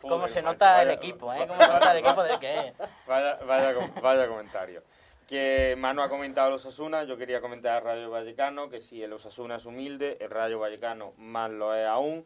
Cómo 0.00 0.14
Joder, 0.20 0.30
se 0.30 0.40
macho, 0.42 0.52
nota 0.54 0.80
el 0.82 0.88
vaya- 0.88 0.98
equipo, 0.98 1.32
¿eh? 1.34 1.44
Cómo 1.46 1.60
se 1.60 1.68
nota 1.74 1.92
el 1.92 1.98
equipo 1.98 2.22
del 2.22 2.38
que 2.38 2.58
es. 2.58 2.72
Vaya, 3.06 3.38
vaya, 3.46 3.74
vaya 4.00 4.26
comentario. 4.28 4.82
Que 5.28 5.76
Manu 5.76 6.00
ha 6.00 6.08
comentado 6.08 6.48
el 6.48 6.54
Osasuna, 6.54 7.04
yo 7.04 7.18
quería 7.18 7.42
comentar 7.42 7.76
al 7.76 7.84
Rayo 7.84 8.10
Vallecano, 8.10 8.70
que 8.70 8.80
si 8.80 9.02
el 9.02 9.12
Osasuna 9.12 9.56
es 9.56 9.66
humilde, 9.66 10.16
el 10.20 10.30
Rayo 10.30 10.58
Vallecano 10.58 11.12
más 11.18 11.50
lo 11.50 11.74
es 11.74 11.86
aún. 11.86 12.24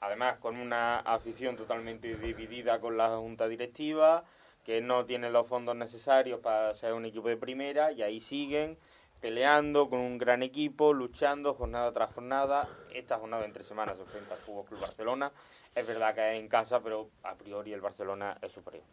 Además, 0.00 0.38
con 0.38 0.56
una 0.56 1.00
afición 1.00 1.56
totalmente 1.56 2.16
dividida 2.16 2.80
con 2.80 2.96
la 2.96 3.18
junta 3.18 3.48
directiva, 3.48 4.24
que 4.64 4.80
no 4.80 5.04
tiene 5.04 5.28
los 5.28 5.46
fondos 5.46 5.76
necesarios 5.76 6.40
para 6.40 6.74
ser 6.74 6.94
un 6.94 7.04
equipo 7.04 7.28
de 7.28 7.36
primera, 7.36 7.92
y 7.92 8.00
ahí 8.00 8.18
siguen 8.18 8.78
peleando 9.20 9.90
con 9.90 9.98
un 9.98 10.16
gran 10.16 10.42
equipo, 10.42 10.94
luchando 10.94 11.52
jornada 11.52 11.92
tras 11.92 12.14
jornada. 12.14 12.66
Esta 12.94 13.18
jornada 13.18 13.44
entre 13.44 13.62
semanas 13.62 13.98
se 13.98 14.04
enfrenta 14.04 14.36
al 14.36 14.40
Fútbol 14.40 14.64
Club 14.64 14.80
Barcelona. 14.80 15.30
Es 15.74 15.86
verdad 15.86 16.14
que 16.14 16.32
es 16.32 16.40
en 16.40 16.48
casa, 16.48 16.80
pero 16.80 17.10
a 17.24 17.34
priori 17.34 17.74
el 17.74 17.82
Barcelona 17.82 18.38
es 18.40 18.52
superior. 18.52 18.84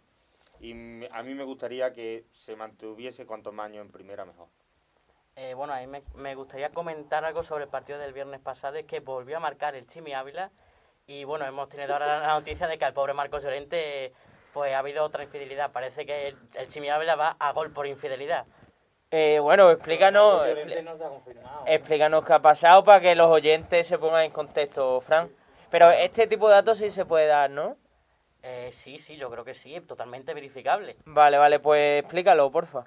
Y 0.66 0.72
m- 0.72 1.08
a 1.12 1.22
mí 1.22 1.36
me 1.36 1.44
gustaría 1.44 1.94
que 1.94 2.26
se 2.34 2.56
mantuviese 2.56 3.28
cuanto 3.28 3.52
más 3.52 3.68
años 3.68 3.86
en 3.86 3.92
primera 3.92 4.26
mejor. 4.26 4.48
Eh, 5.36 5.54
bueno, 5.54 5.74
a 5.74 5.80
mí 5.80 5.86
me, 5.86 6.02
me 6.16 6.34
gustaría 6.34 6.70
comentar 6.72 7.24
algo 7.24 7.44
sobre 7.44 7.66
el 7.66 7.70
partido 7.70 8.00
del 8.00 8.14
viernes 8.14 8.40
pasado, 8.40 8.76
es 8.78 8.86
que 8.86 9.00
volvió 9.00 9.38
a 9.38 9.40
marcar 9.40 9.76
el 9.76 9.86
Chimi 9.86 10.14
Ávila 10.14 10.50
y 11.06 11.24
bueno, 11.24 11.46
hemos 11.46 11.70
tenido 11.70 11.94
ahora 11.94 12.20
la 12.20 12.28
noticia 12.34 12.68
de 12.68 12.80
que 12.80 12.86
al 12.86 12.94
pobre 12.94 13.14
Marcos 13.14 13.44
Llorente 13.44 14.12
pues 14.54 14.74
ha 14.74 14.80
habido 14.80 15.04
otra 15.04 15.24
infidelidad. 15.24 15.72
Parece 15.72 16.04
que 16.04 16.30
el, 16.30 16.38
el 16.56 16.68
Chimi 16.70 16.90
Ávila 16.90 17.16
va 17.16 17.36
a 17.38 17.52
gol 17.52 17.72
por 17.72 17.86
infidelidad. 17.86 18.46
Eh, 19.12 19.38
bueno, 19.40 19.70
explícanos, 19.70 20.48
explícanos 21.68 22.26
qué 22.26 22.34
ha 22.34 22.40
pasado 22.42 22.84
para 22.84 23.02
que 23.02 23.14
los 23.14 23.28
oyentes 23.28 23.86
se 23.86 24.00
pongan 24.00 24.24
en 24.24 24.32
contexto, 24.32 25.00
Fran. 25.02 25.30
Pero 25.70 25.92
este 25.92 26.26
tipo 26.26 26.48
de 26.48 26.56
datos 26.56 26.80
sí 26.80 26.90
se 26.90 27.06
puede 27.06 27.28
dar, 27.28 27.52
¿no? 27.52 27.78
Eh, 28.48 28.70
sí, 28.72 29.00
sí, 29.00 29.16
yo 29.18 29.30
creo 29.32 29.44
que 29.44 29.56
sí, 29.56 29.80
totalmente 29.82 30.34
verificable. 30.36 30.98
Vale, 31.06 31.38
vale, 31.40 31.60
pues 31.60 32.02
explícalo, 32.04 32.52
porfa. 32.52 32.86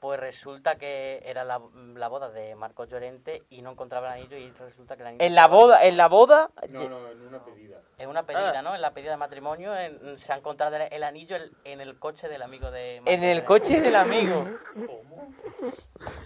Pues 0.00 0.20
resulta 0.20 0.76
que 0.76 1.20
era 1.24 1.42
la, 1.44 1.60
la 1.96 2.06
boda 2.08 2.28
de 2.30 2.54
Marcos 2.54 2.88
Llorente 2.88 3.42
y 3.50 3.62
no 3.62 3.72
encontraba 3.72 4.08
el 4.14 4.20
anillo 4.20 4.36
y 4.36 4.48
resulta 4.52 4.94
que 4.96 5.02
el 5.02 5.08
anillo 5.08 5.24
En 5.24 5.34
la 5.34 5.48
boda, 5.48 5.84
en 5.84 5.96
la 5.96 6.06
boda, 6.08 6.50
No, 6.68 6.88
no, 6.88 7.08
en 7.10 7.20
una 7.26 7.44
pedida. 7.44 7.78
Es 7.96 8.06
una 8.06 8.22
pedida, 8.24 8.52
Ah. 8.58 8.62
¿no? 8.62 8.74
En 8.76 8.80
la 8.80 8.92
pedida 8.92 9.10
de 9.12 9.16
matrimonio 9.16 9.74
en- 9.76 10.16
se 10.18 10.32
ha 10.32 10.36
encontrado 10.36 10.76
el, 10.76 10.82
el 10.92 11.02
anillo 11.02 11.34
el- 11.34 11.50
en 11.64 11.80
el 11.80 11.98
coche 11.98 12.28
del 12.28 12.42
amigo 12.42 12.70
de... 12.70 13.00
Marcos 13.00 13.12
en 13.14 13.24
el 13.24 13.28
Llorente. 13.38 13.46
coche 13.46 13.80
del 13.80 13.96
amigo. 13.96 14.46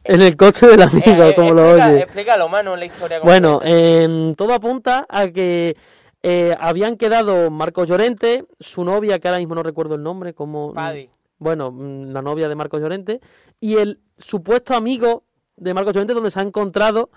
En 0.04 0.20
el 0.20 0.36
coche 0.36 0.66
del 0.66 0.82
amigo, 0.82 1.06
Eh, 1.24 1.28
eh, 1.30 1.34
como 1.34 1.52
lo 1.54 1.70
oye. 1.70 2.00
Explícalo, 2.02 2.48
Manu, 2.48 2.76
la 2.76 2.84
historia. 2.84 3.20
Bueno, 3.20 3.60
em, 3.64 4.34
todo 4.34 4.52
apunta 4.52 5.06
a 5.08 5.28
que 5.28 5.74
eh, 6.22 6.54
habían 6.60 6.96
quedado 6.96 7.50
Marcos 7.50 7.88
Llorente, 7.88 8.44
su 8.60 8.84
novia, 8.84 9.18
que 9.18 9.28
ahora 9.28 9.38
mismo 9.38 9.54
no 9.54 9.62
recuerdo 9.62 9.94
el 9.96 10.02
nombre, 10.02 10.34
como... 10.34 10.72
Paddy. 10.72 11.08
Bueno, 11.38 11.72
mm, 11.72 12.12
la 12.12 12.22
novia 12.22 12.48
de 12.48 12.54
Marcos 12.54 12.80
Llorente, 12.80 13.20
y 13.58 13.76
el 13.76 14.00
supuesto 14.18 14.74
amigo 14.74 15.24
de 15.56 15.74
Marcos 15.74 15.92
Llorente 15.94 16.14
donde 16.14 16.30
se 16.30 16.38
ha 16.38 16.42
encontrado 16.42 17.10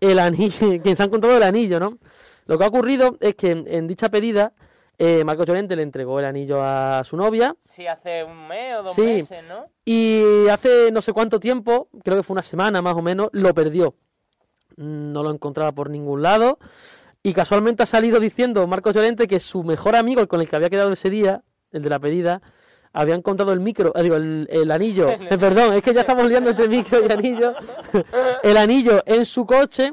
el 0.00 0.18
anillo, 0.20 0.56
quien 0.82 0.94
se 0.96 1.02
ha 1.02 1.06
encontrado 1.06 1.36
el 1.36 1.42
anillo, 1.42 1.80
¿no? 1.80 1.98
Lo 2.46 2.58
que 2.58 2.64
ha 2.64 2.68
ocurrido 2.68 3.16
es 3.20 3.34
que 3.34 3.50
en, 3.50 3.64
en 3.66 3.86
dicha 3.88 4.08
pedida 4.08 4.52
eh, 4.98 5.24
Marcos 5.24 5.46
Llorente 5.46 5.74
le 5.74 5.82
entregó 5.82 6.20
el 6.20 6.26
anillo 6.26 6.62
a 6.62 7.02
su 7.04 7.16
novia. 7.16 7.56
Sí, 7.64 7.86
hace 7.88 8.22
un 8.22 8.46
mes 8.46 8.76
o 8.78 8.82
dos 8.84 8.94
Sí. 8.94 9.00
meses, 9.02 9.42
¿no? 9.48 9.66
Y 9.84 10.46
hace 10.48 10.90
no 10.92 11.02
sé 11.02 11.12
cuánto 11.12 11.40
tiempo, 11.40 11.88
creo 12.04 12.16
que 12.18 12.22
fue 12.22 12.34
una 12.34 12.42
semana 12.42 12.82
más 12.82 12.94
o 12.94 13.02
menos, 13.02 13.28
lo 13.32 13.52
perdió. 13.52 13.94
Mm, 14.76 15.12
No 15.12 15.22
lo 15.24 15.30
encontraba 15.32 15.72
por 15.72 15.90
ningún 15.90 16.22
lado. 16.22 16.58
Y 17.22 17.34
casualmente 17.34 17.84
ha 17.84 17.86
salido 17.86 18.18
diciendo 18.18 18.66
Marcos 18.66 18.94
Llorente 18.94 19.28
que 19.28 19.38
su 19.38 19.62
mejor 19.62 19.94
amigo, 19.94 20.20
el 20.20 20.28
con 20.28 20.40
el 20.40 20.48
que 20.48 20.56
había 20.56 20.70
quedado 20.70 20.92
ese 20.92 21.08
día, 21.08 21.42
el 21.70 21.82
de 21.82 21.88
la 21.88 22.00
pedida, 22.00 22.42
había 22.92 23.14
encontrado 23.14 23.52
el 23.52 23.60
micro, 23.60 23.92
eh, 23.94 24.02
digo, 24.02 24.16
el, 24.16 24.48
el 24.50 24.70
anillo. 24.70 25.08
eh, 25.30 25.38
perdón, 25.38 25.74
es 25.74 25.82
que 25.82 25.94
ya 25.94 26.00
estamos 26.00 26.28
liando 26.28 26.50
entre 26.50 26.68
micro 26.68 26.98
y 27.06 27.12
anillo. 27.12 27.54
el 28.42 28.56
anillo 28.56 29.02
en 29.06 29.24
su 29.24 29.46
coche, 29.46 29.92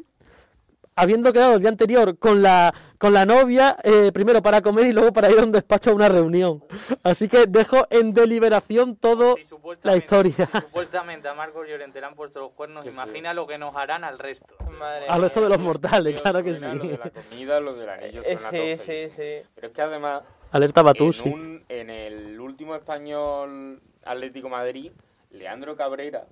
habiendo 0.95 1.31
quedado 1.31 1.55
el 1.55 1.61
día 1.61 1.69
anterior 1.69 2.17
con 2.17 2.41
la, 2.41 2.73
con 2.99 3.13
la 3.13 3.25
novia, 3.25 3.77
eh, 3.81 4.11
primero 4.13 4.41
para 4.41 4.61
comer 4.61 4.85
y 4.87 4.91
luego 4.91 5.13
para 5.13 5.31
ir 5.31 5.39
a 5.39 5.43
un 5.43 5.51
despacho 5.53 5.89
a 5.91 5.93
una 5.95 6.09
reunión. 6.09 6.61
Así 7.01 7.29
que 7.29 7.45
dejo 7.47 7.87
en 7.89 8.13
deliberación 8.13 8.97
todo 8.97 9.35
Si 9.37 9.47
la 9.83 9.95
historia. 9.95 10.33
si 10.35 10.59
supuestamente 10.61 11.29
a 11.29 11.33
Marcos 11.33 11.65
Llorente 11.67 12.01
le 12.01 12.05
han 12.07 12.15
puesto 12.15 12.41
los 12.41 12.51
cuernos, 12.51 12.85
imagina 12.85 13.33
lo 13.33 13.47
que 13.47 13.57
nos 13.57 13.73
harán 13.75 14.03
al 14.03 14.19
resto. 14.19 14.53
Madre 14.77 15.07
Al 15.07 15.21
resto 15.21 15.41
de 15.41 15.49
los 15.49 15.59
mortales, 15.59 16.21
claro 16.21 16.43
que 16.43 16.53
sí. 16.55 16.65
Lo 16.65 16.83
de 16.83 16.97
la 16.97 17.09
comida, 17.09 17.59
lo 17.61 17.73
del 17.73 17.89
anillo, 17.89 18.21
Eh, 18.25 18.37
son 18.37 18.51
sí, 18.51 18.77
sí, 18.85 19.09
sí. 19.15 19.47
Pero 19.55 19.67
es 19.67 19.73
que 19.73 19.81
además, 19.81 20.23
Alerta 20.51 20.81
en, 20.81 20.85
Batusi. 20.85 21.29
un- 21.29 21.63
en 21.69 21.89
el 21.89 22.37
último 22.39 22.75
español 22.75 23.81
Atlético 24.05 24.49
Madrid, 24.49 24.91
Leandro 25.31 25.77
Cabrera 25.77 26.25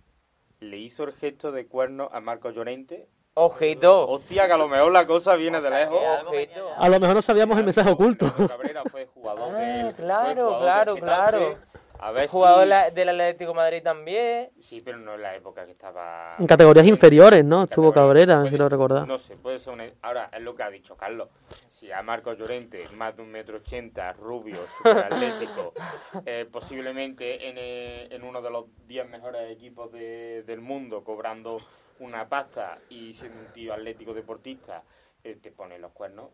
le 0.59 0.78
hizo 0.78 1.05
el 1.05 1.13
gesto 1.13 1.51
de 1.53 1.65
cuerno 1.68 2.09
a 2.11 2.20
Marcos 2.20 2.53
Llorente. 2.55 3.07
Ojito. 3.39 4.07
Hostia, 4.09 4.47
que 4.47 4.53
a 4.53 4.57
lo 4.57 4.67
mejor 4.67 4.91
la 4.91 5.05
cosa 5.05 5.35
viene 5.35 5.61
de 5.61 5.69
lejos. 5.69 5.99
Ojito. 6.25 6.69
A 6.75 6.89
lo 6.89 6.99
mejor 6.99 7.15
no 7.17 7.21
sabíamos 7.21 7.55
el 7.59 7.65
mensaje 7.65 7.91
oculto. 7.91 8.25
Cabrera 8.47 8.81
fue 8.89 9.05
jugador 9.13 9.53
Ah, 9.55 9.57
del- 9.59 9.85
fue 9.93 10.03
claro, 10.03 10.45
jugador 10.55 10.59
claro, 10.63 10.95
claro. 10.95 11.57
A 11.99 12.11
ver 12.11 12.27
Jugador 12.29 12.63
si- 12.89 12.93
del 12.95 13.09
Atlético 13.09 13.51
de 13.51 13.55
Madrid 13.55 13.81
también. 13.83 14.49
Sí, 14.59 14.81
pero 14.81 14.97
no 14.99 15.15
en 15.15 15.21
la 15.21 15.35
época 15.35 15.65
que 15.65 15.71
estaba... 15.71 16.35
En 16.38 16.45
categorías 16.47 16.85
inferiores, 16.85 17.43
¿no? 17.45 17.63
Estuvo 17.63 17.91
Cabrera, 17.93 18.38
puede- 18.38 18.49
quiero 18.49 18.69
recordar. 18.69 19.07
No 19.07 19.17
sé, 19.19 19.35
puede 19.35 19.57
ser 19.59 19.73
una... 19.73 19.85
Ahora, 20.03 20.29
es 20.33 20.41
lo 20.41 20.55
que 20.55 20.61
ha 20.63 20.69
dicho 20.69 20.95
Carlos. 20.95 21.29
Si 21.71 21.91
a 21.91 22.01
Marcos 22.03 22.38
Llorente, 22.38 22.83
más 22.97 23.15
de 23.15 23.21
un 23.23 23.31
metro 23.31 23.57
ochenta, 23.57 24.13
rubio, 24.13 24.57
superatlético, 24.77 25.73
eh, 26.25 26.47
posiblemente 26.51 27.49
en, 27.49 27.55
eh, 27.57 28.07
en 28.11 28.23
uno 28.23 28.41
de 28.43 28.49
los 28.51 28.65
10 28.88 29.09
mejores 29.09 29.49
equipos 29.51 29.91
de- 29.91 30.43
del 30.43 30.61
mundo, 30.61 31.03
cobrando 31.03 31.57
una 32.00 32.28
pasta 32.28 32.78
y 32.89 33.14
siendo 33.14 33.39
un 33.39 33.48
tío 33.48 33.74
atlético 33.74 34.14
deportista, 34.14 34.84
eh, 35.24 35.38
te 35.41 35.52
pone 35.52 35.78
los 35.80 35.91
cuernos 35.91 36.30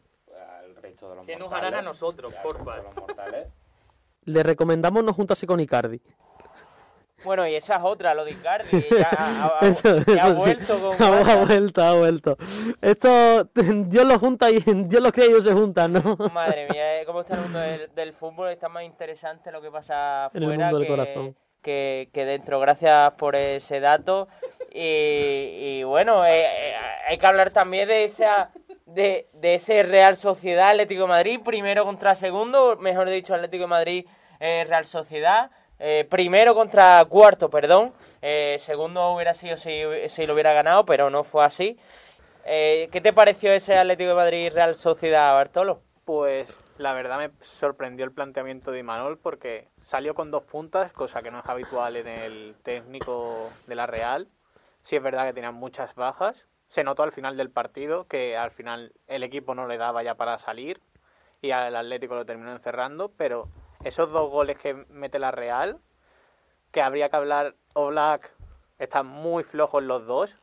al 0.61 0.76
resto 0.76 1.09
de 1.09 1.16
los 1.18 1.26
¿Qué 1.26 1.34
nos 1.36 1.49
mortales. 1.49 1.68
harán 1.68 1.80
a 1.80 1.82
nosotros, 1.84 2.34
porfa? 2.43 2.82
mortales. 2.99 3.47
Le 4.26 4.41
recomendamos 4.43 5.03
no 5.03 5.14
juntarse 5.14 5.45
con 5.45 5.59
Icardi. 5.59 6.01
Bueno, 7.24 7.47
y 7.47 7.55
esa 7.55 7.76
es 7.78 7.82
otra, 7.84 8.14
lo 8.14 8.26
de 8.26 8.32
Icardi. 8.32 8.68
Ya 8.99 9.09
ha, 9.09 9.59
ha- 9.59 9.66
Eso- 9.68 9.99
ya 10.14 10.26
ha 10.26 10.28
eso 10.32 10.36
sí. 10.36 10.41
vuelto 10.41 10.80
con 10.97 11.01
Ha, 11.01 11.36
vuelto, 11.45 11.82
ha 11.84 11.93
vuelto. 11.93 12.38
Esto, 12.82 13.43
Dios 13.55 14.05
lo 14.05 14.20
junta 14.20 14.51
y 14.51 14.59
Dios 14.66 15.01
los 15.01 15.11
crea 15.14 15.28
y 15.28 15.30
ellos 15.30 15.43
se 15.45 15.53
juntan, 15.53 15.93
¿no? 15.93 16.18
Madre 16.34 16.68
mía, 16.70 17.01
eh, 17.01 17.05
cómo 17.05 17.22
está 17.22 17.36
el 17.36 17.41
mundo 17.43 17.59
del, 17.59 17.93
del 17.95 18.14
fútbol. 18.14 18.49
Está 18.49 18.68
más 18.68 18.84
interesante 18.84 19.51
lo 19.51 19.61
que 19.61 19.72
pasa 19.72 20.30
En 20.34 20.43
el 20.43 20.49
fuera 20.49 20.66
mundo 20.66 20.80
del 20.80 20.88
que, 20.88 20.93
corazón. 20.93 21.36
que, 21.61 22.09
que 22.11 22.26
dentro. 22.26 22.59
Gracias 22.59 23.14
por 23.14 23.36
ese 23.38 23.80
dato. 23.80 24.28
Y, 24.76 25.84
bueno, 25.84 26.26
eh, 26.26 26.45
eh, 26.45 26.76
hay 27.07 27.17
que 27.19 27.28
hablar 27.28 27.51
también 27.51 27.88
de 27.88 28.05
esa 28.05 28.49
de, 28.88 29.28
de 29.34 29.55
ese 29.55 29.84
Real 29.84 30.17
Sociedad 30.17 30.69
Atlético 30.69 31.05
Madrid, 31.07 31.39
primero 31.45 31.86
contra 31.86 32.15
segundo, 32.15 32.76
mejor 32.78 33.07
dicho, 33.07 33.36
Atlético 33.36 33.67
Madrid 33.67 34.07
eh, 34.39 34.65
Real 34.67 34.86
Sociedad. 34.86 35.51
eh, 35.78 36.07
primero 36.09 36.55
contra 36.55 37.05
cuarto, 37.05 37.49
perdón. 37.49 37.93
Segundo 38.57 39.11
hubiera 39.13 39.34
sido 39.34 39.57
si, 39.57 39.84
si 40.07 40.26
lo 40.26 40.34
hubiera 40.34 40.53
ganado, 40.53 40.86
pero 40.86 41.09
no 41.09 41.24
fue 41.24 41.45
así. 41.45 41.78
¿Qué 42.43 43.01
te 43.03 43.13
pareció 43.13 43.51
ese 43.53 43.78
Atlético 43.78 44.15
Madrid 44.15 44.51
Real 44.51 44.76
Sociedad, 44.76 45.34
Bartolo? 45.34 45.82
Pues 46.05 46.57
la 46.78 46.93
verdad 46.93 47.17
me 47.17 47.30
sorprendió 47.41 48.05
el 48.05 48.11
planteamiento 48.11 48.71
de 48.71 48.80
Imanol 48.80 49.19
porque 49.19 49.67
salió 49.82 50.15
con 50.15 50.32
dos 50.32 50.43
puntas, 50.43 50.91
cosa 50.93 51.21
que 51.21 51.32
no 51.32 51.39
es 51.39 51.45
habitual 51.45 51.95
en 51.95 52.07
el 52.07 52.55
técnico 52.63 53.49
de 53.67 53.76
la 53.76 53.86
Real. 53.86 54.28
Sí 54.84 54.97
es 54.97 55.03
verdad 55.03 55.25
que 55.25 55.34
tenían 55.34 55.55
muchas 55.55 55.95
bajas. 55.95 56.45
Se 56.67 56.84
notó 56.84 57.03
al 57.03 57.11
final 57.11 57.38
del 57.38 57.49
partido 57.49 58.05
que 58.07 58.38
al 58.38 58.51
final 58.51 58.93
el 59.07 59.23
equipo 59.23 59.55
no 59.55 59.67
le 59.67 59.77
daba 59.77 60.03
ya 60.03 60.15
para 60.15 60.38
salir 60.38 60.81
y 61.41 61.51
al 61.51 61.75
Atlético 61.75 62.15
lo 62.15 62.25
terminó 62.25 62.51
encerrando, 62.51 63.09
pero 63.09 63.47
esos 63.84 64.11
dos 64.11 64.29
goles 64.29 64.57
que 64.57 64.73
mete 64.89 65.19
la 65.19 65.31
Real, 65.31 65.79
que 66.71 66.81
habría 66.81 67.09
que 67.09 67.15
hablar, 67.15 67.55
Oblak 67.73 68.31
están 68.79 69.07
muy 69.07 69.43
flojos 69.43 69.84
los 69.84 70.05
dos 70.05 70.38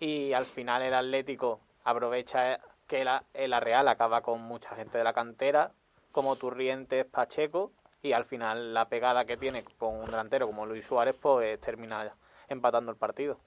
y 0.00 0.32
al 0.32 0.46
final 0.46 0.82
el 0.82 0.94
Atlético 0.94 1.60
aprovecha 1.84 2.60
que 2.86 3.04
la, 3.04 3.24
eh, 3.34 3.48
la 3.48 3.60
Real 3.60 3.88
acaba 3.88 4.22
con 4.22 4.40
mucha 4.42 4.74
gente 4.74 4.98
de 4.98 5.04
la 5.04 5.12
cantera, 5.12 5.72
como 6.12 6.36
Turrientes, 6.36 7.04
Pacheco, 7.06 7.72
y 8.02 8.12
al 8.12 8.24
final 8.24 8.74
la 8.74 8.88
pegada 8.88 9.24
que 9.24 9.36
tiene 9.36 9.64
con 9.78 9.96
un 9.96 10.06
delantero 10.06 10.46
como 10.46 10.66
Luis 10.66 10.86
Suárez, 10.86 11.16
pues 11.20 11.60
termina 11.60 12.12
empatando 12.48 12.90
el 12.90 12.96
partido. 12.96 13.38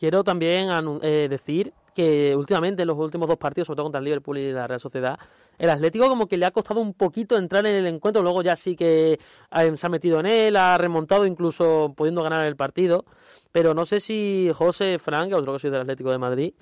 Quiero 0.00 0.24
también 0.24 0.70
eh, 1.02 1.26
decir 1.28 1.74
que 1.94 2.34
últimamente 2.34 2.82
en 2.82 2.88
los 2.88 2.96
últimos 2.96 3.28
dos 3.28 3.36
partidos, 3.36 3.66
sobre 3.66 3.76
todo 3.76 3.84
contra 3.84 3.98
el 3.98 4.06
Liverpool 4.06 4.38
y 4.38 4.50
la 4.50 4.66
Real 4.66 4.80
Sociedad, 4.80 5.18
el 5.58 5.68
Atlético 5.68 6.08
como 6.08 6.26
que 6.26 6.38
le 6.38 6.46
ha 6.46 6.50
costado 6.50 6.80
un 6.80 6.94
poquito 6.94 7.36
entrar 7.36 7.66
en 7.66 7.74
el 7.74 7.86
encuentro, 7.86 8.22
luego 8.22 8.40
ya 8.40 8.56
sí 8.56 8.76
que 8.76 9.18
eh, 9.52 9.76
se 9.76 9.86
ha 9.86 9.90
metido 9.90 10.20
en 10.20 10.24
él, 10.24 10.56
ha 10.56 10.78
remontado 10.78 11.26
incluso 11.26 11.92
pudiendo 11.94 12.22
ganar 12.22 12.46
el 12.46 12.56
partido, 12.56 13.04
pero 13.52 13.74
no 13.74 13.84
sé 13.84 14.00
si 14.00 14.50
José 14.54 14.98
Frank, 14.98 15.34
otro 15.34 15.52
que 15.52 15.58
soy 15.58 15.70
del 15.70 15.82
Atlético 15.82 16.10
de 16.10 16.18
Madrid, 16.18 16.54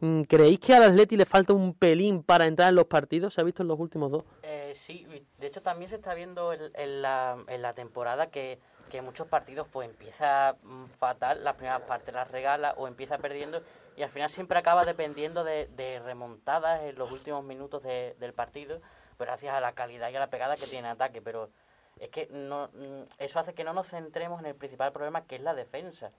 mm, 0.00 0.22
¿creéis 0.22 0.58
que 0.58 0.74
al 0.74 0.84
Atleti 0.84 1.18
le 1.18 1.26
falta 1.26 1.52
un 1.52 1.74
pelín 1.74 2.22
para 2.22 2.46
entrar 2.46 2.70
en 2.70 2.76
los 2.76 2.86
partidos? 2.86 3.34
¿Se 3.34 3.42
ha 3.42 3.44
visto 3.44 3.62
en 3.62 3.68
los 3.68 3.78
últimos 3.78 4.10
dos? 4.10 4.24
Eh, 4.42 4.72
sí, 4.74 5.06
de 5.38 5.46
hecho 5.46 5.60
también 5.60 5.90
se 5.90 5.96
está 5.96 6.14
viendo 6.14 6.54
en, 6.54 6.70
en 6.74 7.02
la, 7.02 7.36
en 7.46 7.60
la 7.60 7.74
temporada 7.74 8.30
que, 8.30 8.58
que 8.90 9.02
muchos 9.02 9.26
partidos 9.28 9.66
pues 9.72 9.88
empieza 9.88 10.56
mm, 10.62 10.86
fatal, 10.98 11.42
las 11.44 11.54
primeras 11.56 11.82
partes 11.82 12.14
las 12.14 12.30
regala 12.30 12.74
o 12.76 12.86
empieza 12.86 13.18
perdiendo 13.18 13.62
y 13.96 14.02
al 14.02 14.10
final 14.10 14.30
siempre 14.30 14.58
acaba 14.58 14.84
dependiendo 14.84 15.42
de, 15.44 15.66
de 15.68 15.98
remontadas 16.00 16.82
en 16.82 16.96
los 16.96 17.10
últimos 17.10 17.42
minutos 17.44 17.82
de- 17.82 18.14
del 18.18 18.32
partido, 18.32 18.80
pues 19.16 19.26
gracias 19.28 19.54
a 19.54 19.60
la 19.60 19.72
calidad 19.72 20.10
y 20.10 20.16
a 20.16 20.20
la 20.20 20.28
pegada 20.30 20.56
que 20.56 20.66
tiene 20.66 20.88
en 20.88 20.94
ataque, 20.94 21.22
pero 21.22 21.50
es 21.98 22.10
que 22.10 22.28
no, 22.30 22.68
mm, 22.74 23.02
eso 23.18 23.38
hace 23.40 23.54
que 23.54 23.64
no 23.64 23.72
nos 23.72 23.88
centremos 23.88 24.40
en 24.40 24.46
el 24.46 24.54
principal 24.54 24.92
problema 24.92 25.24
que 25.26 25.36
es 25.36 25.40
la 25.42 25.54
defensa. 25.54 26.10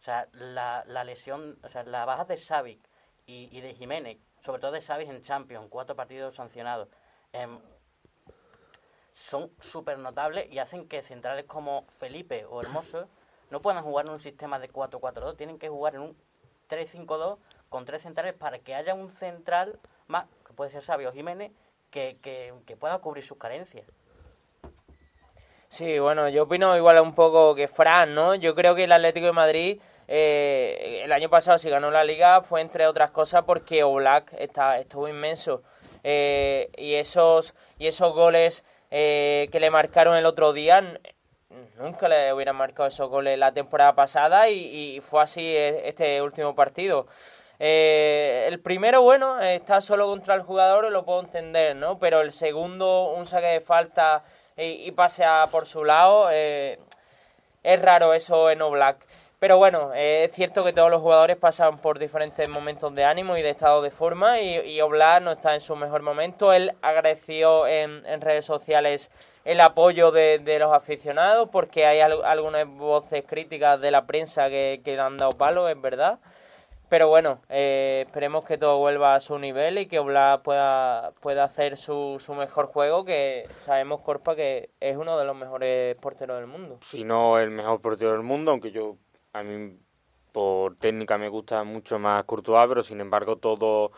O 0.00 0.02
sea, 0.02 0.26
la, 0.32 0.82
la 0.86 1.04
lesión, 1.04 1.58
o 1.62 1.68
sea, 1.68 1.82
la 1.84 2.04
baja 2.06 2.24
de 2.24 2.36
Savic 2.38 2.80
y, 3.26 3.48
y 3.56 3.60
de 3.60 3.74
Jiménez, 3.74 4.18
sobre 4.40 4.60
todo 4.60 4.72
de 4.72 4.80
Savic 4.80 5.08
en 5.08 5.22
Champions, 5.22 5.66
cuatro 5.70 5.94
partidos 5.94 6.34
sancionados, 6.34 6.88
em, 7.32 7.60
son 9.20 9.50
súper 9.60 9.98
notables 9.98 10.50
y 10.50 10.58
hacen 10.58 10.88
que 10.88 11.02
centrales 11.02 11.44
como 11.44 11.84
Felipe 11.98 12.46
o 12.46 12.60
Hermoso 12.60 13.06
no 13.50 13.60
puedan 13.60 13.82
jugar 13.82 14.06
en 14.06 14.12
un 14.12 14.20
sistema 14.20 14.58
de 14.58 14.70
4-4-2, 14.70 15.36
tienen 15.36 15.58
que 15.58 15.68
jugar 15.68 15.94
en 15.94 16.02
un 16.02 16.16
3-5-2 16.70 17.36
con 17.68 17.84
tres 17.84 18.02
centrales 18.02 18.34
para 18.34 18.58
que 18.60 18.74
haya 18.74 18.94
un 18.94 19.10
central 19.10 19.78
más, 20.06 20.26
que 20.46 20.52
puede 20.52 20.70
ser 20.70 20.82
Sabio 20.82 21.12
Jiménez, 21.12 21.52
que, 21.90 22.18
que, 22.22 22.76
pueda 22.76 22.98
cubrir 22.98 23.24
sus 23.24 23.36
carencias. 23.36 23.84
Sí, 25.68 25.98
bueno, 25.98 26.28
yo 26.28 26.44
opino 26.44 26.76
igual 26.76 27.00
un 27.00 27.14
poco 27.14 27.54
que 27.54 27.68
Fran, 27.68 28.14
¿no? 28.14 28.34
Yo 28.34 28.54
creo 28.54 28.74
que 28.74 28.84
el 28.84 28.92
Atlético 28.92 29.26
de 29.26 29.32
Madrid 29.32 29.80
eh, 30.08 31.02
el 31.04 31.12
año 31.12 31.30
pasado 31.30 31.58
si 31.58 31.70
ganó 31.70 31.90
la 31.90 32.02
liga 32.02 32.42
fue 32.42 32.60
entre 32.60 32.88
otras 32.88 33.12
cosas 33.12 33.44
porque 33.44 33.84
Oblak 33.84 34.32
está, 34.38 34.78
estuvo 34.78 35.06
inmenso. 35.06 35.62
Eh, 36.02 36.70
y 36.76 36.94
esos 36.94 37.54
y 37.78 37.86
esos 37.86 38.12
goles 38.14 38.64
eh, 38.90 39.48
que 39.52 39.60
le 39.60 39.70
marcaron 39.70 40.16
el 40.16 40.26
otro 40.26 40.52
día 40.52 40.98
nunca 41.80 42.08
le 42.08 42.32
hubieran 42.32 42.56
marcado 42.56 42.88
esos 42.88 43.08
goles 43.08 43.38
la 43.38 43.52
temporada 43.52 43.94
pasada 43.94 44.48
y, 44.48 45.00
fue 45.00 45.22
así 45.22 45.40
eh, 45.42 45.88
este 45.88 46.22
último 46.22 46.54
partido. 46.54 47.06
Eh, 47.58 48.46
el 48.48 48.60
primero, 48.60 49.02
bueno, 49.02 49.40
está 49.40 49.80
solo 49.80 50.06
contra 50.06 50.34
el 50.34 50.42
jugador, 50.42 50.90
lo 50.90 51.04
puedo 51.04 51.20
entender, 51.20 51.76
¿no? 51.76 51.98
Pero 51.98 52.20
el 52.20 52.32
segundo, 52.32 53.12
un 53.12 53.26
saque 53.26 53.46
de 53.48 53.60
falta 53.60 54.24
y, 54.56 54.86
y 54.86 54.90
pase 54.92 55.24
a 55.24 55.46
por 55.50 55.66
su 55.66 55.84
lado, 55.84 56.28
eh, 56.30 56.78
es 57.62 57.82
raro 57.82 58.14
eso 58.14 58.50
en 58.50 58.62
Oblak. 58.62 59.06
Pero 59.40 59.56
bueno, 59.56 59.94
es 59.94 60.30
cierto 60.32 60.62
que 60.62 60.74
todos 60.74 60.90
los 60.90 61.00
jugadores 61.00 61.38
pasan 61.38 61.78
por 61.78 61.98
diferentes 61.98 62.46
momentos 62.50 62.94
de 62.94 63.04
ánimo 63.04 63.38
y 63.38 63.42
de 63.42 63.48
estado 63.48 63.80
de 63.80 63.90
forma 63.90 64.38
y, 64.38 64.58
y 64.58 64.80
no 64.80 65.30
está 65.32 65.54
en 65.54 65.62
su 65.62 65.74
mejor 65.76 66.02
momento. 66.02 66.52
Él 66.52 66.74
agradeció 66.82 67.66
en, 67.66 68.04
redes 68.20 68.44
sociales 68.44 69.10
el 69.46 69.62
apoyo 69.62 70.10
de, 70.10 70.58
los 70.58 70.74
aficionados 70.74 71.48
porque 71.50 71.86
hay 71.86 72.00
al- 72.00 72.22
algunas 72.22 72.66
voces 72.68 73.24
críticas 73.26 73.80
de 73.80 73.90
la 73.90 74.06
prensa 74.06 74.50
que, 74.50 74.82
que 74.84 74.94
le 74.94 75.00
han 75.00 75.16
dado 75.16 75.32
palo, 75.32 75.70
es 75.70 75.80
verdad. 75.80 76.18
Pero 76.90 77.08
bueno, 77.08 77.40
eh, 77.48 78.02
esperemos 78.06 78.44
que 78.44 78.58
todo 78.58 78.76
vuelva 78.76 79.14
a 79.14 79.20
su 79.20 79.38
nivel 79.38 79.78
y 79.78 79.86
que 79.86 80.00
Oblak 80.00 80.42
pueda, 80.42 81.12
pueda 81.20 81.44
hacer 81.44 81.78
su, 81.78 82.18
su 82.20 82.34
mejor 82.34 82.66
juego, 82.66 83.06
que 83.06 83.48
sabemos, 83.56 84.02
Corpa, 84.02 84.36
que 84.36 84.68
es 84.80 84.98
uno 84.98 85.16
de 85.16 85.24
los 85.24 85.34
mejores 85.34 85.96
porteros 85.96 86.36
del 86.36 86.46
mundo. 86.48 86.78
Si 86.82 87.04
no 87.04 87.38
el 87.38 87.50
mejor 87.50 87.80
portero 87.80 88.12
del 88.12 88.22
mundo, 88.22 88.50
aunque 88.50 88.72
yo, 88.72 88.96
a 89.32 89.42
mí 89.42 89.76
por 90.32 90.76
técnica 90.76 91.18
me 91.18 91.28
gusta 91.28 91.64
mucho 91.64 91.98
más 91.98 92.24
Courtois, 92.24 92.68
pero 92.68 92.82
sin 92.82 93.00
embargo 93.00 93.36
todo, 93.36 93.90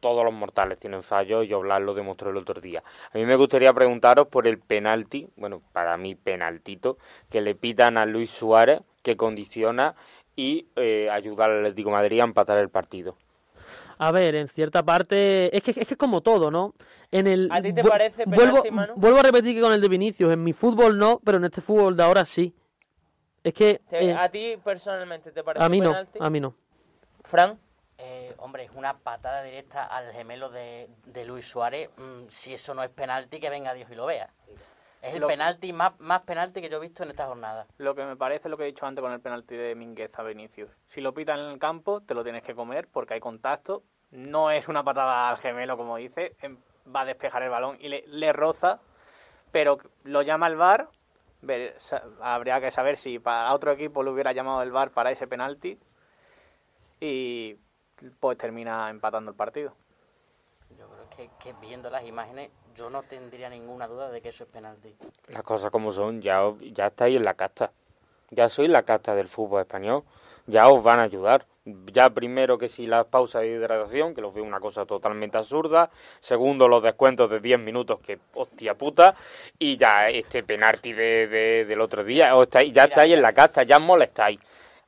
todos 0.00 0.24
los 0.24 0.32
mortales 0.32 0.78
tienen 0.78 1.02
fallos 1.02 1.46
y 1.46 1.52
Oblak 1.52 1.82
lo 1.82 1.94
demostró 1.94 2.30
el 2.30 2.36
otro 2.38 2.60
día. 2.60 2.82
A 3.12 3.18
mí 3.18 3.24
me 3.24 3.36
gustaría 3.36 3.72
preguntaros 3.72 4.28
por 4.28 4.46
el 4.46 4.58
penalti, 4.58 5.28
bueno, 5.36 5.62
para 5.72 5.96
mí 5.96 6.14
penaltito, 6.14 6.98
que 7.30 7.40
le 7.40 7.54
pitan 7.54 7.98
a 7.98 8.06
Luis 8.06 8.30
Suárez, 8.30 8.80
que 9.02 9.16
condiciona 9.16 9.94
y 10.34 10.66
eh, 10.76 11.08
ayudar 11.10 11.50
al 11.50 11.58
Atlético 11.60 11.90
de 11.90 11.96
Madrid 11.96 12.20
a 12.20 12.24
empatar 12.24 12.58
el 12.58 12.68
partido. 12.70 13.16
A 13.98 14.10
ver, 14.10 14.34
en 14.34 14.48
cierta 14.48 14.82
parte, 14.82 15.56
es 15.56 15.62
que 15.62 15.70
es 15.70 15.86
que 15.86 15.94
es 15.94 15.96
como 15.96 16.20
todo, 16.20 16.50
¿no? 16.50 16.74
En 17.10 17.26
el 17.26 17.48
¿A 17.50 17.62
ti 17.62 17.72
te 17.72 17.82
parece 17.82 18.24
vuelvo, 18.26 18.62
penalti, 18.62 18.70
Manu? 18.70 18.94
vuelvo 18.96 19.20
a 19.20 19.22
repetir 19.22 19.54
que 19.54 19.62
con 19.62 19.72
el 19.72 19.80
de 19.80 19.88
Vinicius, 19.88 20.32
en 20.32 20.44
mi 20.44 20.52
fútbol 20.52 20.98
no, 20.98 21.20
pero 21.24 21.38
en 21.38 21.46
este 21.46 21.62
fútbol 21.62 21.96
de 21.96 22.02
ahora 22.02 22.26
sí. 22.26 22.52
Es 23.46 23.54
que 23.54 23.80
eh, 23.92 24.12
¿A 24.12 24.28
ti 24.28 24.58
personalmente 24.64 25.30
te 25.30 25.44
parece 25.44 25.64
a 25.64 25.68
mí 25.68 25.80
no, 25.80 25.90
penalti? 25.90 26.18
a 26.20 26.30
mí 26.30 26.40
no. 26.40 26.54
Fran, 27.24 27.58
Eh, 27.98 28.34
hombre, 28.38 28.64
es 28.64 28.72
una 28.74 28.98
patada 28.98 29.42
directa 29.44 29.84
al 29.84 30.12
gemelo 30.12 30.50
de, 30.50 30.88
de 31.06 31.24
Luis 31.24 31.48
Suárez. 31.48 31.88
Mm, 31.96 32.28
si 32.28 32.52
eso 32.52 32.74
no 32.74 32.82
es 32.82 32.90
penalti, 32.90 33.38
que 33.38 33.48
venga 33.48 33.72
Dios 33.72 33.88
y 33.90 33.94
lo 33.94 34.04
vea. 34.04 34.28
Es 35.00 35.14
el 35.14 35.20
Lo- 35.20 35.28
penalti 35.28 35.72
más, 35.72 35.98
más 36.00 36.22
penalti 36.22 36.60
que 36.60 36.68
yo 36.68 36.78
he 36.78 36.80
visto 36.80 37.04
en 37.04 37.10
esta 37.10 37.26
jornada. 37.26 37.66
Lo 37.78 37.94
que 37.94 38.04
me 38.04 38.16
parece 38.16 38.48
lo 38.48 38.56
que 38.56 38.64
he 38.64 38.66
dicho 38.66 38.84
antes 38.84 39.00
con 39.00 39.12
el 39.12 39.20
penalti 39.20 39.54
de 39.54 39.74
Mingueza 39.76 40.24
Vinicius. 40.24 40.70
Si 40.88 41.00
lo 41.00 41.14
pitan 41.14 41.38
en 41.38 41.46
el 41.46 41.58
campo, 41.60 42.00
te 42.00 42.14
lo 42.14 42.24
tienes 42.24 42.42
que 42.42 42.54
comer 42.56 42.88
porque 42.88 43.14
hay 43.14 43.20
contacto. 43.20 43.84
No 44.10 44.50
es 44.50 44.66
una 44.68 44.82
patada 44.82 45.30
al 45.30 45.38
gemelo, 45.38 45.76
como 45.76 45.96
dice. 45.96 46.34
em, 46.42 46.58
Va 46.92 47.02
a 47.02 47.04
despejar 47.06 47.42
el 47.44 47.50
balón 47.50 47.78
y 47.80 47.88
le, 47.88 48.04
le 48.08 48.32
roza, 48.32 48.80
pero 49.52 49.78
lo 50.04 50.22
llama 50.22 50.48
el 50.48 50.56
VAR. 50.56 50.88
Ver- 51.46 51.74
sa- 51.78 52.02
habría 52.20 52.60
que 52.60 52.70
saber 52.70 52.96
si 52.98 53.18
para 53.18 53.54
otro 53.54 53.70
equipo 53.72 54.02
le 54.02 54.10
hubiera 54.10 54.32
llamado 54.32 54.62
el 54.62 54.72
VAR 54.72 54.90
para 54.90 55.10
ese 55.10 55.26
penalti. 55.26 55.78
Y 57.00 57.56
pues 58.20 58.36
termina 58.38 58.90
empatando 58.90 59.30
el 59.30 59.36
partido. 59.36 59.74
Yo 60.78 60.86
creo 60.88 61.08
que, 61.10 61.30
que 61.38 61.52
viendo 61.60 61.88
las 61.90 62.04
imágenes, 62.04 62.50
yo 62.74 62.90
no 62.90 63.02
tendría 63.04 63.48
ninguna 63.48 63.86
duda 63.86 64.10
de 64.10 64.20
que 64.20 64.30
eso 64.30 64.44
es 64.44 64.50
penalti. 64.50 64.94
Las 65.28 65.42
cosas 65.42 65.70
como 65.70 65.92
son, 65.92 66.20
ya, 66.20 66.44
os- 66.44 66.58
ya 66.60 66.88
estáis 66.88 67.16
en 67.16 67.24
la 67.24 67.34
casta. 67.34 67.70
Ya 68.30 68.48
sois 68.48 68.68
la 68.68 68.82
casta 68.82 69.14
del 69.14 69.28
fútbol 69.28 69.60
español. 69.60 70.02
Ya 70.46 70.68
os 70.68 70.82
van 70.82 70.98
a 70.98 71.02
ayudar. 71.04 71.46
Ya 71.92 72.10
primero 72.10 72.56
que 72.58 72.68
si 72.68 72.86
las 72.86 73.06
pausas 73.06 73.42
de 73.42 73.48
hidratación, 73.48 74.14
que 74.14 74.20
los 74.20 74.32
veo 74.32 74.44
una 74.44 74.60
cosa 74.60 74.86
totalmente 74.86 75.36
absurda. 75.36 75.90
Segundo, 76.20 76.68
los 76.68 76.80
descuentos 76.80 77.28
de 77.28 77.40
10 77.40 77.58
minutos, 77.58 77.98
que 77.98 78.18
hostia 78.34 78.74
puta. 78.74 79.16
Y 79.58 79.76
ya 79.76 80.08
este 80.08 80.44
penalti 80.44 80.92
de, 80.92 81.26
de- 81.26 81.64
del 81.64 81.80
otro 81.80 82.04
día. 82.04 82.36
Os 82.36 82.44
estáis, 82.44 82.72
ya 82.72 82.84
estáis 82.84 83.12
en 83.14 83.22
la 83.22 83.32
casta, 83.32 83.64
ya 83.64 83.80
molestáis. 83.80 84.38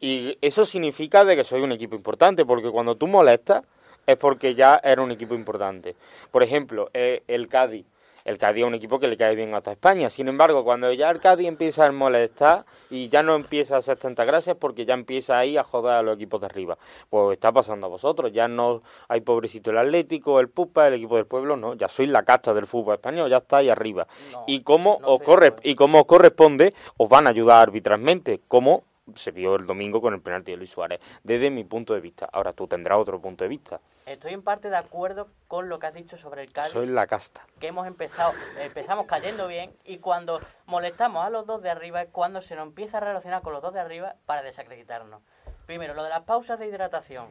Y 0.00 0.38
eso 0.40 0.64
significa 0.64 1.24
de 1.24 1.34
que 1.34 1.42
sois 1.42 1.64
un 1.64 1.72
equipo 1.72 1.96
importante, 1.96 2.44
porque 2.44 2.70
cuando 2.70 2.94
tú 2.94 3.08
molestas 3.08 3.64
es 4.06 4.16
porque 4.16 4.54
ya 4.54 4.80
era 4.82 5.02
un 5.02 5.10
equipo 5.10 5.34
importante. 5.34 5.96
Por 6.30 6.44
ejemplo, 6.44 6.90
eh, 6.94 7.22
el 7.26 7.48
Cádiz. 7.48 7.84
El 8.28 8.36
Cádiz 8.36 8.60
es 8.60 8.66
un 8.66 8.74
equipo 8.74 8.98
que 8.98 9.08
le 9.08 9.16
cae 9.16 9.34
bien 9.34 9.54
a 9.54 9.62
toda 9.62 9.72
España. 9.72 10.10
Sin 10.10 10.28
embargo, 10.28 10.62
cuando 10.62 10.92
ya 10.92 11.08
el 11.08 11.18
Cádiz 11.18 11.48
empieza 11.48 11.86
a 11.86 11.92
molestar 11.92 12.66
y 12.90 13.08
ya 13.08 13.22
no 13.22 13.34
empieza 13.34 13.76
a 13.76 13.78
hacer 13.78 13.96
tantas 13.96 14.26
gracias 14.26 14.54
porque 14.54 14.84
ya 14.84 14.92
empieza 14.92 15.38
ahí 15.38 15.56
a 15.56 15.64
joder 15.64 15.94
a 15.94 16.02
los 16.02 16.16
equipos 16.16 16.38
de 16.42 16.44
arriba. 16.44 16.76
Pues 17.08 17.38
está 17.38 17.52
pasando 17.52 17.86
a 17.86 17.88
vosotros. 17.88 18.30
Ya 18.30 18.46
no 18.46 18.82
hay 19.08 19.22
pobrecito 19.22 19.70
el 19.70 19.78
Atlético, 19.78 20.40
el 20.40 20.50
Pupa, 20.50 20.88
el 20.88 20.94
equipo 20.94 21.16
del 21.16 21.24
pueblo, 21.24 21.56
no. 21.56 21.72
Ya 21.72 21.88
sois 21.88 22.10
la 22.10 22.22
casta 22.22 22.52
del 22.52 22.66
fútbol 22.66 22.96
español, 22.96 23.30
ya 23.30 23.38
está 23.38 23.56
ahí 23.56 23.70
arriba. 23.70 24.06
No, 24.30 24.44
y 24.46 24.60
como 24.60 24.98
no 25.00 25.08
os 25.08 25.22
corre 25.22 25.54
y 25.62 25.74
como 25.74 26.00
os 26.00 26.04
corresponde, 26.04 26.74
os 26.98 27.08
van 27.08 27.28
a 27.28 27.30
ayudar 27.30 27.62
arbitralmente, 27.62 28.42
como 28.46 28.84
se 29.14 29.30
vio 29.30 29.56
el 29.56 29.66
domingo 29.66 30.00
con 30.00 30.14
el 30.14 30.20
penalti 30.20 30.52
de 30.52 30.56
Luis 30.56 30.70
Suárez, 30.70 31.00
desde 31.22 31.50
mi 31.50 31.64
punto 31.64 31.94
de 31.94 32.00
vista. 32.00 32.28
Ahora 32.32 32.52
tú 32.52 32.66
tendrás 32.66 32.98
otro 32.98 33.20
punto 33.20 33.44
de 33.44 33.48
vista. 33.48 33.80
Estoy 34.06 34.32
en 34.32 34.42
parte 34.42 34.70
de 34.70 34.76
acuerdo 34.76 35.28
con 35.48 35.68
lo 35.68 35.78
que 35.78 35.86
has 35.86 35.94
dicho 35.94 36.16
sobre 36.16 36.42
el 36.42 36.52
Cádiz. 36.52 36.72
Soy 36.72 36.86
la 36.86 37.06
casta. 37.06 37.46
que 37.60 37.68
hemos 37.68 37.86
empezado, 37.86 38.32
empezamos 38.58 39.06
cayendo 39.06 39.46
bien 39.46 39.74
y 39.84 39.98
cuando 39.98 40.40
molestamos 40.66 41.24
a 41.24 41.30
los 41.30 41.46
dos 41.46 41.62
de 41.62 41.70
arriba 41.70 42.02
es 42.02 42.08
cuando 42.10 42.40
se 42.40 42.56
nos 42.56 42.66
empieza 42.66 42.96
a 42.96 43.00
relacionar 43.00 43.42
con 43.42 43.52
los 43.52 43.60
dos 43.60 43.74
de 43.74 43.80
arriba 43.80 44.14
para 44.24 44.42
desacreditarnos. 44.42 45.20
Primero, 45.66 45.92
lo 45.92 46.02
de 46.02 46.08
las 46.08 46.22
pausas 46.22 46.58
de 46.58 46.66
hidratación. 46.66 47.26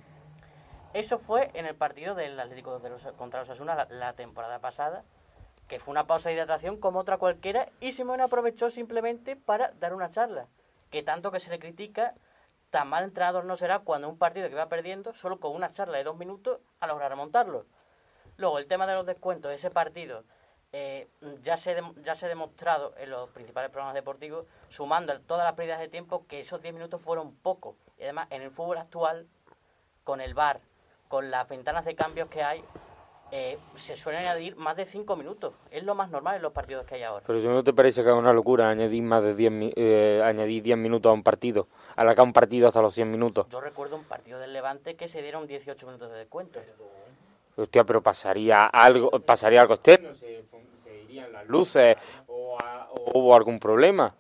Eso 0.93 1.17
fue 1.17 1.49
en 1.53 1.65
el 1.65 1.75
partido 1.75 2.13
del 2.15 2.39
Atlético 2.39 2.79
de 2.79 2.89
los, 2.89 3.01
contra 3.17 3.39
los 3.39 3.49
Asuna 3.49 3.75
la, 3.75 3.87
la 3.89 4.13
temporada 4.13 4.59
pasada, 4.59 5.03
que 5.67 5.79
fue 5.79 5.91
una 5.91 6.07
pausa 6.07 6.29
de 6.29 6.35
hidratación 6.35 6.77
como 6.77 6.99
otra 6.99 7.17
cualquiera 7.17 7.69
y 7.79 7.93
Simone 7.93 8.23
aprovechó 8.23 8.69
simplemente 8.69 9.35
para 9.35 9.71
dar 9.79 9.93
una 9.93 10.11
charla. 10.11 10.47
Que 10.89 11.03
tanto 11.03 11.31
que 11.31 11.39
se 11.39 11.49
le 11.49 11.59
critica, 11.59 12.13
tan 12.69 12.87
mal 12.89 13.03
entrenador 13.03 13.45
no 13.45 13.55
será 13.57 13.79
cuando 13.79 14.09
un 14.09 14.17
partido 14.17 14.49
que 14.49 14.55
va 14.55 14.69
perdiendo, 14.69 15.13
solo 15.13 15.39
con 15.39 15.55
una 15.55 15.71
charla 15.71 15.97
de 15.97 16.03
dos 16.03 16.17
minutos, 16.17 16.59
a 16.79 16.87
lograr 16.87 17.11
remontarlo. 17.11 17.65
Luego, 18.37 18.59
el 18.59 18.67
tema 18.67 18.85
de 18.87 18.93
los 18.93 19.05
descuentos, 19.05 19.51
ese 19.51 19.71
partido 19.71 20.23
eh, 20.73 21.07
ya, 21.41 21.57
se 21.57 21.81
ya 22.03 22.15
se 22.15 22.25
ha 22.25 22.29
demostrado 22.29 22.93
en 22.97 23.09
los 23.09 23.29
principales 23.29 23.71
programas 23.71 23.95
deportivos, 23.95 24.45
sumando 24.69 25.19
todas 25.21 25.45
las 25.45 25.55
pérdidas 25.55 25.79
de 25.79 25.87
tiempo, 25.87 26.27
que 26.27 26.41
esos 26.41 26.61
10 26.61 26.73
minutos 26.73 27.01
fueron 27.01 27.35
pocos. 27.35 27.75
Y 27.97 28.03
además, 28.03 28.27
en 28.31 28.41
el 28.41 28.51
fútbol 28.51 28.77
actual, 28.77 29.27
con 30.03 30.21
el 30.21 30.33
VAR, 30.33 30.59
con 31.07 31.31
las 31.31 31.47
ventanas 31.47 31.85
de 31.85 31.95
cambios 31.95 32.29
que 32.29 32.43
hay, 32.43 32.63
eh, 33.31 33.57
se 33.75 33.97
suelen 33.97 34.21
añadir 34.21 34.55
más 34.55 34.75
de 34.77 34.85
5 34.85 35.15
minutos. 35.15 35.53
Es 35.71 35.83
lo 35.83 35.95
más 35.95 36.09
normal 36.09 36.37
en 36.37 36.41
los 36.41 36.53
partidos 36.53 36.85
que 36.85 36.95
hay 36.95 37.03
ahora. 37.03 37.23
Pero 37.27 37.41
si 37.41 37.47
no 37.47 37.63
te 37.63 37.73
parece 37.73 38.03
que 38.03 38.09
es 38.09 38.15
una 38.15 38.31
locura 38.33 38.69
añadir 38.69 39.03
más 39.03 39.21
de 39.23 39.35
10 39.35 39.51
mi- 39.51 39.73
eh, 39.75 40.21
añadir 40.23 40.63
10 40.63 40.77
minutos 40.77 41.09
a 41.09 41.13
un 41.13 41.23
partido, 41.23 41.67
alargar 41.95 42.25
un 42.25 42.33
partido 42.33 42.67
hasta 42.67 42.81
los 42.81 42.93
100 42.93 43.11
minutos. 43.11 43.47
Yo 43.49 43.59
recuerdo 43.59 43.95
un 43.97 44.05
partido 44.05 44.39
del 44.39 44.53
Levante 44.53 44.95
que 44.95 45.07
se 45.07 45.21
dieron 45.21 45.45
18 45.47 45.85
minutos 45.87 46.09
de 46.11 46.17
descuento. 46.19 46.61
Hostia, 47.55 47.83
pero 47.83 48.01
pasaría 48.03 48.63
algo, 48.65 49.09
pasaría 49.21 49.61
algo 49.61 49.73
externo, 49.73 50.13
se, 50.13 50.43
se 50.83 51.03
irían 51.03 51.33
las 51.33 51.47
luces 51.47 51.97
o, 52.27 52.57
a- 52.59 52.87
o 52.91 53.19
hubo 53.19 53.35
algún 53.35 53.59
problema. 53.59 54.13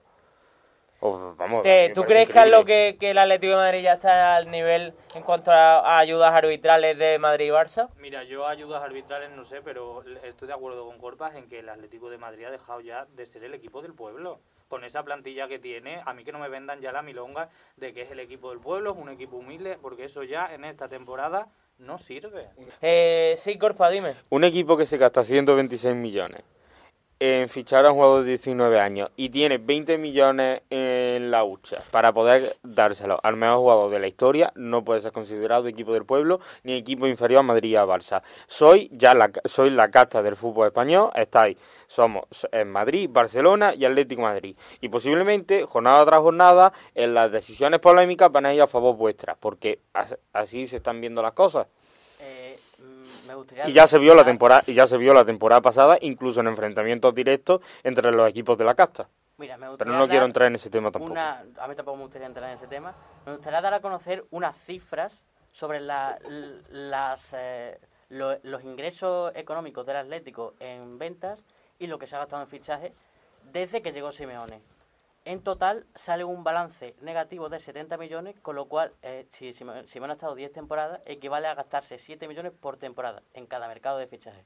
O, 0.99 1.35
vamos, 1.35 1.59
a 1.59 1.63
mí 1.63 1.63
¿te- 1.63 1.89
me 1.89 1.93
¿tú 1.93 2.03
crees, 2.03 2.29
Carlos, 2.29 2.65
que, 2.65 2.97
que 2.99 3.11
el 3.11 3.17
Atlético 3.19 3.51
de 3.51 3.57
Madrid 3.57 3.81
ya 3.83 3.93
está 3.93 4.35
al 4.35 4.49
nivel 4.49 4.93
en 5.13 5.21
cuanto 5.23 5.51
a, 5.51 5.79
a 5.79 5.99
ayudas 5.99 6.33
arbitrales 6.33 6.97
de 6.97 7.19
Madrid 7.19 7.47
y 7.47 7.49
Barça? 7.49 7.89
Mira, 7.97 8.23
yo 8.23 8.47
ayudas 8.47 8.81
arbitrales 8.81 9.29
no 9.31 9.45
sé, 9.45 9.61
pero 9.61 10.03
estoy 10.23 10.47
de 10.47 10.53
acuerdo 10.55 10.87
con 10.87 10.97
Corpas 10.97 11.35
en 11.35 11.47
que 11.49 11.59
el 11.59 11.69
Atlético 11.69 12.09
de 12.09 12.17
Madrid 12.17 12.45
ha 12.45 12.51
dejado 12.51 12.81
ya 12.81 13.05
de 13.15 13.25
ser 13.27 13.43
el 13.43 13.53
equipo 13.53 13.81
del 13.81 13.93
pueblo. 13.93 14.39
Con 14.69 14.83
esa 14.83 15.01
plantilla 15.03 15.47
que 15.47 15.59
tiene, 15.59 16.01
a 16.05 16.13
mí 16.13 16.25
que 16.25 16.33
no 16.33 16.39
me 16.39 16.49
vendan 16.49 16.81
ya 16.81 16.91
la 16.91 17.01
milonga 17.01 17.47
de 17.77 17.93
que 17.93 18.01
es 18.01 18.11
el 18.11 18.19
equipo 18.19 18.49
del 18.49 18.59
pueblo, 18.59 18.91
es 18.91 18.97
un 18.97 19.07
equipo 19.09 19.37
humilde, 19.37 19.77
porque 19.81 20.05
eso 20.05 20.23
ya 20.23 20.53
en 20.53 20.65
esta 20.65 20.89
temporada 20.89 21.47
no 21.77 21.97
sirve. 21.99 22.47
Eh, 22.81 23.35
sí, 23.37 23.57
Corpa, 23.57 23.89
dime. 23.89 24.15
Un 24.29 24.43
equipo 24.43 24.75
que 24.75 24.85
se 24.85 24.97
gasta 24.97 25.23
126 25.23 25.95
millones 25.95 26.41
en 27.19 27.49
fichar 27.49 27.85
a 27.85 27.89
un 27.91 27.95
jugador 27.95 28.21
de 28.23 28.29
19 28.29 28.79
años 28.79 29.09
y 29.15 29.29
tiene 29.29 29.57
20 29.57 29.97
millones 29.97 30.61
en 30.69 31.31
la 31.31 31.43
hucha 31.43 31.83
para 31.89 32.13
poder 32.13 32.55
dárselo 32.63 33.19
al 33.23 33.35
mejor 33.35 33.57
jugador 33.57 33.91
de 33.91 33.99
la 33.99 34.07
historia, 34.07 34.51
no 34.55 34.83
puede 34.85 35.01
ser 35.01 35.11
considerado 35.11 35.67
equipo 35.67 35.93
del 35.93 36.05
pueblo 36.05 36.39
ni 36.63 36.73
equipo 36.73 37.07
inferior 37.07 37.39
a 37.39 37.43
Madrid 37.43 37.71
y 37.71 37.75
a 37.75 37.85
Barça. 37.85 38.21
Soy 38.47 38.89
ya 38.93 39.13
la, 39.15 39.31
soy 39.45 39.71
la 39.71 39.89
casta 39.89 40.21
del 40.21 40.35
fútbol 40.35 40.67
español, 40.67 41.09
estáis, 41.15 41.57
somos 41.87 42.25
en 42.51 42.69
Madrid, 42.71 43.09
Barcelona 43.11 43.73
y 43.73 43.85
Atlético 43.85 44.21
Madrid. 44.21 44.55
Y 44.81 44.89
posiblemente, 44.89 45.63
jornada 45.65 46.05
tras 46.05 46.19
jornada, 46.19 46.73
en 46.93 47.13
las 47.13 47.31
decisiones 47.31 47.79
polémicas 47.79 48.31
van 48.31 48.45
a 48.45 48.53
ir 48.53 48.61
a 48.61 48.67
favor 48.67 48.95
vuestras, 48.95 49.37
porque 49.39 49.79
as- 49.93 50.17
así 50.33 50.67
se 50.67 50.77
están 50.77 51.01
viendo 51.01 51.21
las 51.21 51.31
cosas. 51.33 51.65
Eh, 52.19 52.59
mm, 52.79 52.83
me 52.83 52.89
gustaría 52.89 53.16
Y 53.65 53.73
ya 53.73 53.87
se 53.87 53.99
vio 53.99 54.13
la 54.15 54.23
temporada 54.25 54.63
y 54.67 54.73
ya 54.73 54.87
se 54.87 54.97
vio 54.97 55.13
la 55.13 55.25
temporada 55.25 55.61
pasada, 55.61 55.97
incluso 56.01 56.39
en 56.39 56.47
enfrentamientos 56.47 57.13
directos 57.13 57.61
entre 57.83 58.11
los 58.11 58.29
equipos 58.29 58.57
de 58.57 58.65
la 58.65 58.75
casta. 58.75 59.07
Mira, 59.37 59.55
me 59.57 59.67
Pero 59.77 59.91
no 59.91 60.07
quiero 60.07 60.25
entrar 60.25 60.47
en 60.47 60.55
ese 60.55 60.69
tema 60.69 60.91
tampoco. 60.91 61.11
una- 61.11 61.43
a 61.59 61.67
mí 61.67 61.75
tampoco 61.75 61.97
me 61.97 62.03
gustaría 62.03 62.27
entrar 62.27 62.49
en 62.49 62.57
ese 62.57 62.67
tema. 62.67 62.95
Me 63.25 63.33
gustaría 63.33 63.61
dar 63.61 63.73
a 63.73 63.81
conocer 63.81 64.25
unas 64.31 64.57
cifras 64.65 65.23
sobre 65.51 65.79
la- 65.79 66.17
las, 66.71 67.33
eh, 67.33 67.79
lo- 68.09 68.39
los 68.43 68.63
ingresos 68.63 69.31
económicos 69.35 69.85
del 69.85 69.97
Atlético 69.97 70.53
en 70.59 70.97
ventas 70.97 71.43
y 71.79 71.87
lo 71.87 71.99
que 71.99 72.07
se 72.07 72.15
ha 72.15 72.19
gastado 72.19 72.41
en 72.41 72.47
fichaje 72.47 72.93
desde 73.51 73.81
que 73.81 73.91
llegó 73.91 74.11
Simeone. 74.11 74.61
En 75.27 75.43
total 75.43 75.85
sale 75.95 76.23
un 76.23 76.43
balance 76.43 76.95
negativo 77.01 77.49
de 77.49 77.59
70 77.59 77.97
millones, 77.97 78.39
con 78.39 78.55
lo 78.55 78.65
cual, 78.69 78.93
eh, 79.01 79.27
si 79.31 79.51
Sime- 79.51 79.85
Simeone 79.87 80.13
ha 80.13 80.15
estado 80.15 80.35
10 80.35 80.53
temporadas, 80.53 81.01
equivale 81.05 81.47
a 81.47 81.53
gastarse 81.53 81.99
7 81.99 82.29
millones 82.29 82.53
por 82.53 82.77
temporada 82.77 83.21
en 83.33 83.45
cada 83.45 83.67
mercado 83.67 83.97
de 83.97 84.07
fichaje 84.07 84.45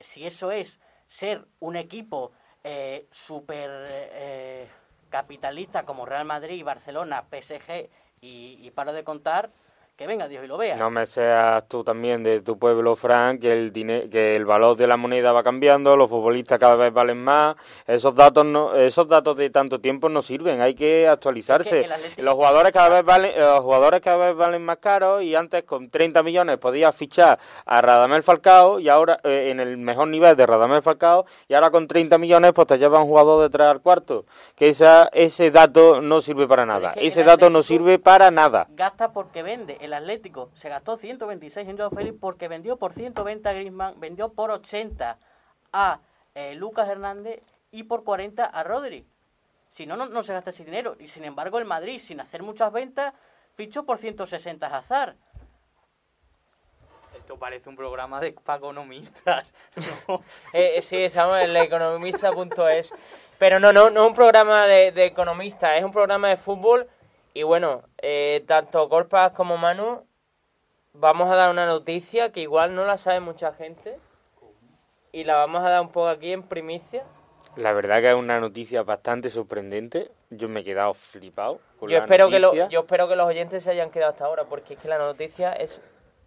si 0.00 0.26
eso 0.26 0.50
es 0.52 0.78
ser 1.08 1.46
un 1.60 1.76
equipo 1.76 2.32
eh, 2.64 3.06
súper 3.10 3.70
eh, 3.88 4.68
capitalista 5.08 5.84
como 5.84 6.06
Real 6.06 6.24
Madrid, 6.24 6.64
Barcelona, 6.64 7.24
PSG 7.30 7.88
y, 8.20 8.58
y 8.60 8.70
paro 8.70 8.92
de 8.92 9.04
contar, 9.04 9.50
que 9.98 10.06
venga 10.06 10.28
Dios 10.28 10.44
y 10.44 10.46
lo 10.46 10.56
vea. 10.56 10.76
No 10.76 10.90
me 10.90 11.06
seas 11.06 11.66
tú 11.66 11.82
también 11.82 12.22
de 12.22 12.40
tu 12.40 12.56
pueblo, 12.56 12.94
Frank, 12.94 13.40
que 13.40 13.52
el 13.52 13.72
dine- 13.72 14.08
que 14.08 14.36
el 14.36 14.44
valor 14.44 14.76
de 14.76 14.86
la 14.86 14.96
moneda 14.96 15.32
va 15.32 15.42
cambiando, 15.42 15.96
los 15.96 16.08
futbolistas 16.08 16.56
cada 16.60 16.76
vez 16.76 16.92
valen 16.92 17.18
más. 17.24 17.56
Esos 17.84 18.14
datos 18.14 18.46
no, 18.46 18.74
esos 18.76 19.08
datos 19.08 19.36
de 19.36 19.50
tanto 19.50 19.80
tiempo 19.80 20.08
no 20.08 20.22
sirven, 20.22 20.60
hay 20.60 20.74
que 20.76 21.08
actualizarse. 21.08 21.80
Es 21.80 21.80
que 21.82 21.86
el 21.86 21.92
Atlético- 21.92 22.22
Los 22.22 22.34
jugadores 22.34 22.70
cada 22.72 22.88
vez 22.90 23.04
valen, 23.04 23.32
los 23.40 23.58
jugadores 23.60 24.00
cada 24.00 24.26
vez 24.28 24.36
valen 24.36 24.62
más 24.64 24.76
caros 24.78 25.20
y 25.24 25.34
antes 25.34 25.64
con 25.64 25.90
30 25.90 26.22
millones 26.22 26.58
podías 26.58 26.94
fichar 26.94 27.36
a 27.66 27.80
Radamel 27.82 28.22
Falcao 28.22 28.78
y 28.78 28.88
ahora 28.88 29.18
eh, 29.24 29.48
en 29.50 29.58
el 29.58 29.78
mejor 29.78 30.06
nivel 30.06 30.36
de 30.36 30.46
Radamel 30.46 30.80
Falcao 30.80 31.26
y 31.48 31.54
ahora 31.54 31.72
con 31.72 31.88
30 31.88 32.18
millones 32.18 32.52
pues 32.52 32.68
te 32.68 32.78
lleva 32.78 33.00
un 33.00 33.08
jugador 33.08 33.42
de 33.42 33.50
3 33.50 33.66
al 33.66 33.80
cuarto. 33.80 34.26
Que 34.54 34.68
esa, 34.68 35.08
ese 35.12 35.50
dato 35.50 36.00
no 36.00 36.20
sirve 36.20 36.46
para 36.46 36.64
nada. 36.64 36.90
es 36.90 37.00
que 37.00 37.06
Ese 37.08 37.24
dato 37.24 37.50
no 37.50 37.64
sirve 37.64 37.98
para 37.98 38.30
nada. 38.30 38.68
Gasta 38.70 39.12
porque 39.12 39.42
vende. 39.42 39.76
El 39.80 39.87
Atlético 39.94 40.50
se 40.54 40.68
gastó 40.68 40.96
126 40.96 41.68
en 41.68 41.76
Joao 41.76 41.90
Félix 41.90 42.16
porque 42.20 42.48
vendió 42.48 42.76
por 42.76 42.92
120 42.92 43.48
a 43.48 43.52
Griezmann, 43.52 44.00
vendió 44.00 44.32
por 44.32 44.50
80 44.50 45.18
a 45.72 46.00
eh, 46.34 46.54
Lucas 46.54 46.88
Hernández 46.88 47.40
y 47.70 47.84
por 47.84 48.04
40 48.04 48.44
a 48.44 48.62
Rodri. 48.62 49.06
Si 49.72 49.86
no, 49.86 49.96
no, 49.96 50.06
no 50.06 50.22
se 50.22 50.32
gasta 50.32 50.50
ese 50.50 50.64
dinero. 50.64 50.96
Y 50.98 51.08
sin 51.08 51.24
embargo, 51.24 51.58
el 51.58 51.64
Madrid, 51.64 51.98
sin 51.98 52.20
hacer 52.20 52.42
muchas 52.42 52.72
ventas, 52.72 53.14
fichó 53.54 53.84
por 53.84 53.98
160 53.98 54.66
a 54.66 54.78
Hazard. 54.78 55.16
Esto 57.16 57.38
parece 57.38 57.68
un 57.68 57.76
programa 57.76 58.20
de 58.20 58.32
para 58.32 58.58
economistas. 58.58 59.52
¿no? 60.08 60.22
Eh, 60.52 60.78
eh, 60.78 60.82
sí, 60.82 60.96
estamos 60.96 61.40
en 61.40 61.56
economista.es. 61.56 62.94
Pero 63.38 63.60
no, 63.60 63.72
no, 63.72 63.90
no 63.90 64.02
es 64.04 64.08
un 64.08 64.14
programa 64.14 64.66
de, 64.66 64.92
de 64.92 65.04
economistas, 65.04 65.78
es 65.78 65.84
un 65.84 65.92
programa 65.92 66.28
de 66.28 66.36
fútbol. 66.36 66.88
Y 67.34 67.42
bueno, 67.42 67.82
eh, 67.98 68.44
tanto 68.46 68.88
Corpas 68.88 69.32
como 69.32 69.56
Manu, 69.56 70.04
vamos 70.92 71.30
a 71.30 71.36
dar 71.36 71.50
una 71.50 71.66
noticia 71.66 72.32
que 72.32 72.40
igual 72.40 72.74
no 72.74 72.84
la 72.84 72.98
sabe 72.98 73.20
mucha 73.20 73.52
gente. 73.52 73.98
Y 75.12 75.24
la 75.24 75.36
vamos 75.36 75.64
a 75.64 75.70
dar 75.70 75.80
un 75.80 75.88
poco 75.90 76.08
aquí 76.08 76.32
en 76.32 76.42
primicia. 76.42 77.04
La 77.56 77.72
verdad 77.72 78.00
que 78.00 78.10
es 78.10 78.14
una 78.14 78.40
noticia 78.40 78.82
bastante 78.82 79.30
sorprendente. 79.30 80.10
Yo 80.30 80.48
me 80.48 80.60
he 80.60 80.64
quedado 80.64 80.94
flipado. 80.94 81.60
Con 81.80 81.88
Yo 81.88 81.98
la 81.98 82.04
espero, 82.04 82.28
que 82.28 82.38
lo- 82.38 82.54
yo 82.68 82.80
espero 82.80 83.08
que 83.08 83.16
los 83.16 83.26
oyentes 83.26 83.64
se 83.64 83.70
hayan 83.70 83.90
quedado 83.90 84.12
hasta 84.12 84.26
ahora, 84.26 84.44
porque 84.44 84.74
es 84.74 84.80
que 84.80 84.88
la 84.88 84.98
noticia 84.98 85.52
es 85.54 85.80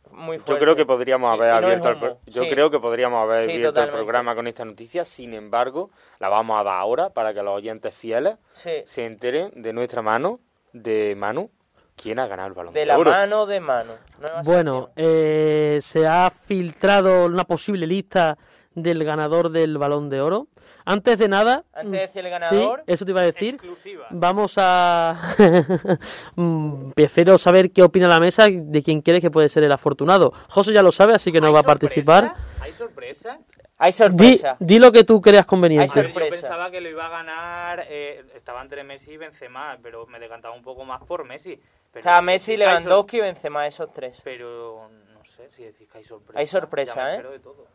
muy 0.10 0.38
Yo 0.40 0.44
fuerte. 0.44 0.64
creo 0.66 0.76
que 0.76 0.86
podríamos 0.86 1.30
Y- 1.32 1.40
haber 1.40 1.50
y 1.50 1.62
no 1.62 1.72
es 1.72 1.86
abierto 1.86 2.06
el 2.26 2.34
yo 2.34 2.44
Sí. 2.44 2.50
creo 2.50 2.72
que 2.72 2.80
podríamos 2.80 3.22
haber 3.24 3.42
Sí, 3.42 3.52
abierto 3.52 3.70
totalmente. 3.70 3.98
el 3.98 4.04
programa 4.04 4.36
con 4.36 4.48
esta 4.48 4.66
noticia. 4.66 5.06
Sin 5.06 5.34
embargo, 5.34 5.92
la 6.20 6.28
vamos 6.30 6.60
a 6.60 6.64
dar 6.64 6.80
ahora 6.80 7.10
para 7.12 7.34
que 7.34 7.44
los 7.44 7.56
oyentes 7.56 7.94
fieles 7.96 8.36
Sí, 8.54 8.82
se 8.86 9.06
enteren 9.06 9.52
de 9.62 9.74
nuestra 9.74 10.02
mano, 10.02 10.40
de 10.74 11.16
Manu, 11.18 11.50
quién 11.96 12.20
ha 12.20 12.28
ganado 12.28 12.48
el 12.50 12.54
balón 12.54 12.74
de, 12.74 12.80
de 12.82 12.86
la 12.86 12.98
oro. 12.98 13.12
mano 13.12 13.46
de 13.46 13.60
mano. 13.60 13.94
Nueva 14.20 14.42
Bueno, 14.44 14.90
eh, 14.96 15.80
se 15.82 16.08
ha 16.08 16.32
filtrado 16.46 17.26
una 17.26 17.44
posible 17.44 17.86
lista 17.88 18.38
del 18.74 19.04
ganador 19.04 19.50
del 19.52 19.78
Balón 19.78 20.10
de 20.10 20.22
Oro. 20.22 20.48
Antes 20.86 21.18
de 21.20 21.28
nada, 21.28 21.64
Antes 21.74 21.92
de 21.92 22.00
decir 22.00 22.20
el 22.20 22.26
sí, 22.26 22.32
ganador, 22.32 22.84
eso 22.88 23.06
te 23.06 23.12
iba 23.12 23.22
a 23.22 23.26
decir. 23.26 23.56
Exclusiva. 23.56 24.08
Vamos 24.10 24.56
a. 24.58 25.20
Mm, 26.36 26.92
Prefiero 26.92 27.38
saber 27.38 27.72
qué 27.72 27.84
opina 27.84 28.08
la 28.08 28.20
mesa 28.20 28.46
de 28.50 28.82
quién 28.82 29.02
quiere 29.02 29.20
que 29.22 29.30
puede 29.30 29.50
ser 29.50 29.64
el 29.64 29.72
afortunado. 29.72 30.32
José 30.50 30.74
ya 30.74 30.82
lo 30.82 30.92
sabe, 30.92 31.14
así 31.14 31.32
que 31.32 31.42
no 31.42 31.48
¿Hay 31.48 31.54
va 31.54 31.60
a 31.60 31.64
participar. 31.64 32.34
¿Hay 32.62 32.72
sorpresa? 32.74 33.40
hay 33.78 33.92
Di, 33.92 33.98
sorpresa. 33.98 34.58
di 34.60 34.80
lo 34.80 34.92
que 34.92 35.04
tú 35.04 35.20
creas 35.22 35.44
Hay 35.44 35.48
conveniente. 35.48 35.88
Yo 35.96 36.04
sorpresa. 36.04 36.30
pensaba 36.42 36.72
que 36.72 36.82
lo 36.82 36.90
iba 36.90 37.06
a 37.08 37.10
ganar, 37.10 37.86
eh, 37.90 38.24
estaba 38.52 38.64
entre 38.64 38.84
Messi 38.84 39.12
y 39.12 39.18
Benzema, 39.18 39.78
pero 39.82 40.06
me 40.08 40.20
decantaba 40.20 40.54
un 40.54 40.62
poco 40.62 40.84
más 40.84 41.02
por 41.04 41.24
Messi. 41.24 41.56
Pero 41.92 42.02
Está 42.02 42.20
si 42.20 42.26
Messi, 42.26 42.58
Lewandowski 42.58 43.18
y 43.18 43.22
Benzema, 43.22 43.66
esos 43.66 43.94
tres. 43.94 44.20
Pero 44.26 44.90
no 45.14 45.24
sé 45.24 45.50
si 45.52 45.64
decís 45.64 45.90
que 45.90 46.00
hay 46.00 46.04
sorpresa. 46.04 46.40
Hay 46.40 46.48
sorpresa, 46.48 47.12
¿eh? 47.12 47.16
entero 47.16 47.32
de 47.32 47.40
todo. 47.40 47.68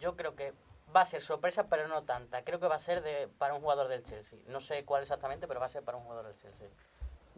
Yo 0.00 0.16
creo 0.16 0.34
que 0.34 0.52
va 0.94 1.02
a 1.02 1.04
ser 1.04 1.22
sorpresa, 1.22 1.68
pero 1.68 1.86
no 1.86 2.02
tanta. 2.02 2.42
Creo 2.42 2.58
que 2.58 2.66
va 2.66 2.74
a 2.74 2.80
ser 2.80 3.02
de, 3.02 3.28
para 3.38 3.54
un 3.54 3.60
jugador 3.60 3.86
del 3.86 4.02
Chelsea. 4.02 4.38
No 4.48 4.60
sé 4.60 4.84
cuál 4.84 5.02
exactamente, 5.02 5.46
pero 5.46 5.60
va 5.60 5.66
a 5.66 5.70
ser 5.70 5.84
para 5.84 5.98
un 5.98 6.02
jugador 6.02 6.26
del 6.26 6.36
Chelsea. 6.36 6.68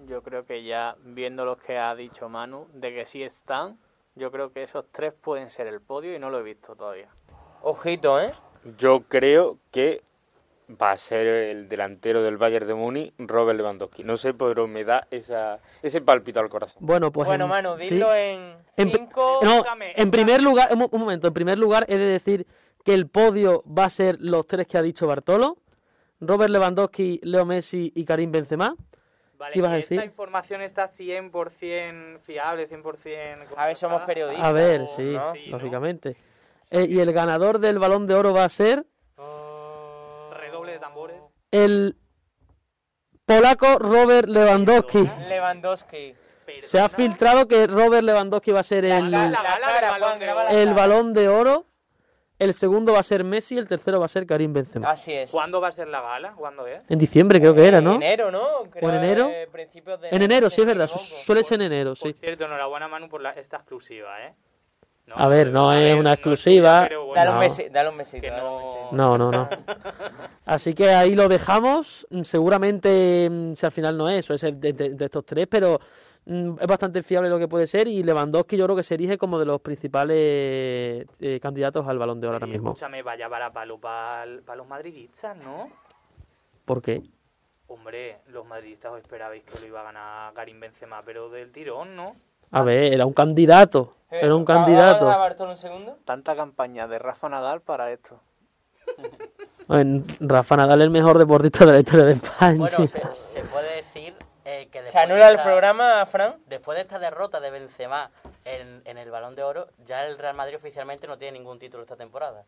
Yo 0.06 0.22
creo 0.22 0.46
que 0.46 0.64
ya 0.64 0.96
viendo 1.00 1.44
lo 1.44 1.58
que 1.58 1.76
ha 1.76 1.94
dicho 1.94 2.30
Manu, 2.30 2.66
de 2.72 2.94
que 2.94 3.04
sí 3.04 3.22
están, 3.22 3.78
yo 4.14 4.30
creo 4.30 4.52
que 4.52 4.62
esos 4.62 4.86
tres 4.90 5.12
pueden 5.12 5.50
ser 5.50 5.66
el 5.66 5.82
podio 5.82 6.14
y 6.14 6.18
no 6.18 6.30
lo 6.30 6.38
he 6.38 6.42
visto 6.42 6.74
todavía. 6.76 7.08
Ojito, 7.60 8.20
¿eh? 8.20 8.32
Yo 8.78 9.02
creo 9.08 9.58
que 9.70 10.02
va 10.70 10.90
a 10.92 10.98
ser 10.98 11.26
el 11.26 11.68
delantero 11.68 12.22
del 12.22 12.36
Bayern 12.38 12.66
de 12.66 12.74
Múnich, 12.74 13.14
Robert 13.18 13.56
Lewandowski. 13.56 14.02
No 14.04 14.16
sé, 14.16 14.34
pero 14.34 14.66
me 14.66 14.82
da 14.84 15.06
esa, 15.10 15.60
ese 15.82 16.00
pálpito 16.00 16.40
al 16.40 16.48
corazón. 16.48 16.78
Bueno, 16.84 17.12
pues. 17.12 17.26
bueno, 17.26 17.44
en- 17.44 17.50
Manu, 17.50 17.78
sí. 17.78 17.90
dilo 17.90 18.12
en 18.14 18.56
En 18.76 18.90
cinco... 18.90 19.40
No, 19.42 19.64
en 19.78 20.10
primer 20.10 20.42
lugar, 20.42 20.68
un, 20.72 20.88
un 20.90 21.00
momento, 21.00 21.28
en 21.28 21.34
primer 21.34 21.58
lugar 21.58 21.84
he 21.88 21.96
de 21.96 22.06
decir 22.06 22.46
que 22.84 22.94
el 22.94 23.08
podio 23.08 23.62
va 23.66 23.84
a 23.84 23.90
ser 23.90 24.16
los 24.20 24.46
tres 24.46 24.66
que 24.66 24.76
ha 24.78 24.82
dicho 24.82 25.06
Bartolo, 25.06 25.58
Robert 26.20 26.50
Lewandowski, 26.50 27.20
Leo 27.22 27.44
Messi 27.44 27.92
y 27.94 28.04
Karim 28.04 28.32
Benzema. 28.32 28.74
Vale, 29.38 29.52
¿Qué 29.52 29.58
ibas 29.58 29.72
a 29.72 29.76
¿y 29.76 29.80
esta 29.82 29.94
decir? 29.96 30.06
información 30.10 30.62
está 30.62 30.90
100% 30.92 32.20
fiable, 32.20 32.68
100%... 32.68 33.46
A 33.56 33.66
ver, 33.66 33.76
somos 33.76 34.02
periodistas. 34.02 34.46
A 34.46 34.52
ver, 34.52 34.80
o- 34.82 34.86
sí, 34.88 35.02
¿no? 35.12 35.32
Sí, 35.34 35.40
¿no? 35.50 35.58
lógicamente. 35.58 36.16
Eh, 36.70 36.86
y 36.88 36.98
el 37.00 37.12
ganador 37.12 37.58
del 37.58 37.78
Balón 37.78 38.06
de 38.06 38.14
Oro 38.14 38.32
va 38.32 38.44
a 38.44 38.48
ser 38.48 38.84
de 40.76 40.80
tambores. 40.80 41.16
el 41.50 41.96
polaco 43.24 43.78
Robert 43.78 44.28
Lewandowski. 44.28 45.08
Lewandowski. 45.28 46.14
Se 46.60 46.78
ha 46.78 46.88
filtrado 46.88 47.48
que 47.48 47.66
Robert 47.66 48.04
Lewandowski 48.04 48.52
va 48.52 48.60
a 48.60 48.62
ser 48.62 48.84
el, 48.84 49.12
el. 49.12 50.74
Balón 50.74 51.12
de 51.12 51.28
Oro, 51.28 51.66
el 52.38 52.54
segundo 52.54 52.92
va 52.92 53.00
a 53.00 53.02
ser 53.02 53.24
Messi 53.24 53.56
y 53.56 53.58
el 53.58 53.66
tercero 53.66 53.98
va 53.98 54.04
a 54.06 54.08
ser 54.08 54.26
Karim 54.26 54.52
Benzema. 54.52 54.90
Así 54.90 55.12
es. 55.12 55.30
¿Cuándo 55.32 55.60
va 55.60 55.68
a 55.68 55.72
ser 55.72 55.88
la 55.88 56.00
gala? 56.02 56.34
¿Cuándo 56.34 56.66
es? 56.66 56.82
En 56.88 56.98
diciembre 57.00 57.40
creo 57.40 57.54
que 57.54 57.66
era, 57.66 57.80
¿no? 57.80 57.94
En 57.96 58.02
enero, 58.02 58.30
¿no? 58.30 58.46
Creo 58.70 58.90
en 58.90 58.94
enero? 58.96 59.28
eh, 59.28 59.48
principios 59.50 60.00
de 60.00 60.10
En 60.10 60.22
enero, 60.22 60.48
sí 60.48 60.60
es 60.60 60.66
verdad, 60.66 60.86
suele 60.86 61.42
ser 61.42 61.60
en 61.60 61.72
enero, 61.72 61.90
Por 62.00 62.12
sí. 62.12 62.16
cierto, 62.20 62.44
enhorabuena 62.44 62.86
Manu 62.86 63.08
por 63.08 63.20
la, 63.22 63.30
esta 63.30 63.56
exclusiva, 63.56 64.22
¿eh? 64.24 64.34
A 65.14 65.28
ver, 65.28 65.52
no 65.52 65.72
es 65.72 65.94
una 65.94 66.12
exclusiva. 66.14 66.78
tuya, 66.80 66.88
pero 66.88 67.06
bueno. 67.06 67.22
Dale 67.24 67.30
un 67.34 67.40
besito, 67.40 67.70
dale 67.72 67.88
un 67.90 67.96
besito. 67.98 68.26
No-. 68.36 68.92
No, 68.92 69.18
no, 69.18 69.30
no. 69.30 69.48
Así 70.44 70.74
que 70.74 70.90
ahí 70.90 71.14
lo 71.14 71.28
dejamos. 71.28 72.06
Mm, 72.10 72.22
Seguramente, 72.22 73.28
mm, 73.30 73.54
si 73.54 73.66
al 73.66 73.72
final 73.72 73.96
no 73.96 74.08
es 74.08 74.18
eso, 74.18 74.34
es 74.34 74.42
el 74.42 74.60
de, 74.60 74.72
de- 74.72 74.90
de 74.90 75.04
estos 75.04 75.24
tres, 75.24 75.46
pero 75.48 75.78
mm, 76.24 76.54
es 76.60 76.66
bastante 76.66 77.02
fiable 77.02 77.28
lo 77.30 77.38
que 77.38 77.48
puede 77.48 77.66
ser. 77.66 77.88
Y 77.88 78.02
Lewandowski 78.02 78.56
yo 78.56 78.64
creo 78.64 78.76
que 78.76 78.82
se 78.82 78.94
erige 78.94 79.16
como 79.16 79.38
de 79.38 79.46
los 79.46 79.60
principales 79.60 81.06
eh, 81.20 81.38
candidatos 81.40 81.86
al 81.86 81.98
balón 81.98 82.20
de 82.20 82.26
oro 82.26 82.36
ahora 82.36 82.46
mismo. 82.46 82.70
Escúchame, 82.70 83.02
vaya 83.02 83.28
para 83.28 83.52
palo 83.52 83.78
para 83.78 84.26
los 84.56 84.66
madridistas, 84.66 85.36
¿no? 85.36 85.70
¿Por 86.64 86.82
qué? 86.82 87.02
Hombre, 87.68 88.18
los 88.28 88.46
madridistas 88.46 88.92
os 88.92 88.98
esperabais 89.00 89.42
que 89.44 89.58
lo 89.60 89.66
iba 89.66 89.80
a 89.80 89.84
ganar 89.84 90.32
Karim 90.34 90.60
Benzema, 90.60 91.02
pero 91.04 91.28
del 91.30 91.50
tirón, 91.52 91.96
¿no? 91.96 92.14
A 92.50 92.62
ver, 92.62 92.92
era 92.92 93.06
un 93.06 93.12
candidato. 93.12 93.94
Eh, 94.10 94.20
Era 94.22 94.34
un 94.36 94.44
¿vamos 94.44 94.62
a 94.62 94.64
candidato. 94.64 95.44
un 95.44 95.56
segundo? 95.56 95.98
Tanta 96.04 96.36
campaña 96.36 96.86
de 96.86 96.98
Rafa 96.98 97.28
Nadal 97.28 97.60
para 97.60 97.90
esto. 97.92 98.20
Bueno, 99.68 100.04
Rafa 100.20 100.56
Nadal 100.56 100.80
es 100.80 100.84
el 100.84 100.90
mejor 100.90 101.18
deportista 101.18 101.66
de 101.66 101.72
la 101.72 101.80
historia 101.80 102.04
de 102.04 102.12
España. 102.12 102.56
Bueno, 102.56 102.86
se, 102.86 102.86
se 103.14 103.40
puede 103.46 103.74
decir 103.78 104.14
eh, 104.44 104.68
que 104.70 104.78
después 104.82 104.92
¿Se 104.92 104.98
anula 105.00 105.26
de 105.26 105.32
el 105.34 105.42
programa, 105.42 106.06
Fran? 106.06 106.36
Después 106.46 106.76
de 106.76 106.82
esta 106.82 107.00
derrota 107.00 107.40
de 107.40 107.50
Benzema 107.50 108.10
en, 108.44 108.82
en 108.84 108.96
el 108.96 109.10
Balón 109.10 109.34
de 109.34 109.42
Oro, 109.42 109.66
ya 109.84 110.06
el 110.06 110.18
Real 110.18 110.36
Madrid 110.36 110.54
oficialmente 110.54 111.08
no 111.08 111.18
tiene 111.18 111.36
ningún 111.40 111.58
título 111.58 111.82
esta 111.82 111.96
temporada. 111.96 112.44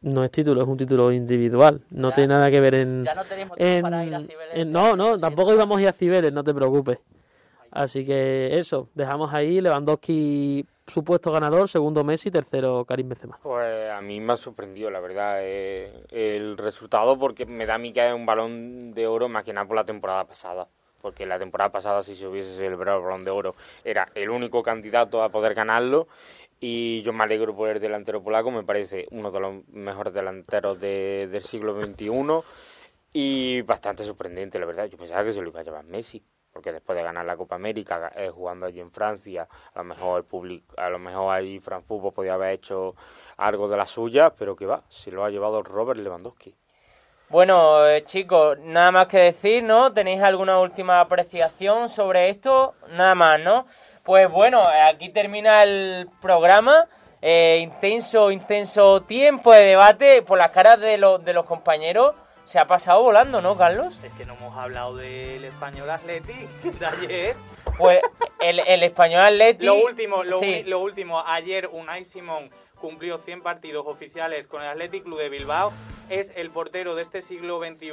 No 0.00 0.24
es 0.24 0.32
título, 0.32 0.62
es 0.62 0.66
un 0.66 0.76
título 0.76 1.12
individual. 1.12 1.80
No 1.90 2.08
Ya. 2.08 2.14
tiene 2.16 2.34
nada 2.34 2.50
que 2.50 2.58
ver 2.60 2.74
en. 2.74 3.04
Ya 3.04 3.14
no 3.14 3.22
motivo 3.22 3.54
en- 3.58 3.82
para 3.82 4.04
ir 4.04 4.14
a 4.16 4.18
Cibeles. 4.18 4.56
en- 4.56 4.72
no, 4.72 4.96
no, 4.96 5.20
tampoco 5.20 5.54
íbamos 5.54 5.78
a 5.78 5.82
ir 5.82 5.88
a 5.88 5.92
Cibeles, 5.92 6.32
no 6.32 6.42
te 6.42 6.52
preocupes. 6.52 6.98
Así 7.76 8.06
que 8.06 8.58
eso, 8.58 8.88
dejamos 8.94 9.34
ahí 9.34 9.60
Lewandowski 9.60 10.64
supuesto 10.86 11.30
ganador, 11.30 11.68
segundo 11.68 12.04
Messi, 12.04 12.30
tercero 12.30 12.84
Karim 12.86 13.10
Benzema. 13.10 13.38
Pues 13.42 13.90
a 13.90 14.00
mí 14.00 14.18
me 14.18 14.32
ha 14.32 14.36
sorprendido, 14.38 14.90
la 14.90 15.00
verdad, 15.00 15.40
eh, 15.42 15.92
el 16.10 16.56
resultado, 16.56 17.18
porque 17.18 17.44
me 17.44 17.66
da 17.66 17.74
a 17.74 17.78
mí 17.78 17.92
que 17.92 18.06
es 18.08 18.14
un 18.14 18.24
balón 18.24 18.94
de 18.94 19.06
oro 19.06 19.28
más 19.28 19.44
que 19.44 19.52
nada 19.52 19.66
por 19.66 19.76
la 19.76 19.84
temporada 19.84 20.24
pasada. 20.24 20.68
Porque 21.02 21.26
la 21.26 21.38
temporada 21.38 21.70
pasada, 21.70 22.02
si 22.02 22.14
se 22.14 22.26
hubiese 22.26 22.56
celebrado 22.56 22.98
el 22.98 23.04
balón 23.04 23.24
de 23.24 23.30
oro, 23.30 23.54
era 23.84 24.08
el 24.14 24.30
único 24.30 24.62
candidato 24.62 25.22
a 25.22 25.28
poder 25.28 25.52
ganarlo. 25.54 26.08
Y 26.58 27.02
yo 27.02 27.12
me 27.12 27.24
alegro 27.24 27.54
por 27.54 27.68
el 27.68 27.78
delantero 27.78 28.22
polaco, 28.22 28.50
me 28.50 28.64
parece 28.64 29.06
uno 29.10 29.30
de 29.30 29.38
los 29.40 29.68
mejores 29.68 30.14
delanteros 30.14 30.80
de- 30.80 31.28
del 31.30 31.42
siglo 31.42 31.74
XXI. 31.74 32.42
Y 33.12 33.60
bastante 33.62 34.02
sorprendente, 34.04 34.58
la 34.58 34.66
verdad. 34.66 34.86
Yo 34.86 34.96
pensaba 34.96 35.24
que 35.24 35.32
se 35.32 35.42
lo 35.42 35.48
iba 35.50 35.60
a 35.60 35.64
llevar 35.64 35.84
Messi, 35.84 36.22
porque 36.66 36.72
después 36.72 36.98
de 36.98 37.04
ganar 37.04 37.24
la 37.24 37.36
Copa 37.36 37.54
América, 37.54 38.10
eh, 38.16 38.28
jugando 38.28 38.66
allí 38.66 38.80
en 38.80 38.90
Francia, 38.90 39.46
a 39.72 39.78
lo 39.78 39.84
mejor 39.84 40.18
el 40.18 40.24
público, 40.24 40.74
a 40.76 40.90
lo 40.90 40.98
mejor 40.98 41.32
ahí 41.32 41.60
Fran 41.60 41.84
Fútbol 41.84 42.12
podía 42.12 42.34
haber 42.34 42.54
hecho 42.54 42.96
algo 43.36 43.68
de 43.68 43.76
la 43.76 43.86
suya, 43.86 44.30
pero 44.30 44.56
que 44.56 44.66
va, 44.66 44.82
se 44.88 45.12
lo 45.12 45.24
ha 45.24 45.30
llevado 45.30 45.62
Robert 45.62 46.00
Lewandowski. 46.00 46.56
Bueno, 47.28 47.86
eh, 47.86 48.02
chicos, 48.04 48.58
nada 48.58 48.90
más 48.90 49.06
que 49.06 49.18
decir, 49.18 49.62
¿no? 49.62 49.92
¿Tenéis 49.92 50.20
alguna 50.20 50.58
última 50.58 50.98
apreciación 50.98 51.88
sobre 51.88 52.30
esto? 52.30 52.74
Nada 52.88 53.14
más, 53.14 53.38
¿no? 53.38 53.66
Pues 54.02 54.28
bueno, 54.28 54.66
aquí 54.88 55.10
termina 55.10 55.62
el 55.62 56.08
programa. 56.20 56.88
Eh, 57.22 57.60
intenso, 57.62 58.32
intenso 58.32 59.02
tiempo 59.02 59.52
de 59.52 59.62
debate 59.62 60.22
por 60.22 60.36
las 60.36 60.50
caras 60.50 60.80
de, 60.80 60.98
los 60.98 61.24
de 61.24 61.32
los 61.32 61.46
compañeros. 61.46 62.16
Se 62.46 62.58
ha 62.60 62.66
pasado 62.66 63.02
volando, 63.02 63.40
¿no, 63.42 63.56
Carlos? 63.58 63.98
Es 64.04 64.12
que 64.12 64.24
no 64.24 64.34
hemos 64.34 64.56
hablado 64.56 64.94
del 64.96 65.44
español 65.44 65.90
Atleti 65.90 66.32
de 66.78 66.86
ayer. 66.86 67.36
Pues 67.76 68.00
el, 68.38 68.60
el 68.60 68.82
español 68.84 69.22
Atleti... 69.24 69.66
Lo 69.66 69.74
último, 69.74 70.22
lo, 70.22 70.38
sí. 70.38 70.46
uni- 70.46 70.62
lo 70.64 70.78
último, 70.78 71.20
ayer 71.26 71.68
Unai 71.72 72.04
Simón 72.04 72.48
cumplió 72.80 73.18
100 73.18 73.42
partidos 73.42 73.84
oficiales 73.88 74.46
con 74.46 74.62
el 74.62 74.68
Athletic 74.68 75.02
Club 75.02 75.18
de 75.18 75.28
Bilbao. 75.28 75.72
Es 76.08 76.30
el 76.36 76.50
portero 76.50 76.94
de 76.94 77.02
este 77.02 77.20
siglo 77.20 77.58
XXI. 77.60 77.90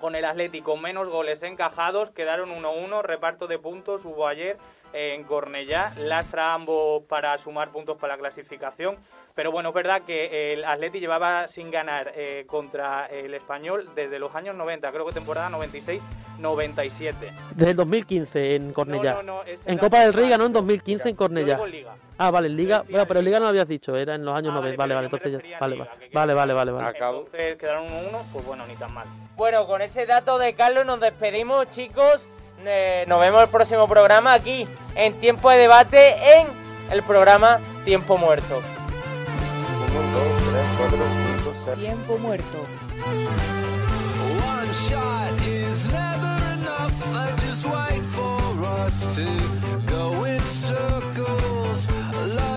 Con 0.00 0.16
el 0.16 0.24
Athletic 0.24 0.64
con 0.64 0.82
menos 0.82 1.08
goles 1.08 1.42
encajados, 1.44 2.10
quedaron 2.10 2.50
1-1, 2.50 3.02
reparto 3.02 3.46
de 3.46 3.58
puntos 3.58 4.04
hubo 4.04 4.26
ayer 4.26 4.56
en 4.92 5.22
Cornellá, 5.22 5.92
lastra 5.96 6.52
ambos 6.54 7.04
para 7.04 7.38
sumar 7.38 7.68
puntos 7.68 7.96
para 7.98 8.14
la 8.14 8.18
clasificación. 8.18 8.96
Pero 9.34 9.52
bueno, 9.52 9.70
es 9.70 9.74
verdad 9.74 10.02
que 10.02 10.52
el 10.52 10.64
Atleti 10.64 11.00
llevaba 11.00 11.48
sin 11.48 11.70
ganar 11.70 12.12
eh, 12.14 12.44
contra 12.46 13.06
el 13.06 13.32
español 13.34 13.88
desde 13.94 14.18
los 14.18 14.34
años 14.34 14.54
90, 14.56 14.90
creo 14.90 15.06
que 15.06 15.12
temporada 15.12 15.48
96-97. 15.50 17.14
Desde 17.54 17.70
el 17.70 17.76
2015 17.76 18.54
en 18.56 18.72
Cornellá. 18.72 19.14
No, 19.14 19.22
no, 19.22 19.40
en 19.46 19.78
Copa 19.78 20.00
del 20.00 20.12
Rey 20.12 20.28
ganó 20.28 20.46
en 20.46 20.52
2015 20.52 21.08
en 21.08 21.16
Cornellá. 21.16 21.58
Ah, 22.18 22.30
vale, 22.30 22.48
en 22.48 22.56
Liga. 22.56 22.84
Bueno, 22.88 23.06
pero 23.06 23.20
en 23.20 23.26
Liga 23.26 23.38
no 23.38 23.44
lo 23.44 23.50
habías 23.50 23.68
dicho, 23.68 23.96
era 23.96 24.14
en 24.14 24.24
los 24.24 24.34
años 24.34 24.52
Ah, 24.52 24.60
vale, 24.60 24.76
90. 24.76 24.82
Vale, 24.82 24.94
vale, 24.94 25.06
entonces 25.06 25.32
ya. 25.32 25.58
Vale, 25.58 25.76
Liga, 25.76 25.88
vale. 26.12 26.34
Vale, 26.34 26.54
vale, 26.54 26.72
vale. 26.72 26.98
Entonces 26.98 27.56
quedaron 27.56 27.86
1-1, 27.86 28.22
pues 28.32 28.44
bueno, 28.44 28.66
ni 28.66 28.74
tan 28.74 28.92
mal. 28.92 29.06
Bueno, 29.36 29.66
con 29.66 29.80
ese 29.80 30.06
dato 30.06 30.38
de 30.38 30.54
Carlos 30.54 30.84
nos 30.84 31.00
despedimos, 31.00 31.70
chicos. 31.70 32.26
Eh, 32.66 33.04
nos 33.08 33.20
vemos 33.20 33.42
el 33.42 33.48
próximo 33.48 33.88
programa 33.88 34.34
aquí 34.34 34.66
en 34.94 35.14
Tiempo 35.14 35.48
de 35.50 35.56
Debate 35.56 36.14
en 36.36 36.46
el 36.90 37.02
programa 37.02 37.58
Tiempo 37.84 38.18
Muerto. 38.18 38.60
Tiempo 41.74 42.18
muerto. 42.18 42.66
One 44.44 44.72
shot 44.72 45.40
is 45.46 45.86
never 45.88 46.36
enough. 46.54 46.94
I 47.14 47.34
just 47.38 47.64
wait 47.66 48.04
for 48.14 48.64
us 48.64 49.14
to 49.16 49.26
go 49.86 50.24
in 50.24 50.40
circles. 50.40 51.09